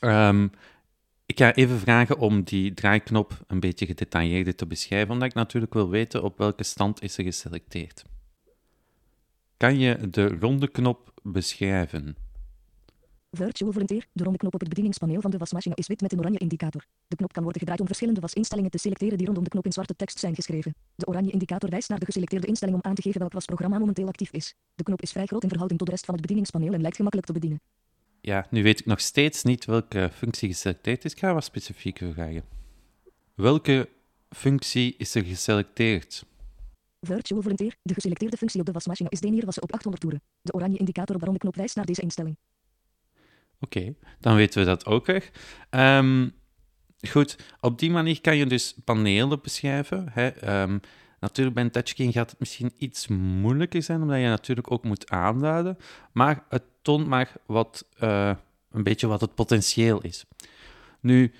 Ehm, 0.00 0.48
ik 1.26 1.38
ga 1.38 1.54
even 1.54 1.78
vragen 1.78 2.18
om 2.18 2.42
die 2.42 2.74
draaiknop 2.74 3.44
een 3.46 3.60
beetje 3.60 3.86
gedetailleerder 3.86 4.54
te 4.54 4.66
beschrijven, 4.66 5.12
omdat 5.12 5.28
ik 5.28 5.34
natuurlijk 5.34 5.74
wil 5.74 5.88
weten 5.88 6.22
op 6.22 6.38
welke 6.38 6.62
stand 6.62 7.02
is 7.02 7.18
er 7.18 7.24
geselecteerd. 7.24 8.04
Kan 9.56 9.78
je 9.78 10.10
de 10.10 10.26
ronde 10.26 10.68
knop 10.68 11.12
beschrijven? 11.22 12.16
Virtual 13.30 13.72
volunteer. 13.72 14.06
De 14.12 14.22
ronde 14.22 14.38
knop 14.38 14.54
op 14.54 14.60
het 14.60 14.68
bedieningspaneel 14.68 15.20
van 15.20 15.30
de 15.30 15.38
wasmachine 15.38 15.74
is 15.74 15.86
wit 15.86 16.00
met 16.00 16.12
een 16.12 16.18
oranje 16.18 16.38
indicator. 16.38 16.84
De 17.08 17.16
knop 17.16 17.32
kan 17.32 17.42
worden 17.42 17.60
gedraaid 17.60 17.80
om 17.80 17.86
verschillende 17.86 18.20
wasinstellingen 18.20 18.70
te 18.70 18.78
selecteren 18.78 19.18
die 19.18 19.26
rondom 19.26 19.44
de 19.44 19.50
knop 19.50 19.64
in 19.64 19.72
zwarte 19.72 19.96
tekst 19.96 20.18
zijn 20.18 20.34
geschreven. 20.34 20.74
De 20.94 21.06
oranje 21.06 21.30
indicator 21.30 21.70
wijst 21.70 21.88
naar 21.88 21.98
de 21.98 22.04
geselecteerde 22.04 22.46
instelling 22.46 22.76
om 22.76 22.82
aan 22.90 22.94
te 22.94 23.02
geven 23.02 23.20
welk 23.20 23.32
wasprogramma 23.32 23.78
momenteel 23.78 24.06
actief 24.06 24.30
is. 24.30 24.54
De 24.74 24.82
knop 24.82 25.02
is 25.02 25.12
vrij 25.12 25.26
groot 25.26 25.42
in 25.42 25.48
verhouding 25.48 25.78
tot 25.78 25.88
de 25.88 25.94
rest 25.94 26.04
van 26.04 26.14
het 26.14 26.22
bedieningspaneel 26.22 26.72
en 26.72 26.80
lijkt 26.80 26.96
gemakkelijk 26.96 27.26
te 27.26 27.34
bedienen. 27.34 27.60
Ja, 28.26 28.46
nu 28.50 28.62
weet 28.62 28.80
ik 28.80 28.86
nog 28.86 29.00
steeds 29.00 29.42
niet 29.42 29.64
welke 29.64 30.10
functie 30.12 30.48
geselecteerd 30.48 31.04
is. 31.04 31.12
Ik 31.12 31.18
ga 31.18 31.34
wat 31.34 31.44
specifieker 31.44 32.12
vragen. 32.12 32.44
Welke 33.34 33.88
functie 34.30 34.94
is 34.98 35.14
er 35.14 35.24
geselecteerd? 35.24 36.24
Virtual 37.00 37.42
volunteer. 37.42 37.76
De 37.82 37.94
geselecteerde 37.94 38.36
functie 38.36 38.60
op 38.60 38.66
de 38.66 38.72
wasmachine 38.72 39.08
is 39.10 39.20
denierwassen 39.20 39.62
op 39.62 39.72
800 39.72 40.02
toeren. 40.02 40.22
De 40.42 40.52
oranje 40.52 40.78
indicator 40.78 41.16
op 41.16 41.32
de 41.32 41.38
knop 41.38 41.56
wijst 41.56 41.76
naar 41.76 41.84
deze 41.84 42.00
instelling. 42.00 42.36
Oké, 43.60 43.94
dan 44.20 44.36
weten 44.36 44.60
we 44.60 44.66
dat 44.66 44.86
ook 44.86 45.06
weer. 45.06 45.30
Ehm, 45.70 46.28
goed, 47.08 47.36
op 47.60 47.78
die 47.78 47.90
manier 47.90 48.20
kan 48.20 48.36
je 48.36 48.46
dus 48.46 48.74
panelen 48.84 49.42
beschrijven. 49.42 50.08
Hè. 50.10 50.28
Ehm, 50.28 50.78
natuurlijk, 51.26 51.56
bij 51.56 51.64
een 51.64 51.70
touchscreen 51.70 52.12
gaat 52.12 52.30
het 52.30 52.38
misschien 52.38 52.72
iets 52.78 53.06
moeilijker 53.08 53.82
zijn, 53.82 54.02
omdat 54.02 54.18
je 54.18 54.26
natuurlijk 54.26 54.70
ook 54.70 54.84
moet 54.84 55.10
aanduiden. 55.10 55.78
Maar 56.12 56.44
het 56.48 56.62
toont 56.82 57.06
maar 57.06 57.32
wat, 57.46 57.86
eh, 57.98 58.34
een 58.70 58.82
beetje 58.82 59.06
wat 59.06 59.20
het 59.20 59.34
potentieel 59.34 60.00
is. 60.02 60.24
Nu, 61.00 61.32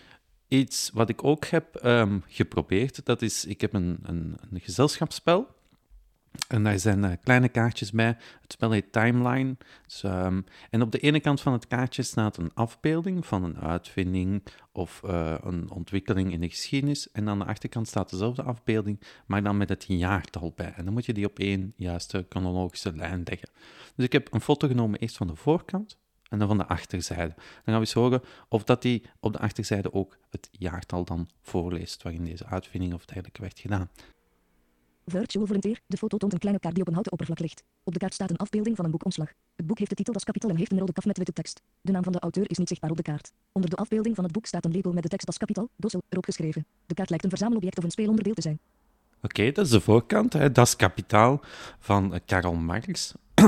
iets 0.49 0.91
wat 0.95 1.09
ik 1.09 1.25
ook 1.25 1.45
heb 1.45 1.75
ehm, 1.77 2.19
geprobeerd, 2.27 3.05
dat 3.05 3.23
is, 3.23 3.45
ik 3.45 3.61
heb 3.61 3.75
een, 3.75 3.99
een, 4.03 4.37
een 4.51 4.61
gezelschapsspel. 4.61 5.56
En 6.49 6.65
daar 6.65 6.79
zijn 6.79 7.05
eh, 7.05 7.11
kleine 7.23 7.49
kaartjes 7.49 7.91
bij. 7.93 8.17
Het 8.41 8.53
spel 8.53 8.71
heet 8.71 8.93
Timeline. 8.93 9.57
Dus, 9.85 10.03
ehm, 10.03 10.41
en 10.71 10.83
op 10.83 10.93
de 10.93 10.99
ene 10.99 11.21
kant 11.21 11.41
van 11.41 11.53
het 11.53 11.67
kaartje 11.67 12.03
staat 12.03 12.37
een 12.37 12.55
afbeelding 12.55 13.27
van 13.27 13.45
een 13.45 13.59
uitvinding 13.59 14.43
of 14.73 15.03
eh, 15.03 15.35
een 15.41 15.71
ontwikkeling 15.71 16.33
in 16.33 16.41
de 16.41 16.49
geschiedenis. 16.49 17.11
En 17.13 17.29
aan 17.29 17.39
de 17.39 17.45
achterkant 17.45 17.89
staat 17.89 18.11
dezelfde 18.11 18.43
afbeelding, 18.43 19.01
maar 19.27 19.43
dan 19.43 19.57
met 19.57 19.69
het 19.69 19.85
jaartal 19.89 20.53
bij. 20.57 20.73
En 20.77 20.85
dan 20.85 20.93
moet 20.93 21.07
je 21.07 21.13
die 21.13 21.27
op 21.27 21.39
één 21.39 21.73
juiste 21.77 22.27
chronologische 22.29 22.97
lijn 22.97 23.23
leggen. 23.25 23.49
Dus 23.95 24.05
ik 24.05 24.13
heb 24.13 24.33
een 24.33 24.41
foto 24.41 24.69
genomen 24.69 24.99
eerst 24.99 25.17
van 25.17 25.27
de 25.27 25.37
voorkant, 25.37 25.99
en 26.29 26.39
dan 26.39 26.49
van 26.49 26.59
de 26.59 26.67
achterzijde. 26.67 27.35
Dan 27.35 27.45
gaan 27.65 27.75
we 27.75 27.81
eens 27.81 27.93
horen 27.93 28.23
of 28.49 28.65
dat 28.65 28.83
hij 28.83 29.03
op 29.21 29.33
de 29.33 29.39
achterzijde 29.39 29.93
ook 29.93 30.19
het 30.31 30.49
jaartal 30.53 31.05
dan 31.05 31.29
voorleest 31.41 32.03
waarin 32.03 32.25
deze 32.25 32.47
uitvinding 32.47 32.95
of 32.95 33.05
dergelijke 33.05 33.41
werd 33.41 33.59
gedaan. 33.59 33.91
Virtual 35.11 35.47
Volunteer. 35.47 35.81
De 35.87 35.97
foto 35.97 36.17
toont 36.17 36.33
een 36.33 36.39
kleine 36.39 36.61
kaart 36.61 36.75
die 36.75 36.83
op 36.83 36.89
een 36.89 36.95
houten 36.95 37.13
oppervlak 37.13 37.39
ligt. 37.39 37.63
Op 37.85 37.93
de 37.93 37.99
kaart 37.99 38.15
staat 38.15 38.31
een 38.31 38.37
afbeelding 38.37 38.77
van 38.77 38.85
een 38.85 38.91
boekomslag. 38.91 39.33
Het 39.57 39.67
boek 39.67 39.79
heeft 39.79 39.91
de 39.91 39.97
titel 39.97 40.13
Das 40.13 40.25
Kapital 40.25 40.51
en 40.51 40.57
heeft 40.57 40.73
een 40.73 40.79
rode 40.79 40.93
kaf 40.93 41.05
met 41.05 41.17
witte 41.17 41.33
tekst. 41.33 41.63
De 41.81 41.93
naam 41.93 42.03
van 42.03 42.13
de 42.13 42.19
auteur 42.19 42.51
is 42.51 42.59
niet 42.59 42.69
zichtbaar 42.69 42.91
op 42.91 42.97
de 42.97 43.03
kaart. 43.03 43.33
Onder 43.53 43.71
de 43.71 43.77
afbeelding 43.77 44.15
van 44.15 44.25
het 44.25 44.33
boek 44.33 44.47
staat 44.47 44.65
een 44.65 44.73
label 44.73 44.93
met 44.93 45.03
de 45.03 45.09
tekst 45.09 45.27
Das 45.27 45.39
Kapital, 45.39 45.69
Dossel, 45.77 46.03
erop 46.09 46.25
geschreven. 46.25 46.67
De 46.87 46.95
kaart 46.95 47.09
lijkt 47.09 47.25
een 47.25 47.31
verzamelobject 47.31 47.79
of 47.79 47.85
een 47.85 47.91
speelonderdeel 47.91 48.35
te 48.35 48.43
zijn. 48.43 48.59
Oké, 49.23 49.53
dat 49.53 49.65
is 49.65 49.71
de 49.71 49.81
voorkant, 49.81 50.33
hè, 50.33 50.53
Das 50.53 50.77
Kapitaal 50.77 51.41
van 51.79 52.15
eh, 52.15 52.21
Karl 52.27 52.55
Marx. 52.55 53.15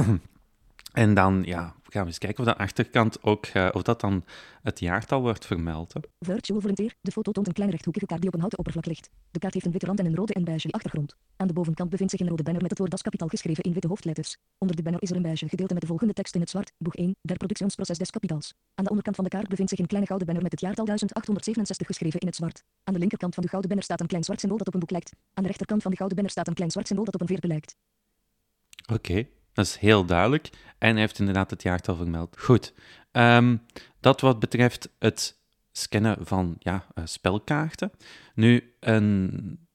en 0.92 1.14
dan 1.14 1.42
ja, 1.44 1.74
gaan 1.92 2.02
we 2.02 2.08
eens 2.08 2.18
kijken 2.18 2.44
of 2.44 2.52
de 2.52 2.56
achterkant 2.56 3.22
ook, 3.22 3.46
eh, 3.46 3.68
of 3.72 3.82
dat 3.82 4.00
dan 4.00 4.24
het 4.62 4.80
jaartal 4.80 5.20
wordt 5.20 5.46
vermeld. 5.46 5.92
Hè. 5.92 6.00
Virtual 6.18 6.60
Volunteer. 6.60 6.94
De 7.00 7.10
foto 7.10 7.32
toont 7.32 7.46
een 7.46 7.52
kleine 7.52 7.74
rechthoekige 7.74 8.06
kaart 8.06 8.20
die 8.20 8.28
op 8.28 8.34
een 8.34 8.40
houten 8.40 8.58
oppervlak 8.58 8.86
ligt. 8.86 9.10
De 9.30 9.38
kaart 9.38 9.54
heeft 9.54 9.66
een 9.66 9.72
witte 9.72 9.86
rand 9.86 9.98
en 9.98 10.06
een 10.06 10.14
rode 10.14 10.34
en 10.34 10.44
beige 10.44 10.70
achtergrond. 10.70 11.16
Aan 11.36 11.46
de 11.46 11.52
bovenkant 11.52 11.90
bevindt 11.90 12.12
zich 12.12 12.20
een 12.20 12.28
rode 12.28 12.42
banner 12.42 12.62
met 12.62 12.70
het 12.70 12.78
woord 12.78 12.90
Das 12.90 13.02
Kapital 13.02 13.28
geschreven 13.28 13.64
in 13.64 13.72
witte 13.72 13.88
hoofdletters. 13.88 14.36
Onder 14.58 14.76
de 14.76 14.82
banner 14.82 15.02
is 15.02 15.10
er 15.10 15.16
een 15.16 15.22
beige 15.22 15.48
gedeelte 15.48 15.72
met 15.72 15.82
de 15.82 15.88
volgende 15.88 16.12
tekst 16.12 16.34
in 16.34 16.40
het 16.40 16.50
zwart. 16.50 16.72
Boeg 16.78 16.94
1. 16.94 17.16
Der 17.20 17.36
productionsproces 17.36 17.98
des 17.98 18.10
kapitals. 18.10 18.54
Aan 18.74 18.84
de 18.84 18.90
onderkant 18.90 19.16
van 19.16 19.24
de 19.24 19.30
kaart 19.30 19.48
bevindt 19.48 19.70
zich 19.70 19.80
een 19.80 19.86
kleine 19.86 20.08
gouden 20.08 20.26
banner 20.26 20.44
met 20.44 20.52
het 20.52 20.60
jaartal 20.60 20.84
1867 20.84 21.86
geschreven 21.86 22.20
in 22.20 22.26
het 22.26 22.36
zwart. 22.36 22.62
Aan 22.84 22.94
de 22.94 23.00
linkerkant 23.00 23.34
van 23.34 23.42
de 23.42 23.48
gouden 23.48 23.68
banner 23.68 23.86
staat 23.86 24.00
een 24.00 24.06
klein 24.06 24.24
zwart 24.24 24.40
symbool 24.40 24.58
dat 24.58 24.66
op 24.66 24.74
een 24.74 24.80
boek 24.80 24.90
lijkt. 24.90 25.12
Aan 25.34 25.42
de 25.42 25.48
rechterkant 25.48 25.82
van 25.82 25.90
de 25.90 25.96
gouden 25.96 26.16
banner 26.16 26.34
staat 26.34 26.48
een 26.48 26.54
klein 26.54 26.70
zwart 26.70 26.86
symbool 26.86 27.04
dat 27.04 27.14
op 27.14 27.20
een 27.20 27.26
veer 27.26 27.48
lijkt. 27.48 27.76
Oké, 28.92 29.26
dat 29.58 29.66
is 29.66 29.76
heel 29.76 30.04
duidelijk. 30.04 30.50
En 30.78 30.90
hij 30.90 31.00
heeft 31.00 31.18
inderdaad 31.18 31.50
het 31.50 31.62
jaartal 31.62 31.96
vermeld. 31.96 32.40
Goed. 32.40 32.72
Ehm, 33.12 33.56
dat 34.00 34.20
wat 34.20 34.38
betreft 34.38 34.88
het 34.98 35.38
scannen 35.72 36.16
van 36.20 36.56
ja, 36.58 36.86
eh, 36.94 37.04
spelkaarten. 37.06 37.90
Nu, 38.34 38.74
een 38.80 39.68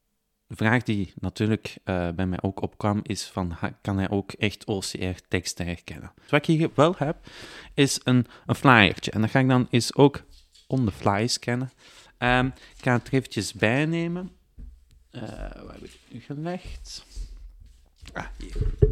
vraag 0.47 0.83
die 0.83 1.13
natuurlijk 1.15 1.77
eh, 1.83 2.09
bij 2.09 2.25
mij 2.25 2.41
ook 2.41 2.61
opkwam, 2.61 2.99
is 3.03 3.25
van, 3.25 3.57
kan 3.81 3.97
hij 3.97 4.09
ook 4.09 4.31
echt 4.31 4.65
OCR-teksten 4.65 5.65
herkennen? 5.65 6.11
Dus 6.21 6.29
wat 6.29 6.47
ik 6.47 6.57
hier 6.57 6.69
wel 6.75 6.95
heb, 6.97 7.17
is 7.73 7.99
een, 8.03 8.25
een 8.45 8.55
flyertje. 8.55 9.11
En 9.11 9.21
dat 9.21 9.29
ga 9.29 9.39
ik 9.39 9.47
dan 9.47 9.67
eens 9.69 9.95
ook 9.95 10.23
on 10.67 10.85
the 10.85 10.91
fly 10.91 11.27
scannen. 11.27 11.71
Ehm, 12.17 12.45
ik 12.45 12.83
ga 12.83 12.93
het 12.93 13.07
er 13.07 13.13
eventjes 13.13 13.53
bij 13.53 13.85
nemen. 13.85 14.31
Eh, 15.09 15.21
waar 15.21 15.73
heb 15.73 15.83
ik 15.83 15.91
het 16.03 16.13
nu 16.13 16.19
gelegd? 16.19 17.05
Ah, 18.13 18.25
hier. 18.37 18.91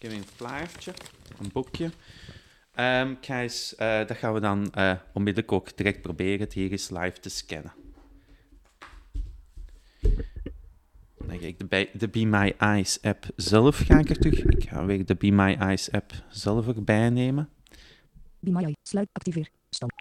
Ik 0.00 0.10
heb 0.10 0.18
een 0.18 0.26
flyertje, 0.34 0.92
een 1.38 1.50
boekje. 1.52 1.90
Eh, 2.70 4.06
dat 4.06 4.16
gaan 4.16 4.32
we 4.34 4.40
dan 4.40 4.72
eh, 4.72 4.94
onmiddellijk 5.12 5.52
ook 5.52 5.76
direct 5.76 6.02
proberen, 6.02 6.40
het 6.40 6.52
hier 6.52 6.70
eens 6.70 6.90
live 6.90 7.20
te 7.20 7.28
scannen. 7.28 7.72
Dan 11.16 11.38
ga 11.38 11.46
ik 11.46 11.70
de, 11.70 11.90
de 11.92 12.08
Be 12.08 12.24
My 12.24 12.54
Eyes 12.58 13.02
app 13.02 13.26
zelf 13.36 13.76
ga 13.76 13.98
ik 13.98 14.10
er 14.10 14.18
terug. 14.18 14.44
Ik 14.44 14.68
ga 14.68 14.84
weer 14.84 15.06
de 15.06 15.14
Be 15.14 15.30
My 15.30 15.54
Eyes 15.54 15.90
app 15.90 16.12
zelf 16.28 16.68
erbij 16.68 17.10
nemen. 17.10 17.48
Be 18.38 18.50
My 18.50 18.62
Eye. 18.62 18.76
Sluit. 18.82 19.08
Activeer. 19.12 19.48
Stand. 19.70 19.92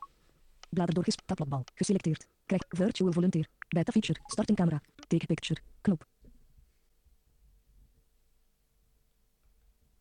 Blader 0.69 0.93
doorges. 0.93 1.15
Tabbladbal. 1.25 1.63
Geselecteerd. 1.73 2.27
Krijg. 2.45 2.63
Virtual 2.69 3.13
Volunteer. 3.13 3.47
Beta 3.67 3.91
feature. 3.91 4.19
Start 4.25 4.49
in 4.49 4.55
camera. 4.55 4.81
Take 5.07 5.25
picture. 5.25 5.61
Knop. 5.81 6.05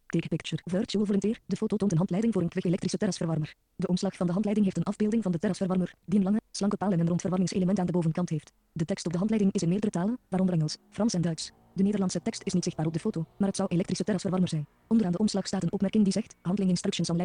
Take 0.09 0.29
picture. 0.29 0.63
Virtual 0.65 1.05
Volunteer. 1.05 1.39
De 1.47 1.57
foto 1.57 1.77
toont 1.77 1.93
een 1.93 1.99
handleiding 1.99 2.33
voor 2.33 2.43
een 2.43 2.49
quick 2.49 2.65
elektrische 2.65 2.97
terrasverwarmer. 2.97 3.55
De 3.77 3.87
omslag 3.87 4.17
van 4.17 4.27
de 4.27 4.33
handleiding 4.33 4.67
heeft 4.67 4.79
een 4.79 4.93
afbeelding 4.93 5.23
van 5.23 5.33
de 5.33 5.39
terrasverwarmer, 5.39 5.95
die 6.05 6.19
een 6.19 6.25
lange, 6.25 6.41
slanke 6.51 6.77
paal 6.77 6.91
en 6.91 7.01
een 7.01 7.09
rond 7.09 7.21
verwarmingselement 7.21 7.79
aan 7.79 7.87
de 7.87 7.93
bovenkant 7.93 8.29
heeft. 8.29 8.53
De 8.73 8.85
tekst 8.85 9.07
op 9.07 9.13
de 9.13 9.19
handleiding 9.19 9.53
is 9.53 9.63
in 9.63 9.69
meerdere 9.69 9.93
talen, 9.93 10.19
waaronder 10.29 10.55
Engels, 10.55 10.77
Frans 10.91 11.15
en 11.15 11.21
Duits. 11.21 11.53
De 11.75 11.83
Nederlandse 11.83 12.23
tekst 12.23 12.43
is 12.45 12.53
niet 12.53 12.65
zichtbaar 12.65 12.87
op 12.87 12.93
de 12.93 12.99
foto, 12.99 13.27
maar 13.39 13.49
het 13.49 13.57
zou 13.57 13.69
elektrische 13.69 14.05
terrasverwarmer 14.05 14.49
zijn. 14.49 14.67
Onderaan 14.87 15.13
de 15.13 15.19
omslag 15.19 15.47
staat 15.47 15.63
een 15.63 15.73
opmerking 15.73 16.05
die 16.05 16.13
zegt, 16.13 16.35
handling 16.43 16.71
instructions 16.71 17.11
on. 17.11 17.17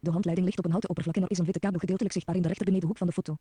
De 0.00 0.10
handleiding 0.10 0.46
ligt 0.46 0.58
op 0.58 0.64
een 0.64 0.70
houten 0.70 0.90
oppervlak 0.90 1.16
en 1.16 1.22
er 1.22 1.30
is 1.30 1.38
een 1.38 1.44
witte 1.44 1.60
kabel 1.60 1.78
gedeeltelijk 1.78 2.14
zichtbaar 2.14 2.36
in 2.36 2.42
de 2.42 2.48
rechterbenedenhoek 2.48 2.98
van 2.98 3.06
de 3.06 3.12
foto. 3.12 3.36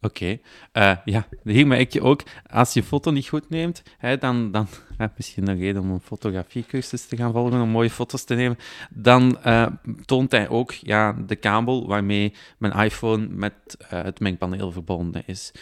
Oké, 0.00 0.38
Eh, 0.72 0.96
ja, 1.04 1.28
hier 1.44 1.66
merk 1.66 1.92
je 1.92 2.02
ook, 2.02 2.22
als 2.50 2.72
je 2.72 2.82
foto 2.82 3.10
niet 3.10 3.28
goed 3.28 3.50
neemt, 3.50 3.82
hè, 3.98 4.18
dan, 4.18 4.50
dan 4.50 4.66
hè, 4.96 5.06
misschien 5.16 5.48
een 5.48 5.58
reden 5.58 5.82
om 5.82 5.90
een 5.90 6.00
fotografiecursus 6.00 7.06
te 7.06 7.16
gaan 7.16 7.32
volgen, 7.32 7.60
om 7.60 7.68
mooie 7.68 7.90
foto's 7.90 8.24
te 8.24 8.34
nemen, 8.34 8.58
dan 8.90 9.42
eh, 9.42 9.66
toont 10.04 10.30
hij 10.30 10.48
ook 10.48 10.72
ja, 10.72 11.12
de 11.12 11.36
kabel 11.36 11.86
waarmee 11.86 12.34
mijn 12.58 12.72
iPhone 12.72 13.26
met 13.28 13.54
eh, 13.78 14.02
het 14.02 14.20
mengpaneel 14.20 14.72
verbonden 14.72 15.22
is. 15.26 15.52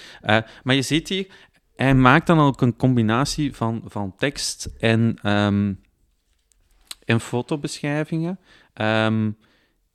Maar 0.62 0.75
je 0.75 0.83
ziet 0.83 1.09
hier, 1.09 1.27
hij 1.77 1.94
maakt 1.94 2.27
dan 2.27 2.38
ook 2.38 2.61
een 2.61 2.77
combinatie 2.77 3.55
van, 3.55 3.83
van 3.85 4.14
tekst 4.16 4.68
en, 4.79 5.18
ehm, 5.22 5.72
en 7.05 7.20
fotobeschrijvingen. 7.20 8.38
Ehm, 8.72 9.31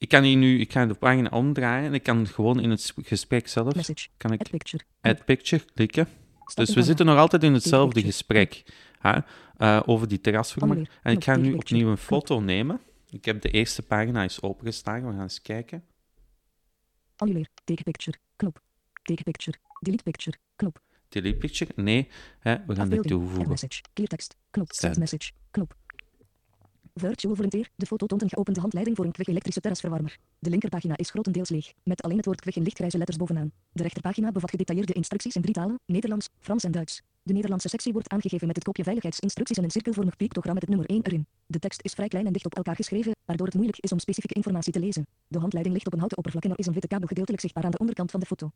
ik 0.01 0.09
kan 0.09 0.23
hier 0.23 0.37
nu, 0.37 0.59
ik 0.59 0.71
ga 0.71 0.85
de 0.85 0.93
pagina 0.93 1.29
omdraaien 1.29 1.85
en 1.85 1.93
ik 1.93 2.03
kan 2.03 2.27
gewoon 2.27 2.59
in 2.59 2.69
het 2.69 2.93
gesprek 3.01 3.47
zelf, 3.47 3.75
Message. 3.75 4.07
kan 4.17 4.31
ik 4.31 4.39
Add 4.39 4.49
picture. 4.49 4.83
Add 5.01 5.25
Picture 5.25 5.63
klikken. 5.73 6.07
Dus 6.55 6.73
we 6.73 6.83
zitten 6.83 7.05
nog 7.05 7.17
altijd 7.17 7.43
in 7.43 7.53
hetzelfde 7.53 8.01
gesprek 8.01 8.63
hè, 8.99 9.19
eh, 9.57 9.81
over 9.85 10.07
die 10.07 10.21
terrasverwarmer. 10.21 10.77
Annuleer. 10.77 10.99
En 11.03 11.13
ik 11.13 11.23
ga 11.23 11.35
nu 11.35 11.53
opnieuw 11.53 11.89
een 11.89 11.97
foto 11.97 12.39
nemen. 12.39 12.79
Ik 13.09 13.25
heb 13.25 13.41
de 13.41 13.49
eerste 13.49 13.81
pagina 13.81 14.21
eens 14.21 14.41
opengeslagen. 14.41 15.07
We 15.07 15.13
gaan 15.13 15.21
eens 15.21 15.41
kijken. 15.41 15.83
Annuleer. 17.15 17.47
Take 17.63 17.83
picture. 17.83 18.17
Knop. 18.35 18.61
Take 19.03 19.23
picture. 19.23 19.57
Delete 19.79 20.03
picture. 20.03 20.37
Knop. 20.55 20.81
Delete 21.09 21.37
Picture? 21.37 21.71
Nee, 21.75 22.07
hè, 22.39 22.65
we 22.65 22.75
gaan 22.75 22.89
dit 22.89 23.03
toevoegen. 23.03 23.49
message. 23.49 23.81
Clear. 23.93 24.09
Knop. 24.49 24.71
Send 24.73 24.97
message. 24.97 25.31
Knop. 25.51 25.75
Virtual 26.93 27.35
Volunteer. 27.35 27.69
De 27.75 27.85
foto 27.85 28.05
toont 28.05 28.21
een 28.21 28.29
geopende 28.29 28.59
handleiding 28.59 28.97
voor 28.97 29.05
een 29.05 29.11
quick 29.11 29.27
elektrische 29.27 29.61
terrasverwarmer. 29.61 30.17
De 30.39 30.49
linkerpagina 30.49 30.97
is 30.97 31.09
grotendeels 31.09 31.49
leeg, 31.49 31.73
met 31.83 32.01
alleen 32.01 32.17
het 32.17 32.25
woord 32.25 32.41
quick 32.41 32.55
in 32.55 32.63
lichtgrijze 32.63 32.97
letters 32.97 33.17
bovenaan. 33.17 33.51
De 33.71 33.83
rechterpagina 33.83 34.31
bevat 34.31 34.49
gedetailleerde 34.49 34.93
instructies 34.93 35.35
in 35.35 35.41
drie 35.41 35.53
talen, 35.53 35.79
Nederlands, 35.85 36.29
Frans 36.39 36.63
en 36.63 36.71
Duits. 36.71 37.01
De 37.23 37.33
Nederlandse 37.33 37.69
sectie 37.69 37.93
wordt 37.93 38.09
aangegeven 38.09 38.47
met 38.47 38.55
het 38.55 38.65
kopje 38.65 38.83
veiligheidsinstructies 38.83 39.57
en 39.57 39.63
een 39.63 39.71
cirkelvormig 39.71 40.15
pictogram 40.15 40.53
met 40.53 40.61
het 40.61 40.71
nummer 40.71 40.89
1 40.89 41.01
erin. 41.03 41.25
De 41.45 41.59
tekst 41.59 41.81
is 41.81 41.93
vrij 41.93 42.07
klein 42.07 42.25
en 42.25 42.33
dicht 42.33 42.45
op 42.45 42.55
elkaar 42.55 42.75
geschreven, 42.75 43.15
waardoor 43.25 43.45
het 43.45 43.55
moeilijk 43.55 43.79
is 43.79 43.91
om 43.91 43.99
specifieke 43.99 44.35
informatie 44.35 44.73
te 44.73 44.79
lezen. 44.79 45.07
De 45.27 45.39
handleiding 45.39 45.75
ligt 45.75 45.87
op 45.87 45.93
een 45.93 45.99
houten 45.99 46.17
oppervlak 46.17 46.43
en 46.43 46.51
er 46.51 46.59
is 46.59 46.65
een 46.65 46.73
witte 46.73 46.87
kabel 46.87 47.07
gedeeltelijk 47.07 47.41
zichtbaar 47.41 47.63
aan 47.63 47.71
de 47.71 47.77
onderkant 47.77 48.11
van 48.11 48.19
de 48.19 48.25
foto. 48.25 48.51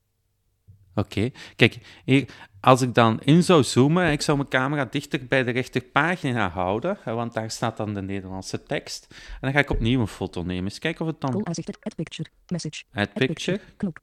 Oké, 0.95 1.31
kijk, 1.55 2.01
hier, 2.05 2.29
als 2.59 2.81
ik 2.81 2.93
dan 2.93 3.21
in 3.21 3.43
zou 3.43 3.63
zoomen, 3.63 4.11
ik 4.11 4.21
zou 4.21 4.37
mijn 4.37 4.49
camera 4.49 4.85
dichter 4.85 5.25
bij 5.27 5.43
de 5.43 5.51
rechterpagina 5.51 6.49
houden, 6.49 6.97
want 7.05 7.33
daar 7.33 7.51
staat 7.51 7.77
dan 7.77 7.93
de 7.93 8.01
Nederlandse 8.01 8.63
tekst. 8.63 9.07
En 9.09 9.37
dan 9.41 9.51
ga 9.51 9.59
ik 9.59 9.69
opnieuw 9.69 9.99
een 9.99 10.07
foto 10.07 10.43
nemen. 10.43 10.63
Eens 10.63 10.79
kijken 10.79 11.05
of 11.05 11.11
het 11.11 11.21
dan... 11.21 11.43
Add 11.43 11.95
picture. 11.95 12.29
Message. 12.47 12.83
Add 12.93 13.13
Picture. 13.13 13.59
Knop. 13.77 13.99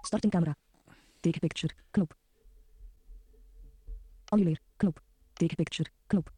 Start 0.00 0.24
in 0.24 0.30
camera. 0.30 0.56
Take 1.20 1.38
picture. 1.38 1.72
Knop. 1.90 2.14
Annuleer. 4.24 4.58
Knop. 4.76 5.00
Take 5.32 5.54
picture. 5.54 5.90
Knop. 6.06 6.30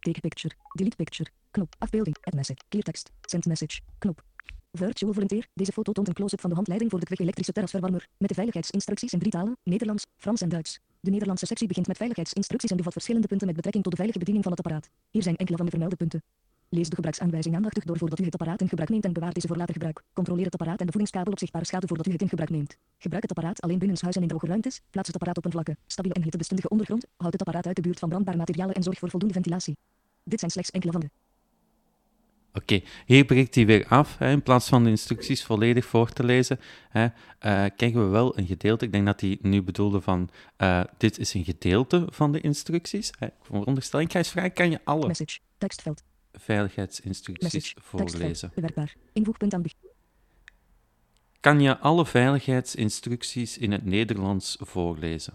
Take 0.00 0.20
picture. 0.20 0.54
Delete 0.72 0.96
picture. 0.96 1.30
Knop. 1.52 1.74
Afbeelding. 1.78 2.16
Add 2.20 2.36
message. 2.36 2.60
Clear. 2.68 2.84
Send 3.20 3.46
message. 3.46 3.80
Knop. 3.98 4.24
Virtual 4.72 5.12
Volunteer. 5.12 5.46
Deze 5.54 5.72
foto 5.72 5.92
toont 5.92 6.08
een 6.08 6.14
close-up 6.14 6.40
van 6.40 6.50
de 6.50 6.56
handleiding 6.56 6.90
voor 6.90 7.00
de 7.00 7.06
quick 7.06 7.20
elektrische 7.20 7.52
terrasverwarmer. 7.52 8.06
Met 8.16 8.28
de 8.28 8.34
veiligheidsinstructies 8.34 9.12
in 9.12 9.18
drie 9.18 9.30
talen, 9.30 9.56
Nederlands, 9.62 10.06
Frans 10.16 10.40
en 10.40 10.48
Duits. 10.48 10.78
De 11.00 11.10
Nederlandse 11.10 11.46
sectie 11.46 11.66
begint 11.66 11.86
met 11.86 11.96
veiligheidsinstructies 11.96 12.70
en 12.70 12.76
bevat 12.76 12.92
verschillende 12.92 13.26
punten 13.26 13.46
met 13.46 13.56
betrekking 13.56 13.84
tot 13.84 13.92
de 13.92 13.98
veilige 14.02 14.18
bediening 14.18 14.44
van 14.44 14.56
het 14.56 14.64
apparaat. 14.64 14.90
Hier 15.10 15.22
zijn 15.22 15.36
enkele 15.36 15.56
van 15.56 15.66
de 15.66 15.72
vermelde 15.72 15.96
punten. 15.96 16.22
Lees 16.68 16.88
de 16.88 16.94
gebruiksaanwijzing 16.94 17.54
aandachtig 17.54 17.84
door 17.84 17.98
voordat 17.98 18.20
u 18.20 18.24
het 18.24 18.32
apparaat 18.32 18.60
in 18.60 18.68
gebruik 18.68 18.90
neemt 18.90 19.04
en 19.04 19.12
bewaar 19.12 19.32
deze 19.32 19.46
voor 19.46 19.56
later 19.56 19.72
gebruik. 19.72 20.02
Controleer 20.12 20.44
het 20.44 20.52
apparaat 20.52 20.80
en 20.80 20.86
de 20.86 20.92
voedingskabel 20.92 21.32
op 21.32 21.38
zichtbare 21.38 21.64
schade 21.64 21.86
voordat 21.86 22.06
u 22.06 22.12
het 22.12 22.22
in 22.22 22.28
gebruik 22.28 22.50
neemt. 22.50 22.76
Gebruik 22.98 23.22
het 23.22 23.36
apparaat 23.36 23.60
alleen 23.60 23.78
binnenshuis 23.78 24.16
en 24.16 24.22
in 24.22 24.28
droge 24.28 24.46
ruimtes. 24.46 24.80
Plaats 24.90 25.06
het 25.06 25.16
apparaat 25.16 25.36
op 25.36 25.44
een 25.44 25.50
vlakke, 25.50 25.76
stabiele 25.86 26.16
en 26.16 26.22
hittebestendige 26.22 26.68
ondergrond. 26.68 27.06
Houd 27.16 27.32
het 27.32 27.40
apparaat 27.40 27.66
uit 27.66 27.76
de 27.76 27.82
buurt 27.82 27.98
van 27.98 28.08
brandbare 28.08 28.36
materialen 28.36 28.74
en 28.74 28.82
zorg 28.82 28.98
voor 28.98 29.10
voldoende 29.10 29.34
ventilatie. 29.34 29.76
Dit 30.24 30.38
zijn 30.38 30.50
slechts 30.50 30.70
enkele 30.70 30.92
van 30.92 31.00
de 31.00 31.10
Oké, 32.54 32.80
hier 33.06 33.24
breekt 33.24 33.54
hij 33.54 33.66
weer 33.66 33.86
af. 33.86 34.18
Hè, 34.18 34.30
in 34.30 34.42
plaats 34.42 34.68
van 34.68 34.84
de 34.84 34.90
instructies 34.90 35.44
volledig 35.44 35.84
voor 35.84 36.10
te 36.10 36.24
lezen, 36.24 36.60
hè, 36.88 37.04
eh, 37.04 37.64
krijgen 37.76 38.04
we 38.04 38.10
wel 38.10 38.38
een 38.38 38.46
gedeelte. 38.46 38.84
Ik 38.84 38.92
denk 38.92 39.06
dat 39.06 39.20
hij 39.20 39.38
nu 39.40 39.62
bedoelde 39.62 40.00
van, 40.00 40.30
eh, 40.56 40.84
dit 40.98 41.18
is 41.18 41.34
een 41.34 41.44
gedeelte 41.44 42.06
van 42.10 42.32
de 42.32 42.40
instructies. 42.40 43.10
Hè. 43.18 43.26
Veronderstel, 43.42 44.00
ik 44.00 44.12
ga 44.12 44.18
eens 44.18 44.30
vragen, 44.30 44.52
kan 44.52 44.70
je 44.70 44.80
alle 44.84 45.06
message, 45.06 45.38
tekstveld, 45.58 46.02
veiligheidsinstructies 46.32 47.52
message, 47.52 47.74
voorlezen? 47.80 48.20
tekstveld, 48.20 48.54
bewerkbaar, 48.54 48.94
invoegpunt 49.12 49.54
aan 49.54 49.62
begin. 49.62 49.90
Kan 51.40 51.60
je 51.60 51.78
alle 51.78 52.06
veiligheidsinstructies 52.06 53.58
in 53.58 53.72
het 53.72 53.84
Nederlands 53.84 54.56
voorlezen? 54.60 55.34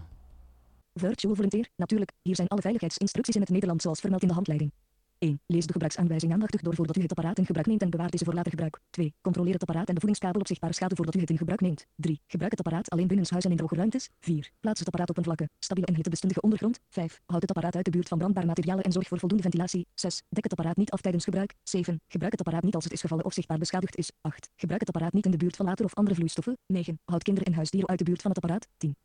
Virtual 0.93 1.35
Volunteer, 1.35 1.67
natuurlijk, 1.75 2.11
hier 2.21 2.35
zijn 2.35 2.47
alle 2.47 2.61
veiligheidsinstructies 2.61 3.35
in 3.35 3.41
het 3.41 3.49
Nederlands 3.49 3.83
zoals 3.83 3.99
vermeld 3.99 4.21
in 4.21 4.27
de 4.27 4.33
handleiding. 4.33 4.71
1. 5.19 5.39
Lees 5.45 5.65
de 5.65 5.71
gebruiksaanwijzing 5.71 6.33
aandachtig 6.33 6.61
door 6.61 6.75
voordat 6.75 6.97
u 6.97 7.01
het 7.01 7.09
apparaat 7.09 7.37
in 7.37 7.45
gebruik 7.45 7.67
neemt 7.67 7.81
en 7.81 7.89
bewaart 7.89 8.11
deze 8.11 8.25
voor 8.25 8.33
later 8.33 8.51
gebruik. 8.51 8.79
2. 8.89 9.13
Controleer 9.21 9.53
het 9.53 9.61
apparaat 9.61 9.87
en 9.87 9.93
de 9.93 9.99
voedingskabel 9.99 10.39
op 10.39 10.47
zichtbare 10.47 10.73
schade 10.73 10.95
voordat 10.95 11.15
u 11.15 11.19
het 11.19 11.29
in 11.29 11.37
gebruik 11.37 11.61
neemt. 11.61 11.85
3. 11.95 12.21
Gebruik 12.27 12.51
het 12.51 12.59
apparaat 12.59 12.89
alleen 12.89 13.07
binnenshuis 13.07 13.43
en 13.43 13.51
in 13.51 13.57
droge 13.57 13.75
ruimtes. 13.75 14.09
4. 14.19 14.51
Plaats 14.59 14.79
het 14.79 14.87
apparaat 14.87 15.09
op 15.09 15.17
een 15.17 15.23
vlakke, 15.23 15.49
stabiele 15.59 15.87
en 15.87 15.95
hittebestendige 15.95 16.41
ondergrond. 16.41 16.79
5. 16.89 17.21
Houd 17.25 17.41
het 17.41 17.49
apparaat 17.49 17.75
uit 17.75 17.85
de 17.85 17.91
buurt 17.91 18.07
van 18.07 18.17
brandbare 18.17 18.47
materialen 18.47 18.83
en 18.83 18.91
zorg 18.91 19.07
voor 19.07 19.19
voldoende 19.19 19.43
ventilatie. 19.43 19.87
6. 19.93 20.23
Dek 20.29 20.43
het 20.43 20.51
apparaat 20.51 20.77
niet 20.77 20.91
af 20.91 21.01
tijdens 21.01 21.23
gebruik. 21.23 21.53
7. 21.63 22.01
Gebruik 22.07 22.31
het 22.31 22.41
apparaat 22.41 22.63
niet 22.63 22.75
als 22.75 22.83
het 22.83 22.93
is 22.93 23.01
gevallen 23.01 23.25
of 23.25 23.33
zichtbaar 23.33 23.57
beschadigd 23.57 23.97
is. 23.97 24.11
8. 24.21 24.49
Gebruik 24.55 24.79
het 24.79 24.89
apparaat 24.89 25.13
niet 25.13 25.25
in 25.25 25.31
de 25.31 25.37
buurt 25.37 25.55
van 25.55 25.65
water 25.65 25.85
of 25.85 25.93
andere 25.93 26.15
vloeistoffen. 26.15 26.57
9. 26.65 26.99
Houd 27.05 27.23
kinderen 27.23 27.49
en 27.49 27.55
huisdieren 27.55 27.89
uit 27.89 27.99
de 27.99 28.05
buurt 28.05 28.21
van 28.21 28.31
het 28.31 28.43
apparaat. 28.43 28.67
10. 28.77 28.95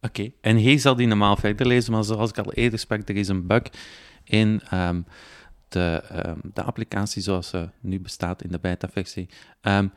Oké, 0.00 0.30
en 0.40 0.56
hier 0.56 0.78
zal 0.78 0.96
die 0.96 1.06
normaal 1.06 1.36
verder 1.36 1.66
lezen, 1.66 1.92
maar 1.92 2.04
zoals 2.04 2.30
ik 2.30 2.38
al 2.38 2.52
eerder 2.52 2.78
sprak, 2.78 3.08
er 3.08 3.16
is 3.16 3.28
een 3.28 3.46
bug 3.46 3.62
in 4.26 4.60
ehm, 4.70 5.02
de, 5.68 6.02
ehm, 6.08 6.38
de 6.42 6.62
applicatie 6.62 7.22
zoals 7.22 7.48
ze 7.48 7.68
nu 7.80 8.00
bestaat 8.00 8.42
in 8.42 8.50
de 8.50 8.58
beta-versie. 8.58 9.28
Ehm, 9.60 9.88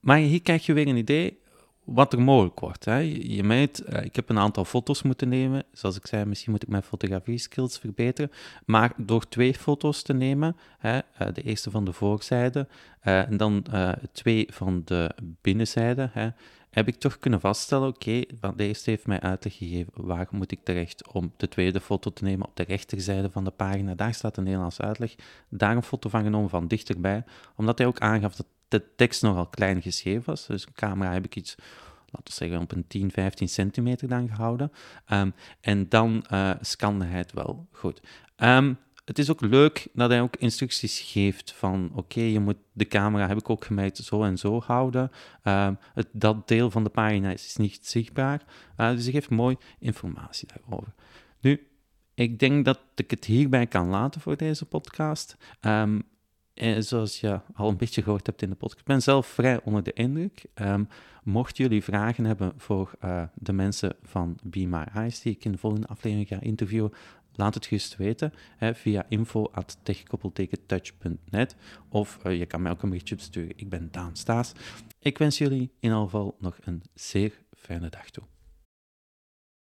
maar 0.00 0.18
hier 0.18 0.42
krijg 0.42 0.66
je 0.66 0.72
weer 0.72 0.88
een 0.88 0.96
idee 0.96 1.38
wat 1.86 2.12
er 2.12 2.20
mogelijk 2.20 2.60
wordt. 2.60 2.84
Hè. 2.84 2.96
Je 3.22 3.42
meet, 3.42 3.80
eh, 3.80 4.04
ik 4.04 4.16
heb 4.16 4.28
een 4.28 4.38
aantal 4.38 4.64
foto's 4.64 5.02
moeten 5.02 5.28
nemen. 5.28 5.64
Zoals 5.72 5.96
ik 5.96 6.06
zei, 6.06 6.24
misschien 6.24 6.52
moet 6.52 6.62
ik 6.62 6.68
mijn 6.68 6.82
fotografie-skills 6.82 7.78
verbeteren. 7.78 8.30
Maar 8.64 8.92
door 8.96 9.28
twee 9.28 9.54
foto's 9.54 10.02
te 10.02 10.12
nemen, 10.12 10.56
hè, 10.78 10.98
eh, 10.98 11.28
de 11.32 11.42
eerste 11.42 11.70
van 11.70 11.84
de 11.84 11.92
voorzijde 11.92 12.68
eh, 13.00 13.28
en 13.28 13.36
dan 13.36 13.64
twee 14.12 14.46
van 14.50 14.82
de 14.84 15.14
binnenzijde, 15.40 16.10
hè, 16.12 16.28
heb 16.76 16.88
ik 16.88 16.96
toch 16.96 17.18
kunnen 17.18 17.40
vaststellen, 17.40 17.88
oké, 17.88 18.22
want 18.40 18.58
de 18.58 18.66
eerste 18.66 18.90
heeft 18.90 19.06
mij 19.06 19.20
uitleg 19.20 19.56
gegeven 19.56 19.92
waar 19.94 20.28
moet 20.30 20.52
ik 20.52 20.60
terecht 20.64 21.12
om 21.12 21.32
de 21.36 21.48
tweede 21.48 21.80
foto 21.80 22.12
te 22.12 22.24
nemen 22.24 22.46
op 22.46 22.56
de 22.56 22.62
rechterzijde 22.62 23.30
van 23.30 23.44
de 23.44 23.50
pagina. 23.50 23.94
Daar 23.94 24.14
staat 24.14 24.36
een 24.36 24.44
Nederlands 24.44 24.80
uitleg. 24.80 25.14
Daar 25.48 25.76
een 25.76 25.82
foto 25.82 26.08
van 26.08 26.22
genomen 26.22 26.50
van 26.50 26.68
dichterbij, 26.68 27.24
omdat 27.54 27.78
hij 27.78 27.86
ook 27.86 27.98
aangaf 27.98 28.34
dat 28.34 28.46
de 28.68 28.94
tekst 28.96 29.22
nogal 29.22 29.46
klein 29.46 29.82
geschreven 29.82 30.22
was. 30.24 30.46
Dus 30.46 30.66
een 30.66 30.72
camera 30.72 31.12
heb 31.12 31.24
ik 31.24 31.36
iets, 31.36 31.54
laten 32.06 32.24
we 32.24 32.32
zeggen, 32.32 32.60
op 32.60 32.72
een 32.72 32.86
10, 32.86 33.10
15 33.10 33.48
centimeter 33.48 34.08
dan 34.08 34.28
gehouden. 34.28 34.72
Ehm, 35.06 35.30
en 35.60 35.88
dan 35.88 36.24
uh, 36.32 36.50
scande 36.60 37.04
hij 37.04 37.18
het 37.18 37.32
wel 37.32 37.66
goed. 37.72 38.00
Ehm, 38.36 38.74
het 39.06 39.18
is 39.18 39.30
ook 39.30 39.40
leuk 39.40 39.86
dat 39.92 40.10
hij 40.10 40.20
ook 40.20 40.36
instructies 40.36 41.00
geeft 41.00 41.52
van 41.52 41.90
oké, 41.94 42.20
je 42.20 42.40
moet 42.40 42.56
de 42.72 42.86
camera, 42.86 43.26
heb 43.26 43.38
ik 43.38 43.50
ook 43.50 43.64
gemerkt, 43.64 43.96
zo 43.96 44.22
en 44.22 44.38
zo 44.38 44.60
houden. 44.60 45.10
Ehm, 45.42 45.74
dat 46.12 46.48
deel 46.48 46.70
van 46.70 46.84
de 46.84 46.90
pagina 46.90 47.30
is 47.30 47.56
niet 47.56 47.78
zichtbaar. 47.86 48.44
Uh, 48.76 48.90
dus 48.90 49.02
hij 49.02 49.12
geeft 49.12 49.30
mooi 49.30 49.56
informatie 49.78 50.48
daarover. 50.54 50.92
Nu, 51.40 51.66
ik 52.14 52.38
denk 52.38 52.64
dat 52.64 52.80
ik 52.94 53.10
het 53.10 53.24
hierbij 53.24 53.66
kan 53.66 53.88
laten 53.88 54.20
voor 54.20 54.36
deze 54.36 54.64
podcast. 54.64 55.36
Um, 55.60 56.02
en 56.54 56.84
zoals 56.84 57.20
je 57.20 57.40
al 57.54 57.68
een 57.68 57.76
beetje 57.76 58.02
gehoord 58.02 58.26
hebt 58.26 58.42
in 58.42 58.50
de 58.50 58.54
podcast, 58.54 58.80
ik 58.80 58.86
ben 58.86 59.02
zelf 59.02 59.26
vrij 59.26 59.60
onder 59.64 59.82
de 59.82 59.92
indruk. 59.92 60.44
Um, 60.54 60.88
mocht 61.22 61.56
jullie 61.56 61.84
vragen 61.84 62.24
hebben 62.24 62.52
voor 62.56 62.92
uh, 63.04 63.22
de 63.34 63.52
mensen 63.52 63.96
van 64.02 64.38
Be 64.42 64.66
My 64.66 64.84
Eyes, 64.94 65.20
die 65.20 65.32
ik 65.32 65.44
in 65.44 65.52
de 65.52 65.58
volgende 65.58 65.86
aflevering 65.86 66.28
ga 66.28 66.40
interviewen, 66.40 66.92
laat 67.36 67.54
het 67.54 67.66
gerust 67.66 67.96
weten 67.96 68.32
hè, 68.56 68.74
via 68.74 69.06
info.techkoppeltekentouch.net 69.08 71.56
of 71.88 72.18
uh, 72.26 72.38
je 72.38 72.46
kan 72.46 72.62
mij 72.62 72.72
ook 72.72 72.82
een 72.82 72.88
berichtje 72.88 73.16
sturen. 73.18 73.52
Ik 73.56 73.68
ben 73.68 73.88
Daan 73.90 74.16
Staes. 74.16 74.52
Ik 74.98 75.18
wens 75.18 75.38
jullie 75.38 75.60
in 75.60 75.70
ieder 75.80 75.98
geval 75.98 76.36
nog 76.38 76.58
een 76.64 76.82
zeer 76.94 77.44
fijne 77.56 77.88
dag 77.88 78.10
toe. 78.10 78.24